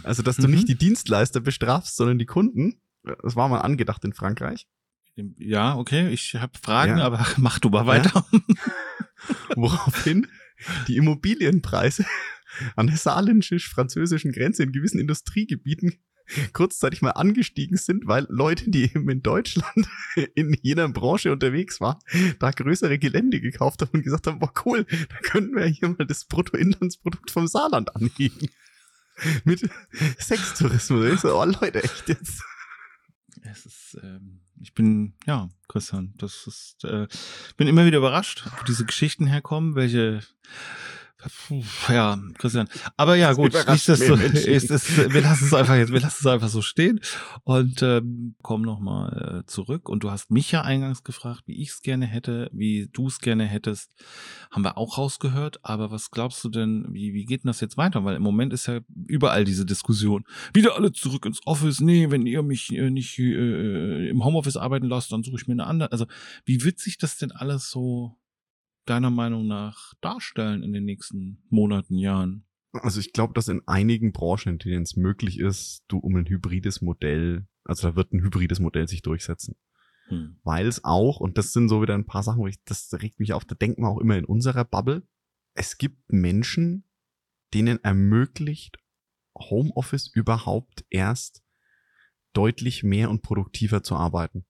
Also, 0.04 0.24
dass 0.24 0.38
du 0.38 0.48
Mhm. 0.48 0.56
nicht 0.56 0.68
die 0.70 0.76
Dienstleister 0.78 1.40
bestrafst, 1.40 1.96
sondern 1.96 2.18
die 2.18 2.26
Kunden. 2.26 2.82
Das 3.24 3.36
war 3.36 3.48
mal 3.48 3.60
angedacht 3.60 4.04
in 4.06 4.14
Frankreich. 4.14 4.68
Ja, 5.38 5.76
okay, 5.76 6.10
ich 6.10 6.36
habe 6.36 6.54
Fragen, 6.62 6.98
Ja. 6.98 7.06
aber 7.06 7.26
mach 7.38 7.60
du 7.60 7.70
mal 7.70 7.86
weiter. 7.86 8.26
Woraufhin 9.56 10.28
die 10.88 10.98
Immobilienpreise 10.98 12.06
an 12.76 12.88
der 12.88 12.98
saarländisch-französischen 12.98 14.32
Grenze 14.32 14.64
in 14.64 14.72
gewissen 14.72 15.00
Industriegebieten 15.00 16.00
kurzzeitig 16.54 17.02
mal 17.02 17.12
angestiegen 17.12 17.78
sind, 17.78 18.08
weil 18.08 18.26
Leute, 18.30 18.70
die 18.70 18.84
eben 18.84 19.10
in 19.10 19.22
Deutschland 19.22 19.88
in 20.36 20.56
jener 20.62 20.88
Branche 20.90 21.32
unterwegs 21.32 21.82
waren, 21.82 22.00
da 22.40 22.52
größere 22.52 23.00
Gelände 23.00 23.42
gekauft 23.42 23.82
haben 23.82 23.92
und 23.94 24.04
gesagt 24.04 24.28
haben, 24.28 24.40
boah 24.40 24.54
cool, 24.66 24.86
da 24.86 25.18
könnten 25.24 25.56
wir 25.56 25.66
hier 25.66 25.90
mal 25.90 26.06
das 26.06 26.26
Bruttoinlandsprodukt 26.26 27.32
vom 27.32 27.48
Saarland 27.48 27.96
anheben. 27.96 28.50
Mit 29.44 29.70
Sextourismus. 30.18 31.22
So, 31.22 31.40
oh 31.40 31.46
Leute, 31.46 31.84
echt 31.84 32.10
jetzt. 32.10 32.42
Es 33.44 33.66
ist, 33.66 33.98
ähm, 34.02 34.42
ich 34.62 34.74
bin, 34.74 35.14
ja, 35.26 35.50
Christian, 35.68 36.14
das 36.18 36.46
ist, 36.48 36.84
äh, 36.84 37.08
bin 37.58 37.68
immer 37.68 37.86
wieder 37.86 37.98
überrascht, 37.98 38.46
wo 38.58 38.64
diese 38.64 38.86
Geschichten 38.86 39.28
herkommen, 39.28 39.76
welche, 39.76 40.22
ja, 41.90 42.20
Christian. 42.38 42.68
Aber 42.98 43.16
ja, 43.16 43.30
Das 43.30 43.38
gut, 43.38 43.54
nichtsdestotrotz, 43.68 44.20
mehr 44.20 44.30
Menschen. 44.32 44.54
ist, 44.54 44.72
ist, 44.72 45.14
wir 45.14 45.22
lassen 45.22 45.46
es 45.46 45.54
einfach 45.54 45.76
jetzt, 45.76 45.92
wir 45.92 46.00
lassen 46.00 46.18
es 46.20 46.26
einfach 46.26 46.50
so 46.50 46.62
stehen 46.62 47.00
und 47.44 47.82
ähm, 47.82 48.36
kommen 48.42 48.64
nochmal 48.64 49.42
äh, 49.42 49.46
zurück. 49.46 49.90
Und 49.90 50.04
du 50.04 50.12
hast 50.12 50.32
mich 50.32 50.52
ja 50.52 50.62
eingangs 50.62 51.04
gefragt, 51.04 51.44
wie 51.46 51.62
ich 51.62 51.70
es 51.70 51.82
gerne 51.82 52.06
hätte, 52.06 52.50
wie 52.54 52.90
du 52.92 53.08
es 53.08 53.20
gerne 53.20 53.46
hättest. 53.46 53.92
Haben 54.52 54.64
wir 54.64 54.78
auch 54.78 54.98
rausgehört. 54.98 55.60
Aber 55.64 55.92
was 55.92 56.12
glaubst 56.12 56.44
du 56.44 56.50
denn, 56.50 56.86
wie, 56.92 57.14
wie 57.14 57.26
geht 57.26 57.44
denn 57.44 57.50
das 57.50 57.62
jetzt 57.62 57.78
weiter? 57.78 58.04
Weil 58.04 58.16
im 58.16 58.24
Moment 58.24 58.54
ist 58.54 58.68
ja 58.68 58.80
überall 59.08 59.44
diese 59.46 59.66
Diskussion. 59.66 60.24
Wieder 60.54 60.76
alle 60.76 60.92
zurück 60.92 61.26
ins 61.26 61.40
Office. 61.46 61.80
Nee, 61.80 62.10
wenn 62.12 62.26
ihr 62.26 62.44
mich 62.44 62.72
äh, 62.72 62.90
nicht 62.90 63.18
äh, 63.20 64.10
im 64.10 64.24
Homeoffice 64.24 64.58
arbeiten 64.58 64.88
lasst, 64.88 65.12
dann 65.12 65.24
suche 65.24 65.38
ich 65.38 65.48
mir 65.48 65.54
eine 65.54 65.68
andere. 65.68 65.92
Also, 65.92 66.06
wie 66.46 66.64
wird 66.64 66.80
sich 66.80 66.98
das 66.98 67.18
denn 67.18 67.32
alles 67.32 67.70
so 67.70 68.18
deiner 68.86 69.10
Meinung 69.10 69.48
nach 69.48 69.94
darstellen 70.02 70.64
in 70.64 70.74
den 70.74 70.86
nächsten 70.86 71.44
Monaten, 71.50 71.98
Jahren? 71.98 72.46
Also 72.74 73.00
ich 73.00 73.14
glaube, 73.14 73.34
dass 73.34 73.48
in 73.48 73.62
einigen 73.68 74.14
Branchen, 74.14 74.54
in 74.54 74.60
denen 74.60 74.84
es 74.84 74.96
möglich 74.96 75.40
ist, 75.40 75.84
du 75.88 75.98
um 75.98 76.16
ein 76.16 76.28
hybrides 76.28 76.82
Modell, 76.82 77.48
also 77.66 77.90
da 77.90 77.96
wird 77.96 78.14
ein 78.14 78.22
hybrides 78.22 78.60
Modell 78.60 78.88
sich 78.88 79.02
durchsetzen. 79.02 79.56
Hm. 80.08 80.40
Weil 80.44 80.68
es 80.68 80.84
auch, 80.84 81.20
und 81.20 81.38
das 81.38 81.54
sind 81.54 81.70
so 81.70 81.82
wieder 81.82 81.96
ein 81.96 82.06
paar 82.06 82.24
Sachen, 82.24 82.40
wo 82.40 82.48
ich, 82.48 82.64
das 82.64 82.94
regt 82.94 83.20
mich 83.20 83.34
auf, 83.34 83.46
da 83.46 83.56
denken 83.56 83.84
wir 83.84 83.90
auch 83.90 84.00
immer 84.00 84.18
in 84.18 84.26
unserer 84.26 84.64
Bubble. 84.64 85.04
Es 85.54 85.78
gibt 85.78 86.12
Menschen, 86.12 86.86
denen 87.54 87.84
ermöglicht 87.84 88.78
Homeoffice 89.38 90.08
überhaupt 90.08 90.86
erst 90.90 91.44
deutlich 92.34 92.84
mehr 92.84 93.10
und 93.10 93.22
produktiver 93.22 93.84
zu 93.84 93.96
arbeiten. 93.96 94.46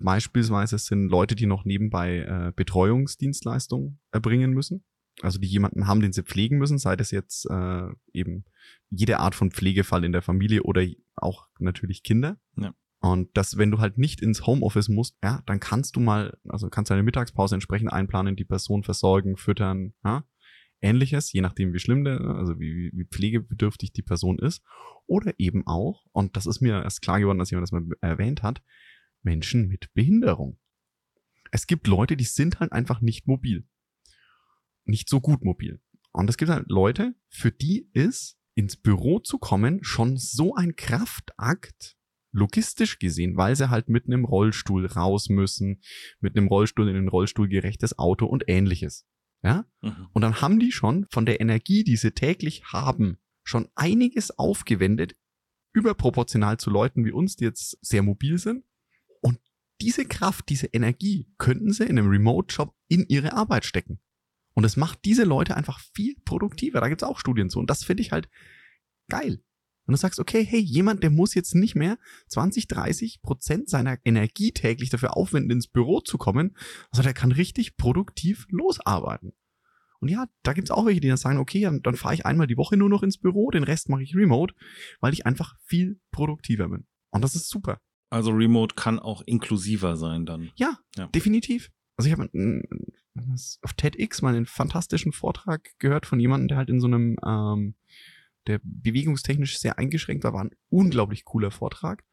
Beispielsweise 0.00 0.78
sind 0.78 1.08
Leute, 1.08 1.34
die 1.34 1.46
noch 1.46 1.64
nebenbei 1.64 2.18
äh, 2.18 2.52
Betreuungsdienstleistungen 2.54 3.98
erbringen 4.12 4.52
müssen. 4.52 4.84
Also 5.20 5.40
die 5.40 5.48
jemanden 5.48 5.86
haben, 5.86 6.00
den 6.00 6.12
sie 6.12 6.22
pflegen 6.22 6.58
müssen, 6.58 6.78
sei 6.78 6.94
das 6.94 7.10
jetzt 7.10 7.46
äh, 7.50 7.88
eben 8.12 8.44
jede 8.90 9.18
Art 9.18 9.34
von 9.34 9.50
Pflegefall 9.50 10.04
in 10.04 10.12
der 10.12 10.22
Familie 10.22 10.62
oder 10.62 10.86
auch 11.16 11.48
natürlich 11.58 12.02
Kinder. 12.02 12.38
Ja. 12.56 12.72
Und 13.00 13.28
das, 13.34 13.56
wenn 13.56 13.70
du 13.70 13.78
halt 13.78 13.98
nicht 13.98 14.20
ins 14.20 14.46
Homeoffice 14.46 14.88
musst, 14.88 15.16
ja, 15.22 15.42
dann 15.46 15.60
kannst 15.60 15.96
du 15.96 16.00
mal, 16.00 16.36
also 16.48 16.68
kannst 16.68 16.90
deine 16.90 17.02
Mittagspause 17.02 17.54
entsprechend 17.54 17.92
einplanen, 17.92 18.36
die 18.36 18.44
Person 18.44 18.82
versorgen, 18.82 19.36
füttern, 19.36 19.94
ja, 20.04 20.24
ähnliches, 20.80 21.32
je 21.32 21.40
nachdem 21.40 21.72
wie 21.72 21.78
schlimm 21.78 22.04
der, 22.04 22.20
also 22.20 22.58
wie, 22.58 22.90
wie 22.92 23.04
pflegebedürftig 23.04 23.92
die 23.92 24.02
Person 24.02 24.38
ist. 24.38 24.62
Oder 25.06 25.32
eben 25.38 25.66
auch, 25.66 26.06
und 26.12 26.36
das 26.36 26.46
ist 26.46 26.60
mir 26.60 26.82
erst 26.82 27.02
klar 27.02 27.20
geworden, 27.20 27.38
dass 27.38 27.50
jemand 27.50 27.64
das 27.64 27.72
mal 27.72 27.84
erwähnt 28.00 28.42
hat, 28.42 28.62
Menschen 29.28 29.68
mit 29.68 29.92
Behinderung. 29.92 30.58
Es 31.50 31.66
gibt 31.66 31.86
Leute, 31.86 32.16
die 32.16 32.24
sind 32.24 32.60
halt 32.60 32.72
einfach 32.72 33.02
nicht 33.02 33.26
mobil. 33.26 33.66
Nicht 34.84 35.10
so 35.10 35.20
gut 35.20 35.44
mobil. 35.44 35.80
Und 36.12 36.30
es 36.30 36.38
gibt 36.38 36.50
halt 36.50 36.70
Leute, 36.70 37.14
für 37.28 37.52
die 37.52 37.90
ist 37.92 38.38
ins 38.54 38.76
Büro 38.76 39.18
zu 39.18 39.38
kommen 39.38 39.84
schon 39.84 40.16
so 40.16 40.54
ein 40.54 40.76
Kraftakt, 40.76 41.96
logistisch 42.32 42.98
gesehen, 42.98 43.36
weil 43.36 43.54
sie 43.54 43.68
halt 43.68 43.90
mit 43.90 44.06
einem 44.06 44.24
Rollstuhl 44.24 44.86
raus 44.86 45.28
müssen, 45.28 45.82
mit 46.20 46.36
einem 46.36 46.48
Rollstuhl 46.48 46.88
in 46.88 46.96
ein 46.96 47.08
Rollstuhlgerechtes 47.08 47.98
Auto 47.98 48.24
und 48.24 48.44
ähnliches. 48.48 49.06
Ja? 49.42 49.66
Mhm. 49.82 50.08
Und 50.12 50.22
dann 50.22 50.40
haben 50.40 50.58
die 50.58 50.72
schon 50.72 51.06
von 51.10 51.26
der 51.26 51.40
Energie, 51.40 51.84
die 51.84 51.96
sie 51.96 52.12
täglich 52.12 52.64
haben, 52.64 53.18
schon 53.44 53.68
einiges 53.74 54.38
aufgewendet, 54.38 55.14
überproportional 55.72 56.58
zu 56.58 56.70
Leuten 56.70 57.04
wie 57.04 57.12
uns, 57.12 57.36
die 57.36 57.44
jetzt 57.44 57.78
sehr 57.82 58.02
mobil 58.02 58.38
sind. 58.38 58.64
Diese 59.80 60.04
Kraft, 60.04 60.48
diese 60.48 60.66
Energie 60.66 61.28
könnten 61.38 61.72
sie 61.72 61.84
in 61.84 61.98
einem 61.98 62.10
Remote-Job 62.10 62.74
in 62.88 63.06
ihre 63.08 63.32
Arbeit 63.32 63.64
stecken. 63.64 64.00
Und 64.54 64.64
es 64.64 64.76
macht 64.76 65.04
diese 65.04 65.24
Leute 65.24 65.56
einfach 65.56 65.80
viel 65.94 66.16
produktiver. 66.24 66.80
Da 66.80 66.88
gibt's 66.88 67.04
auch 67.04 67.18
Studien 67.18 67.48
zu. 67.48 67.60
Und 67.60 67.70
das 67.70 67.84
finde 67.84 68.02
ich 68.02 68.10
halt 68.10 68.28
geil. 69.08 69.40
Und 69.88 69.92
du 69.92 69.96
sagst, 69.96 70.20
okay, 70.20 70.44
hey, 70.44 70.60
jemand, 70.60 71.02
der 71.02 71.08
muss 71.08 71.34
jetzt 71.34 71.54
nicht 71.54 71.74
mehr 71.74 71.96
20, 72.26 72.68
30 72.68 73.22
Prozent 73.22 73.70
seiner 73.70 73.96
Energie 74.04 74.52
täglich 74.52 74.90
dafür 74.90 75.16
aufwenden, 75.16 75.52
ins 75.52 75.66
Büro 75.66 76.00
zu 76.00 76.18
kommen, 76.18 76.54
also 76.90 77.02
der 77.02 77.14
kann 77.14 77.32
richtig 77.32 77.78
produktiv 77.78 78.46
losarbeiten. 78.50 79.32
Und 80.00 80.10
ja, 80.10 80.26
da 80.42 80.52
gibt's 80.52 80.70
auch 80.70 80.84
welche, 80.84 81.00
die 81.00 81.08
dann 81.08 81.16
sagen, 81.16 81.38
okay, 81.38 81.62
dann, 81.62 81.80
dann 81.80 81.96
fahre 81.96 82.14
ich 82.14 82.26
einmal 82.26 82.46
die 82.46 82.58
Woche 82.58 82.76
nur 82.76 82.90
noch 82.90 83.02
ins 83.02 83.16
Büro, 83.16 83.50
den 83.50 83.64
Rest 83.64 83.88
mache 83.88 84.02
ich 84.02 84.14
remote, 84.14 84.54
weil 85.00 85.14
ich 85.14 85.24
einfach 85.24 85.56
viel 85.64 86.00
produktiver 86.10 86.68
bin. 86.68 86.86
Und 87.10 87.22
das 87.22 87.34
ist 87.34 87.48
super. 87.48 87.80
Also 88.10 88.30
Remote 88.30 88.74
kann 88.74 88.98
auch 88.98 89.22
inklusiver 89.22 89.96
sein 89.96 90.24
dann. 90.26 90.50
Ja, 90.56 90.78
Ja. 90.96 91.06
definitiv. 91.08 91.70
Also 91.96 92.08
ich 92.08 92.16
habe 92.16 92.30
auf 93.62 93.72
TEDx 93.74 94.22
mal 94.22 94.34
einen 94.34 94.46
fantastischen 94.46 95.12
Vortrag 95.12 95.70
gehört 95.78 96.06
von 96.06 96.20
jemandem, 96.20 96.48
der 96.48 96.56
halt 96.58 96.70
in 96.70 96.80
so 96.80 96.86
einem, 96.86 97.16
ähm, 97.26 97.74
der 98.46 98.60
bewegungstechnisch 98.62 99.58
sehr 99.58 99.78
eingeschränkt 99.78 100.24
war, 100.24 100.32
war 100.32 100.44
ein 100.44 100.54
unglaublich 100.70 101.24
cooler 101.24 101.50
Vortrag. 101.50 102.04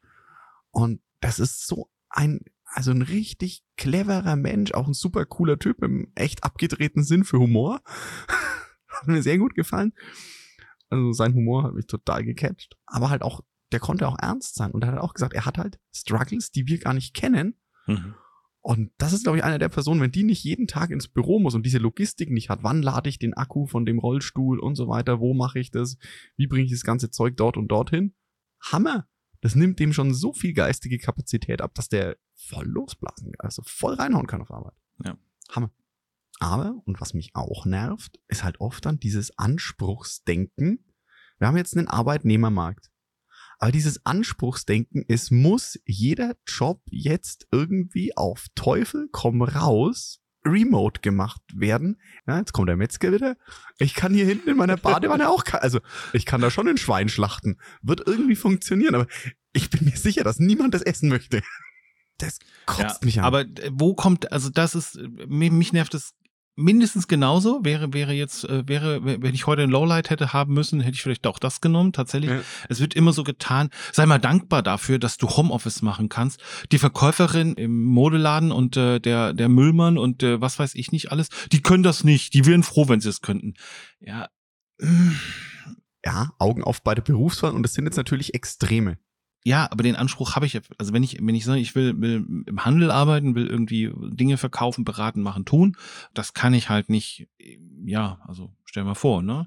Und 0.70 1.00
das 1.20 1.38
ist 1.38 1.66
so 1.66 1.88
ein, 2.10 2.40
also 2.64 2.90
ein 2.90 3.02
richtig 3.02 3.62
cleverer 3.76 4.36
Mensch, 4.36 4.72
auch 4.72 4.86
ein 4.88 4.92
super 4.94 5.24
cooler 5.24 5.58
Typ 5.58 5.82
im 5.82 6.10
echt 6.14 6.44
abgedrehten 6.44 7.04
Sinn 7.04 7.24
für 7.24 7.38
Humor. 7.38 7.80
hat 8.88 9.06
mir 9.06 9.22
sehr 9.22 9.38
gut 9.38 9.54
gefallen. 9.54 9.92
Also 10.88 11.12
sein 11.12 11.34
Humor 11.34 11.62
hat 11.62 11.74
mich 11.74 11.86
total 11.86 12.24
gecatcht. 12.24 12.76
Aber 12.86 13.08
halt 13.10 13.22
auch, 13.22 13.40
der 13.72 13.80
konnte 13.80 14.08
auch 14.08 14.18
ernst 14.20 14.54
sein. 14.54 14.70
Und 14.70 14.84
er 14.84 14.92
hat 14.92 14.98
auch 14.98 15.14
gesagt, 15.14 15.34
er 15.34 15.46
hat 15.46 15.58
halt 15.58 15.78
Struggles, 15.94 16.50
die 16.50 16.66
wir 16.66 16.78
gar 16.78 16.94
nicht 16.94 17.14
kennen. 17.14 17.56
Mhm. 17.86 18.14
Und 18.60 18.90
das 18.98 19.12
ist, 19.12 19.22
glaube 19.22 19.38
ich, 19.38 19.44
einer 19.44 19.58
der 19.58 19.68
Personen, 19.68 20.00
wenn 20.00 20.10
die 20.10 20.24
nicht 20.24 20.42
jeden 20.42 20.66
Tag 20.66 20.90
ins 20.90 21.06
Büro 21.06 21.38
muss 21.38 21.54
und 21.54 21.64
diese 21.64 21.78
Logistik 21.78 22.30
nicht 22.30 22.50
hat, 22.50 22.64
wann 22.64 22.82
lade 22.82 23.08
ich 23.08 23.20
den 23.20 23.34
Akku 23.34 23.66
von 23.66 23.86
dem 23.86 24.00
Rollstuhl 24.00 24.58
und 24.58 24.74
so 24.74 24.88
weiter, 24.88 25.20
wo 25.20 25.34
mache 25.34 25.60
ich 25.60 25.70
das, 25.70 25.98
wie 26.36 26.48
bringe 26.48 26.64
ich 26.64 26.72
das 26.72 26.82
ganze 26.82 27.10
Zeug 27.10 27.36
dort 27.36 27.56
und 27.56 27.68
dorthin? 27.68 28.14
Hammer! 28.60 29.06
Das 29.40 29.54
nimmt 29.54 29.78
dem 29.78 29.92
schon 29.92 30.12
so 30.12 30.32
viel 30.32 30.52
geistige 30.52 30.98
Kapazität 30.98 31.60
ab, 31.62 31.74
dass 31.74 31.88
der 31.88 32.16
voll 32.34 32.66
losblasen 32.66 33.32
kann, 33.32 33.46
also 33.46 33.62
voll 33.64 33.94
reinhauen 33.94 34.26
kann 34.26 34.42
auf 34.42 34.50
Arbeit. 34.50 34.74
Ja. 35.04 35.16
Hammer. 35.50 35.70
Aber, 36.40 36.82
und 36.84 37.00
was 37.00 37.14
mich 37.14 37.30
auch 37.34 37.66
nervt, 37.66 38.18
ist 38.26 38.42
halt 38.42 38.60
oft 38.60 38.84
dann 38.84 38.98
dieses 38.98 39.38
Anspruchsdenken. 39.38 40.84
Wir 41.38 41.46
haben 41.46 41.56
jetzt 41.56 41.76
einen 41.76 41.86
Arbeitnehmermarkt. 41.86 42.90
Aber 43.58 43.72
dieses 43.72 44.04
Anspruchsdenken, 44.04 45.04
es 45.08 45.30
muss 45.30 45.78
jeder 45.86 46.36
Job 46.46 46.82
jetzt 46.90 47.46
irgendwie 47.50 48.16
auf 48.16 48.46
Teufel 48.54 49.08
komm 49.12 49.42
raus 49.42 50.20
remote 50.44 51.00
gemacht 51.00 51.40
werden. 51.54 52.00
Ja, 52.26 52.38
jetzt 52.38 52.52
kommt 52.52 52.68
der 52.68 52.76
Metzger 52.76 53.12
wieder. 53.12 53.36
Ich 53.78 53.94
kann 53.94 54.14
hier 54.14 54.26
hinten 54.26 54.50
in 54.50 54.56
meiner 54.56 54.76
Badewanne 54.76 55.28
auch, 55.28 55.44
also 55.52 55.80
ich 56.12 56.24
kann 56.24 56.40
da 56.40 56.50
schon 56.50 56.68
ein 56.68 56.78
Schwein 56.78 57.08
schlachten. 57.08 57.58
Wird 57.82 58.06
irgendwie 58.06 58.36
funktionieren, 58.36 58.94
aber 58.94 59.06
ich 59.52 59.70
bin 59.70 59.84
mir 59.84 59.96
sicher, 59.96 60.24
dass 60.24 60.38
niemand 60.38 60.74
das 60.74 60.82
essen 60.82 61.08
möchte. 61.08 61.42
Das 62.18 62.38
kotzt 62.64 63.04
mich 63.04 63.18
an. 63.18 63.24
Aber 63.24 63.40
äh, 63.42 63.70
wo 63.72 63.94
kommt, 63.94 64.32
also 64.32 64.48
das 64.48 64.74
ist, 64.74 64.96
äh, 64.96 65.08
mich, 65.26 65.50
mich 65.50 65.72
nervt 65.72 65.94
es 65.94 66.14
mindestens 66.56 67.06
genauso. 67.06 67.64
Wäre, 67.64 67.92
wäre 67.92 68.12
jetzt, 68.12 68.44
äh, 68.44 68.66
wäre, 68.66 69.04
wenn 69.04 69.34
ich 69.34 69.46
heute 69.46 69.62
ein 69.62 69.70
Lowlight 69.70 70.10
hätte 70.10 70.32
haben 70.32 70.54
müssen, 70.54 70.80
hätte 70.80 70.94
ich 70.94 71.02
vielleicht 71.02 71.26
auch 71.26 71.38
das 71.38 71.60
genommen. 71.60 71.92
Tatsächlich. 71.92 72.30
Ja. 72.30 72.40
Es 72.68 72.80
wird 72.80 72.94
immer 72.94 73.12
so 73.12 73.22
getan. 73.22 73.70
Sei 73.92 74.06
mal 74.06 74.18
dankbar 74.18 74.62
dafür, 74.62 74.98
dass 74.98 75.18
du 75.18 75.28
Homeoffice 75.28 75.82
machen 75.82 76.08
kannst. 76.08 76.40
Die 76.72 76.78
Verkäuferin 76.78 77.54
im 77.54 77.84
Modeladen 77.84 78.50
und 78.50 78.76
äh, 78.76 78.98
der, 78.98 79.34
der 79.34 79.48
Müllmann 79.48 79.98
und 79.98 80.22
äh, 80.22 80.40
was 80.40 80.58
weiß 80.58 80.74
ich 80.74 80.90
nicht 80.90 81.12
alles, 81.12 81.28
die 81.52 81.62
können 81.62 81.82
das 81.82 82.02
nicht. 82.02 82.34
Die 82.34 82.46
wären 82.46 82.62
froh, 82.62 82.88
wenn 82.88 83.00
sie 83.00 83.10
es 83.10 83.20
könnten. 83.20 83.54
Ja. 84.00 84.28
ja, 86.04 86.30
Augen 86.38 86.64
auf 86.64 86.82
bei 86.82 86.94
der 86.94 87.02
Berufswahl 87.02 87.52
und 87.52 87.62
das 87.62 87.74
sind 87.74 87.84
jetzt 87.84 87.96
natürlich 87.96 88.34
Extreme. 88.34 88.98
Ja, 89.46 89.68
aber 89.70 89.84
den 89.84 89.94
Anspruch 89.94 90.34
habe 90.34 90.44
ich, 90.44 90.60
also 90.76 90.92
wenn 90.92 91.04
ich, 91.04 91.18
wenn 91.20 91.36
ich 91.36 91.44
sage, 91.44 91.60
ich 91.60 91.76
will, 91.76 92.00
will 92.00 92.26
im 92.46 92.64
Handel 92.64 92.90
arbeiten, 92.90 93.36
will 93.36 93.46
irgendwie 93.46 93.92
Dinge 93.94 94.38
verkaufen, 94.38 94.84
beraten, 94.84 95.22
machen, 95.22 95.44
tun, 95.44 95.76
das 96.14 96.34
kann 96.34 96.52
ich 96.52 96.68
halt 96.68 96.90
nicht, 96.90 97.28
ja, 97.84 98.18
also 98.26 98.50
stell 98.64 98.82
mal 98.82 98.96
vor, 98.96 99.22
ne? 99.22 99.46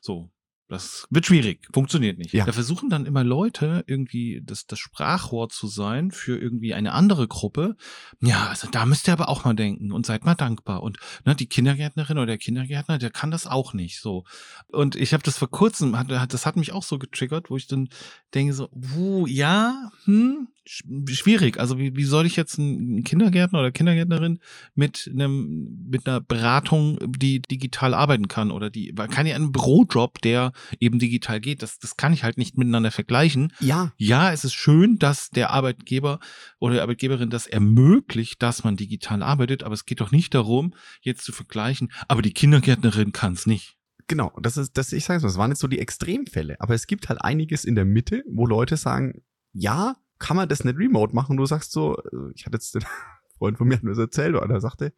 So. 0.00 0.30
Das 0.68 1.06
wird 1.10 1.26
schwierig, 1.26 1.68
funktioniert 1.72 2.18
nicht. 2.18 2.32
Ja. 2.32 2.44
Da 2.44 2.52
versuchen 2.52 2.90
dann 2.90 3.06
immer 3.06 3.22
Leute 3.22 3.84
irgendwie 3.86 4.42
das, 4.44 4.66
das 4.66 4.80
Sprachrohr 4.80 5.48
zu 5.48 5.68
sein 5.68 6.10
für 6.10 6.36
irgendwie 6.36 6.74
eine 6.74 6.92
andere 6.92 7.28
Gruppe. 7.28 7.76
Ja, 8.20 8.48
also 8.48 8.68
da 8.68 8.84
müsst 8.84 9.06
ihr 9.06 9.12
aber 9.12 9.28
auch 9.28 9.44
mal 9.44 9.54
denken 9.54 9.92
und 9.92 10.06
seid 10.06 10.24
mal 10.24 10.34
dankbar. 10.34 10.82
Und 10.82 10.98
ne, 11.24 11.36
die 11.36 11.48
Kindergärtnerin 11.48 12.18
oder 12.18 12.26
der 12.26 12.38
Kindergärtner, 12.38 12.98
der 12.98 13.10
kann 13.10 13.30
das 13.30 13.46
auch 13.46 13.74
nicht 13.74 14.00
so. 14.00 14.24
Und 14.66 14.96
ich 14.96 15.12
habe 15.12 15.22
das 15.22 15.38
vor 15.38 15.50
kurzem, 15.50 15.96
hat, 15.96 16.32
das 16.32 16.46
hat 16.46 16.56
mich 16.56 16.72
auch 16.72 16.82
so 16.82 16.98
getriggert, 16.98 17.48
wo 17.48 17.56
ich 17.56 17.68
dann 17.68 17.88
denke 18.34 18.52
so, 18.52 18.68
wuh, 18.72 19.26
ja, 19.26 19.92
hm, 20.04 20.48
schwierig. 20.66 21.58
Also 21.58 21.78
wie, 21.78 21.96
wie 21.96 22.04
soll 22.04 22.26
ich 22.26 22.36
jetzt 22.36 22.58
einen 22.58 23.04
Kindergärtner 23.04 23.60
oder 23.60 23.72
Kindergärtnerin 23.72 24.40
mit 24.74 25.10
einem 25.12 25.86
mit 25.88 26.06
einer 26.06 26.20
Beratung, 26.20 26.98
die 27.06 27.40
digital 27.40 27.94
arbeiten 27.94 28.28
kann 28.28 28.50
oder 28.50 28.70
die 28.70 28.92
weil 28.96 29.08
kann 29.08 29.26
ja 29.26 29.36
ein 29.36 29.52
Bürojob, 29.52 30.20
der 30.22 30.52
eben 30.80 30.98
digital 30.98 31.40
geht, 31.40 31.62
das 31.62 31.78
das 31.78 31.96
kann 31.96 32.12
ich 32.12 32.24
halt 32.24 32.38
nicht 32.38 32.58
miteinander 32.58 32.90
vergleichen. 32.90 33.52
Ja, 33.60 33.92
Ja, 33.96 34.32
es 34.32 34.44
ist 34.44 34.54
schön, 34.54 34.98
dass 34.98 35.30
der 35.30 35.50
Arbeitgeber 35.50 36.18
oder 36.58 36.74
die 36.74 36.80
Arbeitgeberin 36.80 37.30
das 37.30 37.46
ermöglicht, 37.46 38.42
dass 38.42 38.64
man 38.64 38.76
digital 38.76 39.22
arbeitet, 39.22 39.62
aber 39.62 39.74
es 39.74 39.86
geht 39.86 40.00
doch 40.00 40.10
nicht 40.10 40.34
darum, 40.34 40.74
jetzt 41.00 41.24
zu 41.24 41.32
vergleichen, 41.32 41.92
aber 42.08 42.22
die 42.22 42.32
Kindergärtnerin 42.32 43.12
kann 43.12 43.34
es 43.34 43.46
nicht. 43.46 43.76
genau. 44.08 44.32
Das 44.40 44.56
ist, 44.56 44.76
das, 44.76 44.92
ich 44.92 45.04
sag's 45.04 45.22
mal, 45.22 45.28
das 45.28 45.38
waren 45.38 45.50
jetzt 45.50 45.60
so 45.60 45.68
die 45.68 45.78
Extremfälle. 45.78 46.60
Aber 46.60 46.74
es 46.74 46.86
gibt 46.86 47.08
halt 47.08 47.22
einiges 47.22 47.64
in 47.64 47.74
der 47.74 47.84
Mitte, 47.84 48.22
wo 48.28 48.46
Leute 48.46 48.76
sagen, 48.76 49.22
ja, 49.52 49.96
kann 50.18 50.36
man 50.36 50.48
das 50.48 50.64
nicht 50.64 50.78
remote 50.78 51.14
machen? 51.14 51.32
Und 51.32 51.36
du 51.38 51.46
sagst 51.46 51.72
so, 51.72 51.96
äh, 51.96 52.32
ich 52.34 52.46
hatte 52.46 52.56
jetzt 52.56 52.74
den 52.74 52.84
Freund 53.38 53.58
von 53.58 53.68
mir 53.68 53.74
hat 53.76 53.82
mir 53.82 53.90
das 53.90 53.98
erzählt, 53.98 54.34
weil 54.34 54.50
er 54.50 54.60
sagte, 54.60 54.92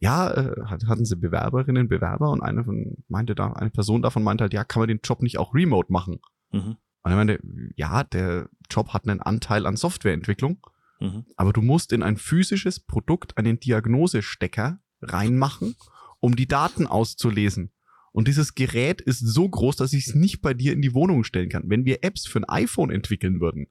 ja, 0.00 0.30
äh, 0.32 0.54
hat- 0.66 0.86
hatten 0.86 1.04
sie 1.04 1.16
Bewerberinnen, 1.16 1.88
Bewerber 1.88 2.30
und 2.30 2.42
eine 2.42 2.64
von, 2.64 2.96
meinte 3.08 3.34
da, 3.34 3.52
eine 3.52 3.70
Person 3.70 4.02
davon 4.02 4.22
meinte 4.24 4.42
halt, 4.42 4.52
ja, 4.52 4.64
kann 4.64 4.80
man 4.80 4.88
den 4.88 5.00
Job 5.02 5.22
nicht 5.22 5.38
auch 5.38 5.54
remote 5.54 5.92
machen? 5.92 6.18
Mhm. 6.52 6.76
Und 7.02 7.10
er 7.10 7.16
meinte, 7.16 7.38
ja, 7.76 8.02
der 8.04 8.48
Job 8.70 8.88
hat 8.94 9.06
einen 9.06 9.20
Anteil 9.20 9.66
an 9.66 9.76
Softwareentwicklung, 9.76 10.58
Mhm. 11.00 11.24
aber 11.36 11.52
du 11.52 11.60
musst 11.60 11.92
in 11.92 12.02
ein 12.04 12.16
physisches 12.16 12.78
Produkt 12.80 13.36
einen 13.36 13.58
Diagnosestecker 13.58 14.78
reinmachen, 15.02 15.74
um 16.20 16.36
die 16.36 16.46
Daten 16.46 16.86
auszulesen. 16.86 17.72
Und 18.12 18.28
dieses 18.28 18.54
Gerät 18.54 19.00
ist 19.00 19.18
so 19.18 19.48
groß, 19.48 19.74
dass 19.76 19.92
ich 19.92 20.06
es 20.06 20.14
nicht 20.14 20.40
bei 20.40 20.54
dir 20.54 20.72
in 20.72 20.80
die 20.82 20.94
Wohnung 20.94 21.24
stellen 21.24 21.48
kann. 21.48 21.64
Wenn 21.68 21.84
wir 21.84 22.04
Apps 22.04 22.26
für 22.28 22.38
ein 22.38 22.48
iPhone 22.48 22.90
entwickeln 22.90 23.40
würden, 23.40 23.66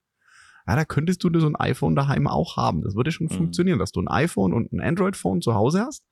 ja, 0.67 0.75
da 0.75 0.85
könntest 0.85 1.23
du 1.23 1.39
so 1.39 1.47
ein 1.47 1.55
iPhone 1.55 1.95
daheim 1.95 2.27
auch 2.27 2.57
haben. 2.57 2.81
Das 2.81 2.95
würde 2.95 3.11
schon 3.11 3.27
Mhm. 3.27 3.31
funktionieren, 3.35 3.79
dass 3.79 3.91
du 3.91 4.01
ein 4.01 4.07
iPhone 4.07 4.53
und 4.53 4.71
ein 4.71 4.79
Android-Phone 4.81 5.41
zu 5.41 5.53
Hause 5.55 5.81
hast. 5.81 6.03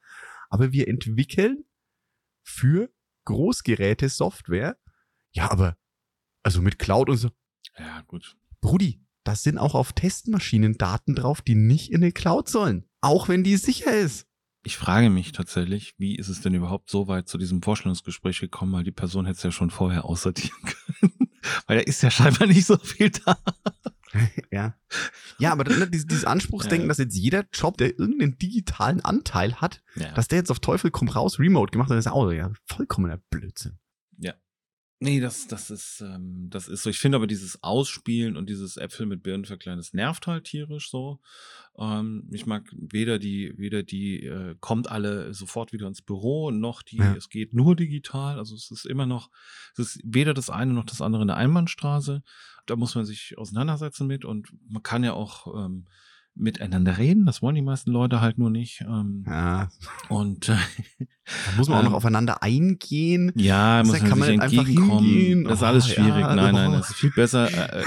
Aber 0.49 0.71
wir 0.71 0.87
entwickeln 0.87 1.63
für 2.43 2.89
Großgeräte 3.25 4.09
Software. 4.09 4.77
Ja, 5.31 5.51
aber 5.51 5.77
also 6.43 6.61
mit 6.61 6.79
Cloud 6.79 7.09
und 7.09 7.17
so. 7.17 7.29
Ja, 7.77 8.01
gut. 8.07 8.35
Brudi, 8.61 8.99
da 9.23 9.35
sind 9.35 9.57
auch 9.57 9.75
auf 9.75 9.93
Testmaschinen 9.93 10.77
Daten 10.77 11.15
drauf, 11.15 11.41
die 11.41 11.55
nicht 11.55 11.91
in 11.91 12.01
eine 12.03 12.11
Cloud 12.11 12.49
sollen. 12.49 12.89
Auch 12.99 13.29
wenn 13.29 13.43
die 13.43 13.55
sicher 13.57 13.95
ist. 13.95 14.27
Ich 14.63 14.77
frage 14.77 15.09
mich 15.09 15.31
tatsächlich, 15.31 15.95
wie 15.97 16.15
ist 16.15 16.27
es 16.27 16.41
denn 16.41 16.53
überhaupt 16.53 16.89
so 16.89 17.07
weit 17.07 17.27
zu 17.27 17.37
diesem 17.39 17.63
Vorstellungsgespräch 17.63 18.39
gekommen, 18.39 18.73
weil 18.73 18.83
die 18.83 18.91
Person 18.91 19.25
hätte 19.25 19.37
es 19.37 19.43
ja 19.43 19.51
schon 19.51 19.71
vorher 19.71 20.05
aussortieren 20.05 20.57
können. 20.99 21.30
Weil 21.67 21.77
da 21.77 21.83
ist 21.83 22.01
ja 22.03 22.11
scheinbar 22.11 22.47
nicht 22.47 22.65
so 22.65 22.77
viel 22.77 23.09
da. 23.09 23.37
ja. 24.51 24.75
Ja, 25.39 25.51
aber 25.53 25.63
ne, 25.63 25.87
dieses, 25.89 26.05
dieses 26.07 26.25
Anspruchsdenken, 26.25 26.85
Ja. 26.85 26.89
dass 26.89 26.97
jetzt 26.97 27.15
jeder 27.15 27.45
Job, 27.53 27.77
der 27.77 27.97
irgendeinen 27.97 28.37
digitalen 28.37 29.01
Anteil 29.01 29.55
hat, 29.55 29.81
Ja. 29.95 30.11
dass 30.13 30.27
der 30.27 30.39
jetzt 30.39 30.51
auf 30.51 30.59
Teufel 30.59 30.91
komm 30.91 31.07
raus 31.09 31.39
remote 31.39 31.71
gemacht 31.71 31.89
hat, 31.89 31.97
ist 31.97 32.07
auch 32.07 32.31
ja 32.31 32.51
vollkommener 32.65 33.17
Blödsinn. 33.29 33.79
Ja. 34.17 34.33
Nee, 35.03 35.19
das, 35.19 35.47
das 35.47 35.71
ist, 35.71 36.01
ähm, 36.01 36.47
das 36.51 36.67
ist 36.67 36.83
so. 36.83 36.89
Ich 36.91 36.99
finde 36.99 37.15
aber 37.15 37.25
dieses 37.25 37.63
Ausspielen 37.63 38.37
und 38.37 38.47
dieses 38.47 38.77
Äpfel 38.77 39.07
mit 39.07 39.23
Birnen 39.23 39.45
verkleiden, 39.45 39.79
das 39.79 39.93
nervt 39.93 40.27
halt 40.27 40.43
tierisch 40.43 40.91
so. 40.91 41.19
Ähm, 41.75 42.29
ich 42.31 42.45
mag 42.45 42.69
weder 42.71 43.17
die, 43.17 43.51
weder 43.57 43.81
die, 43.81 44.23
äh, 44.23 44.55
kommt 44.59 44.91
alle 44.91 45.33
sofort 45.33 45.73
wieder 45.73 45.87
ins 45.87 46.03
Büro, 46.03 46.51
noch 46.51 46.83
die, 46.83 46.97
Ja. 46.97 47.15
es 47.15 47.29
geht 47.29 47.51
nur 47.51 47.75
digital. 47.75 48.37
Also 48.37 48.53
es 48.53 48.69
ist 48.69 48.85
immer 48.85 49.07
noch, 49.07 49.31
es 49.73 49.79
ist 49.95 50.01
weder 50.03 50.35
das 50.35 50.51
eine 50.51 50.71
noch 50.71 50.85
das 50.85 51.01
andere 51.01 51.23
eine 51.23 51.35
Einbahnstraße. 51.35 52.21
Da 52.67 52.75
muss 52.75 52.93
man 52.93 53.05
sich 53.05 53.35
auseinandersetzen 53.39 54.05
mit 54.05 54.23
und 54.23 54.49
man 54.69 54.83
kann 54.83 55.03
ja 55.03 55.13
auch 55.13 55.47
ähm, 55.65 55.87
miteinander 56.35 56.97
reden. 56.97 57.25
Das 57.25 57.41
wollen 57.41 57.55
die 57.55 57.61
meisten 57.61 57.91
Leute 57.91 58.21
halt 58.21 58.37
nur 58.37 58.49
nicht. 58.49 58.81
Ähm, 58.87 59.23
Ja, 59.27 59.69
Und 60.09 60.49
äh, 60.49 60.55
da 60.55 61.57
muss 61.57 61.67
man 61.69 61.79
auch 61.79 61.83
noch 61.83 61.89
Ähm, 61.91 61.95
aufeinander 61.95 62.41
eingehen. 62.41 63.31
Ja, 63.35 63.83
muss 63.83 63.91
man 63.99 64.09
kann 64.09 64.21
sich 64.21 64.29
man 64.37 64.39
einfach 64.41 64.57
entgegenkommen. 64.59 65.05
hingehen. 65.05 65.43
Das 65.43 65.53
ist 65.59 65.63
Oh, 65.63 65.65
alles 65.65 65.87
schwierig. 65.89 66.21
ja, 66.21 66.35
nein, 66.35 66.53
nein, 66.55 66.69
oh. 66.69 66.77
das 66.77 66.89
ist 66.91 66.95
viel 66.95 67.11
besser. 67.11 67.47
Äh, 67.49 67.81
äh, 67.81 67.83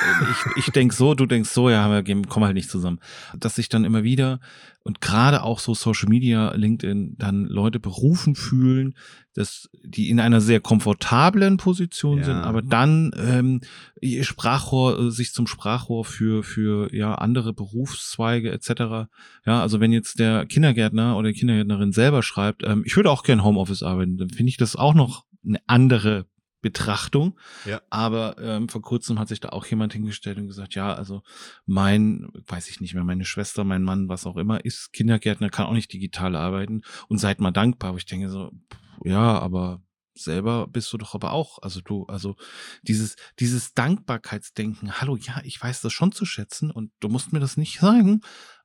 ich 0.57 0.67
ich 0.67 0.73
denke 0.73 0.95
so, 0.95 1.15
du 1.15 1.27
denkst 1.27 1.51
so, 1.51 1.71
ja, 1.71 1.91
wir 1.91 2.23
kommen 2.27 2.45
halt 2.47 2.55
nicht 2.55 2.71
zusammen. 2.71 2.99
Dass 3.37 3.57
sich 3.57 3.69
dann 3.69 3.85
immer 3.85 4.03
wieder 4.05 4.41
und 4.83 5.01
gerade 5.01 5.43
auch 5.43 5.59
so 5.59 5.73
Social 5.75 6.09
Media, 6.11 6.53
LinkedIn, 6.55 7.17
dann 7.19 7.47
Leute 7.47 7.81
berufen 7.81 8.35
fühlen, 8.35 8.95
dass 9.35 9.69
die 9.83 10.11
in 10.11 10.21
einer 10.21 10.41
sehr 10.41 10.61
komfortablen 10.61 11.57
Position 11.57 12.19
Ja. 12.19 12.25
sind, 12.25 12.37
aber 12.37 12.63
dann 12.63 13.11
ähm, 13.17 13.61
ihr 14.01 14.25
Sprachrohr 14.25 14.99
äh, 14.99 15.11
sich 15.11 15.33
zum 15.33 15.47
Sprachrohr 15.47 16.05
für 16.05 16.43
für 16.43 16.95
ja 16.95 17.15
andere 17.17 17.53
Berufszweige 17.53 18.51
etc. 18.53 19.09
Ja, 19.45 19.61
also 19.61 19.81
wenn 19.81 19.93
jetzt 19.93 20.19
der 20.19 20.47
Kindergärtner 20.47 21.17
oder 21.17 21.29
die 21.29 21.39
Kindergärtnerin 21.39 21.93
selber 21.93 22.23
schreibt, 22.23 22.63
ähm, 22.65 22.83
ich 22.87 22.97
würde 22.97 23.11
auch 23.11 23.23
gerne 23.25 23.45
Homeoffice 23.45 23.83
arbeiten, 23.83 24.17
dann 24.17 24.31
finde 24.31 24.51
ich 24.51 24.57
das 24.57 24.77
auch 24.77 24.95
noch 24.95 25.25
eine 25.45 25.59
andere 25.67 26.27
Betrachtung. 26.63 27.39
Ja. 27.67 27.83
Aber 27.91 28.37
ähm, 28.41 28.71
vor 28.71 28.81
kurzem 28.81 29.19
hat 29.19 29.29
sich 29.29 29.39
da 29.39 29.51
auch 29.51 29.67
jemand 29.67 29.93
hingestellt 29.93 30.39
und 30.39 30.47
gesagt, 30.47 30.75
ja, 30.75 30.95
also 30.95 31.23
mein, 31.67 32.29
weiß 32.47 32.71
ich 32.71 32.81
nicht 32.81 32.95
mehr, 32.95 33.05
meine 33.05 33.27
Schwester, 33.27 33.65
mein 33.65 33.83
Mann, 33.83 34.09
was 34.09 34.25
auch 34.25 34.39
immer, 34.39 34.65
ist 34.65 34.93
Kindergärtner, 34.95 35.51
kann 35.51 35.67
auch 35.67 35.75
nicht 35.75 35.93
digital 35.93 36.35
arbeiten 36.35 36.81
und 37.09 37.19
seid 37.19 37.39
mal 37.39 37.51
dankbar. 37.51 37.91
Aber 37.91 37.99
ich 37.99 38.07
denke 38.07 38.31
so, 38.31 38.51
pff, 38.51 38.79
ja, 39.03 39.39
aber 39.39 39.83
selber 40.17 40.69
bist 40.69 40.93
du 40.93 40.99
doch 40.99 41.15
aber 41.15 41.33
auch, 41.33 41.61
also 41.63 41.81
du, 41.81 42.05
also 42.07 42.37
dieses, 42.83 43.17
dieses 43.41 43.75
Dankbarkeitsdenken, 43.75 45.01
hallo, 45.01 45.17
ja, 45.17 45.41
ich 45.45 45.61
weiß 45.61 45.81
das 45.81 45.93
schon 45.93 46.13
zu 46.13 46.25
schätzen 46.25 46.71
und 46.71 46.93
du 47.01 47.09
musst 47.09 47.33
mir 47.33 47.41
das 47.41 47.57
nicht 47.57 47.81
sagen, 47.81 48.21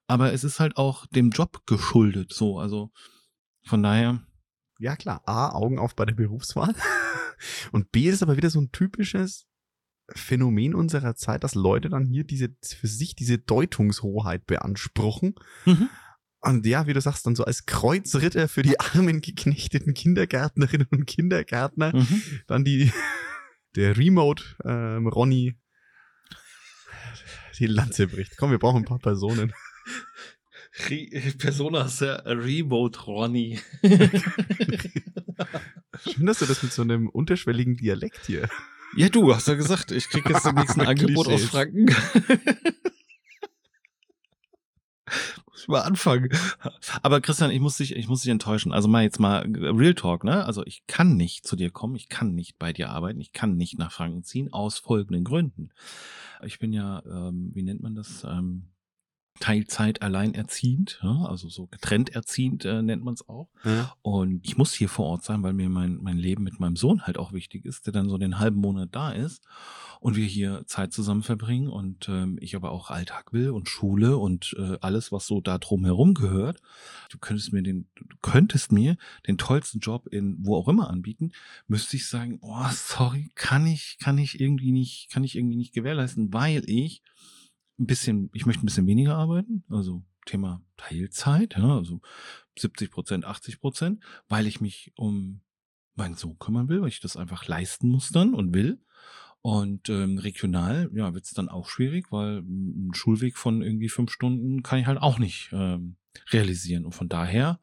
aber 0.08 0.34
es 0.34 0.44
ist 0.44 0.60
halt 0.60 0.78
auch 0.78 1.06
dem 1.08 1.32
Job 1.32 1.66
geschuldet, 1.66 2.34
so, 2.34 2.60
also 2.60 2.92
von 3.66 3.84
daher, 3.84 4.22
Ja, 4.80 4.96
klar. 4.96 5.22
A, 5.26 5.50
Augen 5.52 5.78
auf 5.78 5.96
bei 5.96 6.06
der 6.06 6.16
Berufswahl. 6.16 6.74
Und 7.72 7.92
B 7.92 8.10
ist 8.10 8.24
aber 8.24 8.38
wieder 8.38 8.50
so 8.50 8.60
ein 8.60 8.72
typisches 8.72 9.46
Phänomen 10.16 10.74
unserer 10.74 11.16
Zeit, 11.16 11.44
dass 11.44 11.54
Leute 11.54 11.90
dann 11.90 12.06
hier 12.06 12.24
diese, 12.24 12.50
für 12.64 12.88
sich 12.88 13.16
diese 13.16 13.38
Deutungshoheit 13.38 14.48
beanspruchen. 14.48 15.36
mhm. 15.66 15.90
Und 16.42 16.66
ja, 16.66 16.88
wie 16.88 16.94
du 16.94 17.02
sagst, 17.02 17.26
dann 17.26 17.36
so 17.36 17.44
als 17.44 17.66
Kreuzritter 17.66 18.48
für 18.48 18.62
die 18.62 18.80
armen 18.80 19.20
geknechteten 19.22 19.94
Kindergärtnerinnen 19.94 20.88
und 20.92 21.06
Kindergärtner 21.06 21.94
Mhm. 21.96 22.22
dann 22.48 22.64
die, 22.64 22.92
der 23.76 23.98
Remote, 23.98 24.44
ähm, 24.64 25.08
Ronny, 25.08 25.56
die 27.60 27.68
Lanze 27.68 28.08
bricht. 28.08 28.38
Komm, 28.38 28.52
wir 28.52 28.58
brauchen 28.58 28.84
ein 28.84 28.86
paar 28.86 29.00
Personen. 29.00 29.52
Re 30.88 31.08
Persona 31.38 31.90
sehr 31.90 32.24
Remote 32.26 32.98
Ronny. 33.02 33.60
Schön, 36.04 36.26
dass 36.26 36.40
du 36.40 36.46
das 36.46 36.64
mit 36.64 36.72
so 36.72 36.84
einem 36.84 37.10
unterschwelligen 37.10 37.76
Dialekt 37.76 38.26
hier. 38.28 38.48
ja, 38.96 39.10
du 39.10 39.36
hast 39.36 39.50
ja 39.50 39.56
gesagt, 39.56 39.92
ich 39.92 40.08
krieg 40.08 40.30
jetzt 40.30 40.46
demnächst 40.46 40.80
ein 40.80 40.88
Angebot 40.88 41.28
aus. 41.28 41.44
Franken. 41.44 41.94
Mal 45.70 45.82
anfangen. 45.82 46.30
Aber 47.02 47.22
Christian, 47.22 47.52
ich 47.52 47.60
muss 47.60 47.78
dich, 47.78 47.96
ich 47.96 48.08
muss 48.08 48.22
dich 48.22 48.32
enttäuschen. 48.32 48.72
Also 48.72 48.88
mal 48.88 49.04
jetzt 49.04 49.20
mal 49.20 49.46
Real 49.56 49.94
Talk, 49.94 50.24
ne? 50.24 50.46
Also 50.46 50.66
ich 50.66 50.86
kann 50.88 51.16
nicht 51.16 51.48
zu 51.48 51.56
dir 51.56 51.72
kommen, 51.72 51.96
ich 51.96 52.10
kann 52.10 52.36
nicht 52.36 52.60
bei 52.60 52.74
dir 52.74 52.90
arbeiten, 52.90 53.22
ich 53.22 53.32
kann 53.32 53.56
nicht 53.56 53.78
nach 53.78 53.92
Franken 53.92 54.24
ziehen, 54.24 54.52
aus 54.52 54.80
folgenden 54.80 55.24
Gründen. 55.24 55.70
Ich 56.44 56.60
bin 56.60 56.74
ja, 56.74 57.04
ähm, 57.06 57.52
wie 57.54 57.64
nennt 57.64 57.82
man 57.82 57.96
das? 57.96 58.24
Ähm, 58.24 58.70
Teilzeit 59.40 60.02
alleinerziehend, 60.02 61.00
ja? 61.04 61.26
also 61.26 61.50
so 61.50 61.68
getrennt 61.68 62.10
erziehend 62.10 62.66
äh, 62.66 62.82
nennt 62.82 63.04
man 63.04 63.14
es 63.14 63.28
auch. 63.28 63.50
Ja. 63.64 63.94
Und 64.02 64.46
ich 64.46 64.58
muss 64.58 64.74
hier 64.74 64.90
vor 64.90 65.06
Ort 65.06 65.24
sein, 65.24 65.44
weil 65.44 65.54
mir 65.54 65.70
mein, 65.70 65.98
mein 65.98 66.18
Leben 66.18 66.44
mit 66.44 66.60
meinem 66.60 66.76
Sohn 66.76 67.04
halt 67.04 67.18
auch 67.18 67.34
wichtig 67.34 67.66
ist, 67.66 67.86
der 67.86 67.94
dann 67.94 68.10
so 68.10 68.18
den 68.18 68.40
halben 68.40 68.60
Monat 68.60 68.90
da 68.92 69.12
ist 69.12 69.44
und 70.00 70.16
wir 70.16 70.26
hier 70.26 70.64
Zeit 70.66 70.94
zusammen 70.94 71.24
verbringen 71.24 71.68
und 71.68 72.08
ähm, 72.10 72.38
ich 72.42 72.56
aber 72.56 72.72
auch 72.72 72.90
Alltag 72.90 73.34
will 73.34 73.50
und 73.50 73.70
Schule 73.70 74.18
und 74.18 74.56
äh, 74.58 74.78
alles, 74.82 75.12
was 75.12 75.28
so 75.28 75.42
da 75.42 75.58
drumherum 75.58 76.14
gehört. 76.14 76.62
Du 77.10 77.18
könntest 77.18 77.52
mir 77.54 77.64
den, 77.64 77.88
du 77.96 78.16
könntest 78.22 78.72
mir 78.72 78.98
den 79.28 79.38
tollsten 79.38 79.80
Job 79.80 80.08
in 80.08 80.38
wo 80.40 80.56
auch 80.56 80.68
immer 80.68 80.90
anbieten, 80.90 81.32
müsste 81.68 81.98
ich 81.98 82.08
sagen, 82.08 82.40
oh, 82.42 82.68
sorry, 82.72 83.30
kann 83.36 83.66
ich, 83.68 83.98
kann 84.00 84.18
ich 84.18 84.40
irgendwie 84.40 84.72
nicht, 84.72 85.10
kann 85.12 85.24
ich 85.24 85.36
irgendwie 85.36 85.58
nicht 85.58 85.74
gewährleisten, 85.74 86.34
weil 86.34 86.64
ich 86.66 87.02
ein 87.80 87.86
bisschen, 87.86 88.30
ich 88.34 88.46
möchte 88.46 88.64
ein 88.64 88.66
bisschen 88.66 88.88
weniger 88.88 89.16
arbeiten, 89.16 89.64
also 89.70 90.04
Thema 90.26 90.62
Teilzeit, 90.78 91.56
ja, 91.58 91.78
also 91.78 92.02
70 92.58 92.92
Prozent, 92.92 93.26
80 93.26 93.60
Prozent, 93.60 94.04
weil 94.28 94.48
ich 94.48 94.62
mich 94.62 94.92
um 94.96 95.42
meinen 95.96 96.16
Sohn 96.16 96.38
kümmern 96.40 96.70
will, 96.70 96.82
weil 96.82 96.90
ich 96.90 97.00
das 97.00 97.18
einfach 97.18 97.48
leisten 97.48 97.90
muss 97.90 98.10
dann 98.10 98.34
und 98.34 98.54
will. 98.54 98.80
Und 99.42 99.88
ähm, 99.88 100.18
regional, 100.18 100.90
ja, 100.94 101.14
wird 101.14 101.24
es 101.24 101.32
dann 101.32 101.48
auch 101.48 101.70
schwierig, 101.70 102.12
weil 102.12 102.40
ein 102.40 102.94
Schulweg 102.94 103.38
von 103.38 103.62
irgendwie 103.62 103.88
fünf 103.88 104.12
Stunden 104.12 104.64
kann 104.64 104.80
ich 104.80 104.86
halt 104.86 105.02
auch 105.02 105.18
nicht 105.18 105.50
ähm, 105.54 105.96
realisieren. 106.32 106.86
Und 106.86 106.94
von 106.94 107.08
daher 107.08 107.60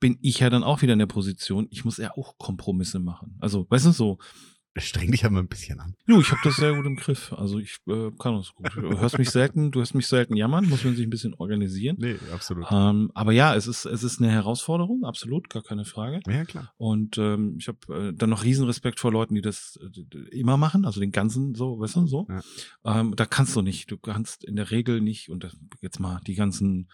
bin 0.00 0.18
ich 0.22 0.38
ja 0.38 0.48
dann 0.48 0.64
auch 0.64 0.80
wieder 0.80 0.94
in 0.94 0.98
der 0.98 1.06
Position, 1.06 1.66
ich 1.70 1.84
muss 1.84 1.98
ja 1.98 2.12
auch 2.16 2.38
Kompromisse 2.38 2.98
machen. 2.98 3.36
Also, 3.40 3.66
weißt 3.68 3.86
du, 3.86 3.90
so, 3.90 4.18
Streng 4.80 5.10
dich 5.10 5.24
aber 5.24 5.38
ein 5.38 5.48
bisschen 5.48 5.80
an. 5.80 5.94
Du, 6.06 6.20
ich 6.20 6.30
habe 6.30 6.40
das 6.44 6.56
sehr 6.56 6.74
gut 6.74 6.86
im 6.86 6.96
Griff. 6.96 7.32
Also 7.32 7.58
ich 7.58 7.78
äh, 7.86 8.10
kann 8.18 8.36
das 8.36 8.54
gut. 8.54 8.74
Du 8.76 8.98
hörst 9.00 9.18
mich 9.18 9.30
selten, 9.30 9.70
du 9.70 9.80
hörst 9.80 9.94
mich 9.94 10.06
selten 10.06 10.36
jammern, 10.36 10.68
muss 10.68 10.84
man 10.84 10.94
sich 10.96 11.06
ein 11.06 11.10
bisschen 11.10 11.34
organisieren. 11.34 11.96
Nee, 11.98 12.16
absolut. 12.32 12.66
Ähm, 12.70 13.10
aber 13.14 13.32
ja, 13.32 13.54
es 13.54 13.66
ist, 13.66 13.84
es 13.84 14.02
ist 14.02 14.20
eine 14.20 14.30
Herausforderung, 14.30 15.04
absolut, 15.04 15.50
gar 15.50 15.62
keine 15.62 15.84
Frage. 15.84 16.20
Ja, 16.26 16.44
klar. 16.44 16.72
Und 16.76 17.18
ähm, 17.18 17.56
ich 17.58 17.68
habe 17.68 17.78
äh, 18.08 18.12
dann 18.14 18.30
noch 18.30 18.44
Riesenrespekt 18.44 19.00
vor 19.00 19.12
Leuten, 19.12 19.34
die 19.34 19.42
das 19.42 19.78
äh, 19.82 20.18
immer 20.36 20.56
machen, 20.56 20.84
also 20.84 21.00
den 21.00 21.12
ganzen 21.12 21.54
so, 21.54 21.78
weißt 21.78 21.96
du, 21.96 22.06
so. 22.06 22.26
Ja. 22.28 23.00
Ähm, 23.00 23.14
da 23.16 23.26
kannst 23.26 23.54
du 23.56 23.62
nicht. 23.62 23.90
Du 23.90 23.98
kannst 23.98 24.44
in 24.44 24.56
der 24.56 24.70
Regel 24.70 25.00
nicht, 25.00 25.30
und 25.30 25.44
das, 25.44 25.56
jetzt 25.80 26.00
mal 26.00 26.20
die 26.26 26.34
ganzen 26.34 26.88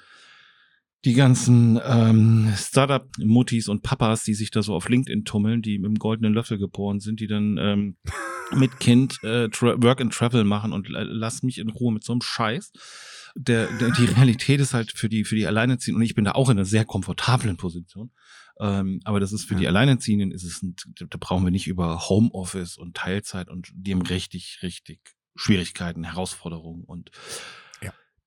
die 1.05 1.15
ganzen 1.15 1.79
ähm, 1.85 2.53
Startup-Muttis 2.57 3.69
und 3.69 3.83
Papas, 3.83 4.23
die 4.25 4.35
sich 4.35 4.51
da 4.51 4.63
so 4.63 4.75
auf 4.75 4.89
LinkedIn 4.89 5.25
tummeln, 5.25 5.61
die 5.63 5.79
mit 5.79 5.89
dem 5.89 5.99
goldenen 5.99 6.33
Löffel 6.33 6.59
geboren 6.59 7.01
sind, 7.01 7.21
die 7.21 7.27
dann 7.27 7.59
ähm, 7.59 7.97
mit 8.57 8.81
Kind 8.81 9.23
äh, 9.23 9.49
Work 9.61 10.01
and 10.01 10.13
Travel 10.13 10.45
machen 10.45 10.73
und 10.73 10.89
äh, 10.89 11.03
lass 11.05 11.43
mich 11.43 11.59
in 11.59 11.69
Ruhe 11.71 11.93
mit 11.93 12.05
so 12.05 12.13
einem 12.13 12.23
Scheiß. 12.23 12.73
Der, 13.37 13.67
der, 13.79 13.91
die 13.91 14.05
Realität 14.05 14.61
ist 14.61 14.75
halt 14.75 14.93
für 14.93 15.09
die, 15.09 15.25
für 15.25 15.35
die 15.35 15.47
Alleinerziehenden, 15.47 16.01
und 16.01 16.07
ich 16.07 16.15
bin 16.15 16.25
da 16.25 16.33
auch 16.33 16.49
in 16.51 16.57
einer 16.57 16.65
sehr 16.65 16.85
komfortablen 16.85 17.57
Position. 17.57 18.13
Ähm, 18.61 19.01
aber 19.05 19.19
das 19.19 19.33
ist 19.33 19.45
für 19.47 19.55
Ja. 19.55 19.61
die 19.61 19.69
Alleinerziehenden, 19.69 20.31
ist 20.31 20.45
es, 20.45 20.63
ein, 20.63 20.77
da 21.11 21.17
brauchen 21.19 21.45
wir 21.45 21.51
nicht 21.51 21.67
über 21.67 22.09
Homeoffice 22.09 22.77
und 22.79 22.97
Teilzeit 22.97 23.49
und 23.49 23.73
die 23.75 23.93
haben 23.93 24.03
richtig, 24.03 24.61
richtig 24.63 25.01
Schwierigkeiten, 25.35 26.05
Herausforderungen 26.05 26.85
und. 26.85 27.11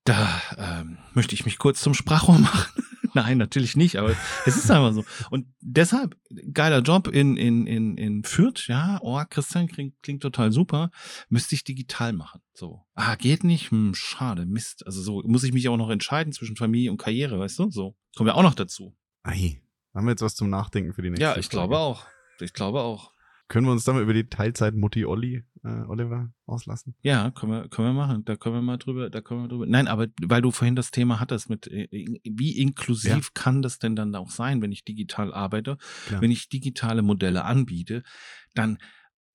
Da 0.07 0.41
ähm, 0.57 0.97
möchte 1.13 1.35
ich 1.35 1.45
mich 1.45 1.57
kurz 1.57 1.81
zum 1.81 1.93
Sprachrohr 1.93 2.39
machen. 2.39 2.83
Nein, 3.13 3.37
natürlich 3.37 3.75
nicht, 3.75 3.95
aber 3.95 4.15
es 4.45 4.57
ist 4.57 4.69
einfach 4.69 4.93
so. 4.93 5.03
Und 5.31 5.47
deshalb, 5.59 6.15
geiler 6.53 6.81
Job 6.81 7.07
in, 7.07 7.35
in, 7.35 7.65
in, 7.65 7.97
in 7.97 8.23
Fürth, 8.23 8.67
ja, 8.67 8.99
oh, 9.01 9.21
Christian 9.29 9.67
klingt, 9.67 9.95
klingt 10.03 10.21
total 10.21 10.51
super, 10.51 10.91
müsste 11.29 11.55
ich 11.55 11.63
digital 11.63 12.13
machen. 12.13 12.41
So. 12.53 12.83
Ah, 12.93 13.15
geht 13.15 13.43
nicht? 13.43 13.71
Hm, 13.71 13.95
schade, 13.95 14.45
Mist. 14.45 14.85
Also 14.85 15.01
so 15.01 15.23
muss 15.25 15.43
ich 15.43 15.53
mich 15.53 15.67
auch 15.67 15.77
noch 15.77 15.89
entscheiden 15.89 16.31
zwischen 16.31 16.55
Familie 16.57 16.91
und 16.91 16.97
Karriere, 16.97 17.39
weißt 17.39 17.59
du? 17.59 17.71
So. 17.71 17.95
Kommen 18.15 18.27
wir 18.27 18.35
auch 18.35 18.43
noch 18.43 18.55
dazu. 18.55 18.95
Ei, 19.23 19.61
haben 19.95 20.05
wir 20.05 20.11
jetzt 20.11 20.21
was 20.21 20.35
zum 20.35 20.49
Nachdenken 20.49 20.93
für 20.93 21.01
die 21.01 21.09
nächste 21.09 21.23
Ja, 21.23 21.31
ich 21.37 21.47
Folge? 21.47 21.49
glaube 21.49 21.79
auch. 21.79 22.05
Ich 22.39 22.53
glaube 22.53 22.81
auch. 22.81 23.13
Können 23.47 23.65
wir 23.65 23.71
uns 23.71 23.83
dann 23.85 23.95
mal 23.95 24.03
über 24.03 24.13
die 24.13 24.27
Teilzeit 24.27 24.75
Mutti 24.75 25.05
Olli, 25.05 25.43
äh, 25.67 25.87
Oliver 25.87 26.31
auslassen? 26.45 26.95
Ja, 27.01 27.31
können 27.31 27.51
wir, 27.51 27.69
können 27.69 27.89
wir 27.89 27.93
machen. 27.93 28.23
Da 28.25 28.35
können 28.35 28.55
wir 28.55 28.61
mal 28.61 28.77
drüber, 28.77 29.09
da 29.09 29.21
können 29.21 29.41
wir 29.43 29.47
drüber. 29.47 29.65
Nein, 29.65 29.87
aber 29.87 30.07
weil 30.21 30.41
du 30.41 30.51
vorhin 30.51 30.75
das 30.75 30.91
Thema 30.91 31.19
hattest 31.19 31.49
mit, 31.49 31.67
äh, 31.67 31.87
wie 32.23 32.57
inklusiv 32.57 33.09
Ja. 33.11 33.31
kann 33.33 33.61
das 33.61 33.79
denn 33.79 33.95
dann 33.95 34.15
auch 34.15 34.29
sein, 34.31 34.61
wenn 34.61 34.71
ich 34.71 34.83
digital 34.85 35.33
arbeite, 35.33 35.77
Klar. 36.07 36.21
wenn 36.21 36.31
ich 36.31 36.49
digitale 36.49 37.01
Modelle 37.01 37.43
anbiete, 37.45 38.03
dann 38.53 38.77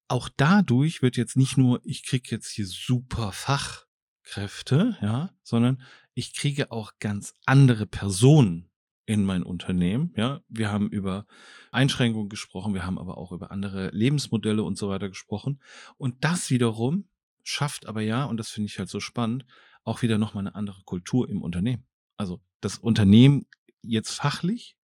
auch 0.09 0.29
dadurch 0.37 1.01
wird 1.03 1.17
jetzt 1.17 1.37
nicht 1.37 1.57
nur, 1.57 1.81
ich 1.85 2.05
kriege 2.05 2.29
jetzt 2.31 2.51
hier 2.51 2.67
super 2.67 3.33
Fachkräfte, 3.33 4.97
ja, 5.01 5.31
sondern 5.43 5.81
ich 6.15 6.35
kriege 6.35 6.71
auch 6.71 6.93
ganz 7.01 7.35
andere 7.47 7.87
Personen 7.87 8.69
in 9.05 9.25
mein 9.25 9.43
Unternehmen. 9.43 10.13
Ja, 10.17 10.41
wir 10.49 10.71
haben 10.71 10.89
über 10.89 11.27
Einschränkungen 11.73 12.29
gesprochen, 12.29 12.75
wir 12.75 12.87
haben 12.87 12.99
aber 12.99 13.19
auch 13.19 13.33
über 13.33 13.51
andere 13.51 13.91
Lebensmodelle 13.91 14.63
und 14.63 14.79
so 14.79 14.89
weiter 14.89 15.09
gesprochen. 15.09 15.61
Und 15.97 16.25
das 16.25 16.51
wiederum 16.51 17.09
schafft 17.43 17.87
aber 17.87 18.01
ja, 18.03 18.25
und 18.25 18.37
das 18.37 18.51
finde 18.51 18.69
ich 18.69 18.79
halt 18.79 18.89
so 18.89 19.01
spannend, 19.01 19.45
auch 19.85 20.03
wieder 20.03 20.19
nochmal 20.19 20.47
eine 20.47 20.55
andere 20.55 20.83
Kultur 20.85 21.29
im 21.29 21.43
Unternehmen. 21.43 21.85
Also 22.17 22.41
das 22.61 22.79
Unternehmen 22.79 23.47
jetzt 23.83 24.13
fachlich, 24.15 24.77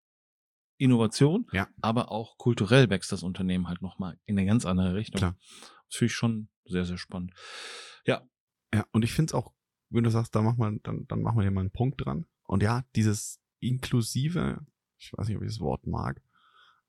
Innovation, 0.77 1.47
Ja. 1.53 1.69
aber 1.81 2.11
auch 2.11 2.37
kulturell 2.39 2.89
wächst 2.91 3.11
das 3.13 3.23
Unternehmen 3.23 3.69
halt 3.69 3.83
nochmal 3.83 4.19
in 4.27 4.39
eine 4.39 4.47
ganz 4.47 4.65
andere 4.65 4.95
Richtung. 4.95 5.19
Klar. 5.19 5.37
Das 5.89 5.97
finde 5.97 6.07
ich 6.07 6.15
schon 6.15 6.49
sehr, 6.65 6.85
sehr 6.85 6.99
spannend. 6.99 7.33
Ja, 8.05 8.23
Ja, 8.75 8.85
und 8.93 9.05
ich 9.05 9.13
finde 9.13 9.31
es 9.31 9.35
auch, 9.35 9.53
wenn 9.91 10.05
du 10.05 10.11
sagst, 10.11 10.35
da 10.35 10.43
mach 10.43 10.57
mal, 10.57 10.79
dann, 10.83 11.07
dann 11.09 11.23
machen 11.23 11.37
wir 11.39 11.43
hier 11.43 11.51
mal 11.51 11.61
einen 11.63 11.71
Punkt 11.71 12.05
dran. 12.05 12.27
Und 12.45 12.63
ja, 12.63 12.85
dieses 12.95 13.41
inklusive, 13.61 14.65
ich 14.99 15.13
weiß 15.13 15.29
nicht, 15.29 15.37
ob 15.37 15.43
ich 15.43 15.51
das 15.51 15.61
Wort 15.61 15.87
mag, 15.87 16.23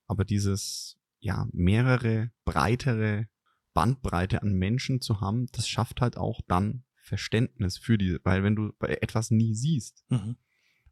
aber 0.07 0.25
dieses, 0.25 0.97
ja, 1.19 1.47
mehrere, 1.51 2.31
breitere 2.45 3.27
Bandbreite 3.73 4.41
an 4.41 4.53
Menschen 4.53 5.01
zu 5.01 5.21
haben, 5.21 5.47
das 5.51 5.67
schafft 5.67 6.01
halt 6.01 6.17
auch 6.17 6.41
dann 6.47 6.83
Verständnis 7.01 7.77
für 7.77 7.97
die, 7.97 8.17
weil 8.23 8.43
wenn 8.43 8.55
du 8.55 8.73
bei 8.79 8.97
etwas 9.01 9.31
nie 9.31 9.55
siehst, 9.55 10.03
mhm. 10.09 10.37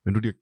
wenn 0.03 0.13
du 0.13 0.21
dir 0.21 0.35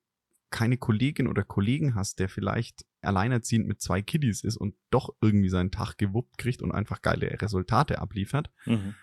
keine 0.49 0.77
Kollegin 0.77 1.27
oder 1.27 1.43
Kollegen 1.43 1.95
hast, 1.95 2.19
der 2.19 2.29
vielleicht 2.29 2.85
alleinerziehend 3.01 3.67
mit 3.67 3.81
zwei 3.81 4.01
Kiddies 4.01 4.43
ist 4.43 4.57
und 4.57 4.75
doch 4.89 5.09
irgendwie 5.21 5.49
seinen 5.49 5.71
Tag 5.71 5.97
gewuppt 5.97 6.37
kriegt 6.37 6.61
und 6.61 6.71
einfach 6.71 7.01
geile 7.01 7.41
Resultate 7.41 7.99
abliefert, 7.99 8.51
Mhm. 8.65 8.95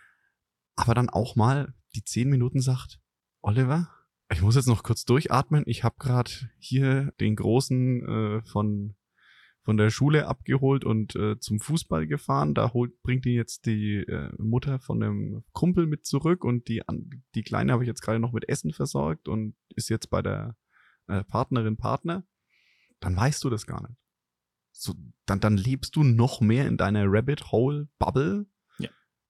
aber 0.77 0.95
dann 0.95 1.11
auch 1.11 1.37
mal 1.37 1.75
die 1.95 2.05
zehn 2.05 2.29
Minuten 2.31 2.61
sagt, 2.61 3.01
Oliver, 3.43 3.91
ich 4.33 4.43
muss 4.43 4.57
jetzt 4.57 4.69
noch 4.69 4.83
kurz 4.83 5.05
durchatmen. 5.05 5.65
Ich 5.67 5.85
habe 5.85 5.97
gerade 5.99 6.31
hier 6.59 7.13
den 7.21 7.37
Großen 7.37 8.09
äh, 8.09 8.43
von 8.43 8.95
von 9.63 9.77
der 9.77 9.91
Schule 9.91 10.27
abgeholt 10.27 10.85
und 10.85 11.15
äh, 11.15 11.39
zum 11.39 11.61
Fußball 11.61 12.07
gefahren. 12.07 12.55
Da 12.55 12.73
holt, 12.73 13.01
bringt 13.03 13.27
ihn 13.27 13.35
jetzt 13.35 13.67
die 13.67 13.99
äh, 13.99 14.31
Mutter 14.37 14.81
von 14.81 15.03
einem 15.03 15.45
Kumpel 15.53 15.87
mit 15.87 16.05
zurück 16.05 16.45
und 16.45 16.69
die, 16.69 16.83
die 17.35 17.43
Kleine 17.43 17.73
habe 17.73 17.85
ich 17.85 17.89
jetzt 17.89 18.03
gerade 18.03 18.19
noch 18.19 18.33
mit 18.33 18.49
Essen 18.49 18.73
versorgt 18.73 19.29
und 19.29 19.55
ist 19.77 19.89
jetzt 19.89 20.11
bei 20.11 20.21
der 20.21 20.57
äh, 21.07 21.23
Partnerin, 21.25 21.77
Partner. 21.77 22.25
Dann 23.01 23.17
weißt 23.17 23.43
du 23.45 23.51
das 23.51 23.67
gar 23.67 23.83
nicht. 23.83 23.99
So, 24.73 24.95
dann, 25.27 25.41
dann 25.41 25.57
lebst 25.57 25.95
du 25.97 26.03
noch 26.03 26.41
mehr 26.41 26.67
in 26.67 26.77
deiner 26.77 27.05
Rabbit 27.07 27.53
Hole 27.53 27.89
Bubble. 27.99 28.47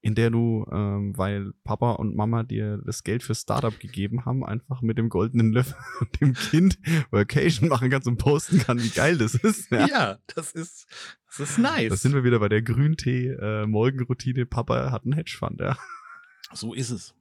In 0.03 0.17
der 0.17 0.31
du, 0.31 0.67
ähm, 0.71 1.17
weil 1.17 1.53
Papa 1.63 1.93
und 1.93 2.17
Mama 2.17 2.43
dir 2.43 2.79
das 2.85 3.05
Geld 3.05 3.23
für 3.23 3.37
Startup 3.37 3.79
gegeben 3.79 4.25
haben, 4.25 4.45
einfach 4.45 4.83
mit 4.83 4.99
dem 4.99 5.09
goldenen 5.09 5.53
Löffel 5.53 5.77
und 6.01 6.21
dem 6.21 6.35
Kind 6.35 6.79
Vacation 7.11 7.69
machen 7.69 7.89
kannst 7.89 8.09
und 8.09 8.19
posten 8.19 8.59
kann, 8.59 8.83
wie 8.83 8.91
geil 8.91 9.17
das 9.17 9.35
ist. 9.35 9.71
Ja. 9.71 10.19
das 10.35 10.53
ist, 10.53 10.87
das 11.27 11.51
ist 11.51 11.59
nice. 11.59 11.89
Da 11.89 11.97
sind 11.97 12.15
wir 12.15 12.25
wieder 12.25 12.41
bei 12.41 12.49
der 12.49 12.63
Grüntee-Morgenroutine. 12.63 14.45
Papa 14.45 14.91
hat 14.91 15.05
einen 15.05 15.15
Hedgefonds, 15.15 15.61
ja. 15.61 15.79
so 16.53 16.75
ist 16.75 16.91
es. 16.91 17.15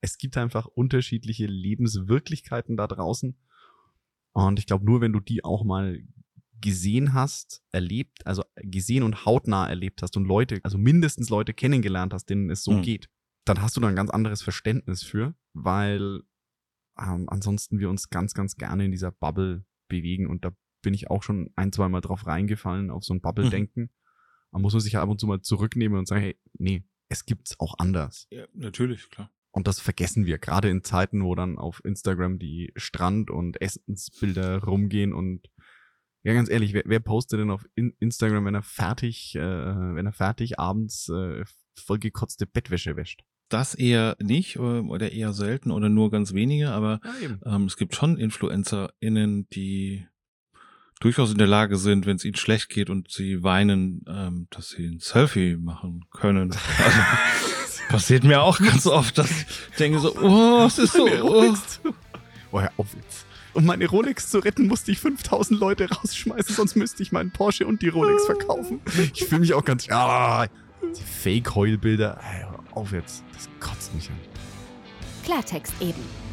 Es 0.00 0.18
gibt 0.18 0.36
einfach 0.36 0.66
unterschiedliche 0.66 1.46
Lebenswirklichkeiten 1.46 2.76
da 2.76 2.86
draußen. 2.86 3.36
Und 4.32 4.58
ich 4.58 4.66
glaube, 4.66 4.84
nur 4.84 5.00
wenn 5.00 5.12
du 5.12 5.20
die 5.20 5.44
auch 5.44 5.64
mal 5.64 6.00
gesehen 6.60 7.14
hast, 7.14 7.62
erlebt, 7.72 8.26
also 8.26 8.42
gesehen 8.56 9.02
und 9.02 9.24
hautnah 9.24 9.68
erlebt 9.68 10.02
hast 10.02 10.16
und 10.16 10.24
Leute, 10.24 10.60
also 10.62 10.78
mindestens 10.78 11.28
Leute 11.30 11.54
kennengelernt 11.54 12.12
hast, 12.12 12.26
denen 12.26 12.50
es 12.50 12.62
so 12.64 12.72
Mhm. 12.72 12.82
geht, 12.82 13.08
dann 13.44 13.62
hast 13.62 13.76
du 13.76 13.80
da 13.80 13.88
ein 13.88 13.96
ganz 13.96 14.10
anderes 14.10 14.42
Verständnis 14.42 15.02
für, 15.02 15.34
weil 15.54 16.20
ähm, 16.98 17.28
ansonsten 17.28 17.78
wir 17.78 17.88
uns 17.90 18.10
ganz, 18.10 18.34
ganz 18.34 18.56
gerne 18.56 18.84
in 18.84 18.90
dieser 18.90 19.12
Bubble 19.12 19.64
bewegen 19.88 20.26
und 20.26 20.44
da 20.44 20.50
bin 20.82 20.94
ich 20.94 21.10
auch 21.10 21.22
schon 21.22 21.50
ein, 21.56 21.72
zwei 21.72 21.88
Mal 21.88 22.00
drauf 22.00 22.26
reingefallen, 22.26 22.90
auf 22.90 23.04
so 23.04 23.14
ein 23.14 23.20
Bubble-Denken. 23.20 23.90
Man 24.50 24.62
muss 24.62 24.72
sich 24.72 24.92
ja 24.92 25.02
ab 25.02 25.08
und 25.08 25.20
zu 25.20 25.26
mal 25.26 25.40
zurücknehmen 25.42 25.98
und 25.98 26.06
sagen, 26.06 26.22
hey, 26.22 26.38
nee, 26.58 26.84
es 27.08 27.24
gibt's 27.24 27.58
auch 27.58 27.74
anders. 27.78 28.26
Ja, 28.30 28.46
natürlich, 28.54 29.10
klar. 29.10 29.30
Und 29.50 29.66
das 29.66 29.80
vergessen 29.80 30.26
wir, 30.26 30.38
gerade 30.38 30.68
in 30.68 30.84
Zeiten, 30.84 31.24
wo 31.24 31.34
dann 31.34 31.58
auf 31.58 31.84
Instagram 31.84 32.38
die 32.38 32.72
Strand- 32.76 33.30
und 33.30 33.60
Essensbilder 33.60 34.62
rumgehen 34.62 35.12
und 35.12 35.48
ja, 36.24 36.34
ganz 36.34 36.50
ehrlich, 36.50 36.72
wer, 36.72 36.82
wer 36.84 37.00
postet 37.00 37.40
denn 37.40 37.50
auf 37.50 37.64
in 37.74 37.94
Instagram, 38.00 38.44
wenn 38.44 38.54
er 38.54 38.62
fertig, 38.62 39.34
äh, 39.36 39.40
wenn 39.40 40.06
er 40.06 40.12
fertig 40.12 40.58
abends 40.58 41.08
äh, 41.08 41.44
vollgekotzte 41.76 42.46
Bettwäsche 42.46 42.96
wäscht? 42.96 43.22
Das 43.48 43.74
eher 43.74 44.16
nicht 44.20 44.56
äh, 44.56 44.58
oder 44.58 45.12
eher 45.12 45.32
selten 45.32 45.70
oder 45.70 45.88
nur 45.88 46.10
ganz 46.10 46.34
wenige, 46.34 46.70
aber 46.70 47.00
Ja, 47.22 47.54
ähm, 47.54 47.64
es 47.64 47.76
gibt 47.76 47.94
schon 47.94 48.18
InfluencerInnen, 48.18 49.48
die 49.50 50.06
durchaus 51.00 51.30
in 51.30 51.38
der 51.38 51.46
Lage 51.46 51.76
sind, 51.76 52.06
wenn 52.06 52.16
es 52.16 52.24
ihnen 52.24 52.36
schlecht 52.36 52.68
geht 52.68 52.90
und 52.90 53.10
sie 53.10 53.42
weinen, 53.42 54.04
ähm, 54.08 54.48
dass 54.50 54.70
sie 54.70 54.86
ein 54.86 54.98
Selfie 54.98 55.56
machen 55.56 56.04
können. 56.10 56.50
Also, 56.52 57.00
passiert 57.88 58.24
mir 58.24 58.42
auch 58.42 58.58
ganz 58.58 58.86
oft, 58.86 59.16
dass 59.16 59.30
ich 59.30 59.46
denke 59.78 60.00
so, 60.00 60.14
oh, 60.16 60.66
es 60.66 60.78
ist 60.78 60.92
so, 60.92 61.06
oh. 61.06 61.54
Oh, 62.50 62.60
hör 62.60 62.72
auf 62.76 62.94
jetzt. 62.94 63.27
Um 63.54 63.64
meine 63.64 63.86
Rolex 63.86 64.30
zu 64.30 64.38
retten, 64.38 64.66
musste 64.66 64.92
ich 64.92 65.00
5000 65.00 65.58
Leute 65.58 65.88
rausschmeißen, 65.90 66.54
sonst 66.54 66.76
müsste 66.76 67.02
ich 67.02 67.12
meinen 67.12 67.30
Porsche 67.30 67.66
und 67.66 67.82
die 67.82 67.88
Rolex 67.88 68.26
verkaufen. 68.26 68.80
Ich 69.14 69.24
fühle 69.24 69.40
mich 69.40 69.54
auch 69.54 69.64
ganz... 69.64 69.88
Ah, 69.90 70.46
die 70.82 71.02
Fake-Heulbilder. 71.02 72.18
Hey, 72.20 72.44
auf 72.72 72.92
jetzt. 72.92 73.24
Das 73.32 73.48
kotzt 73.60 73.94
mich 73.94 74.08
an. 74.10 74.16
Klartext 75.24 75.74
eben. 75.80 76.27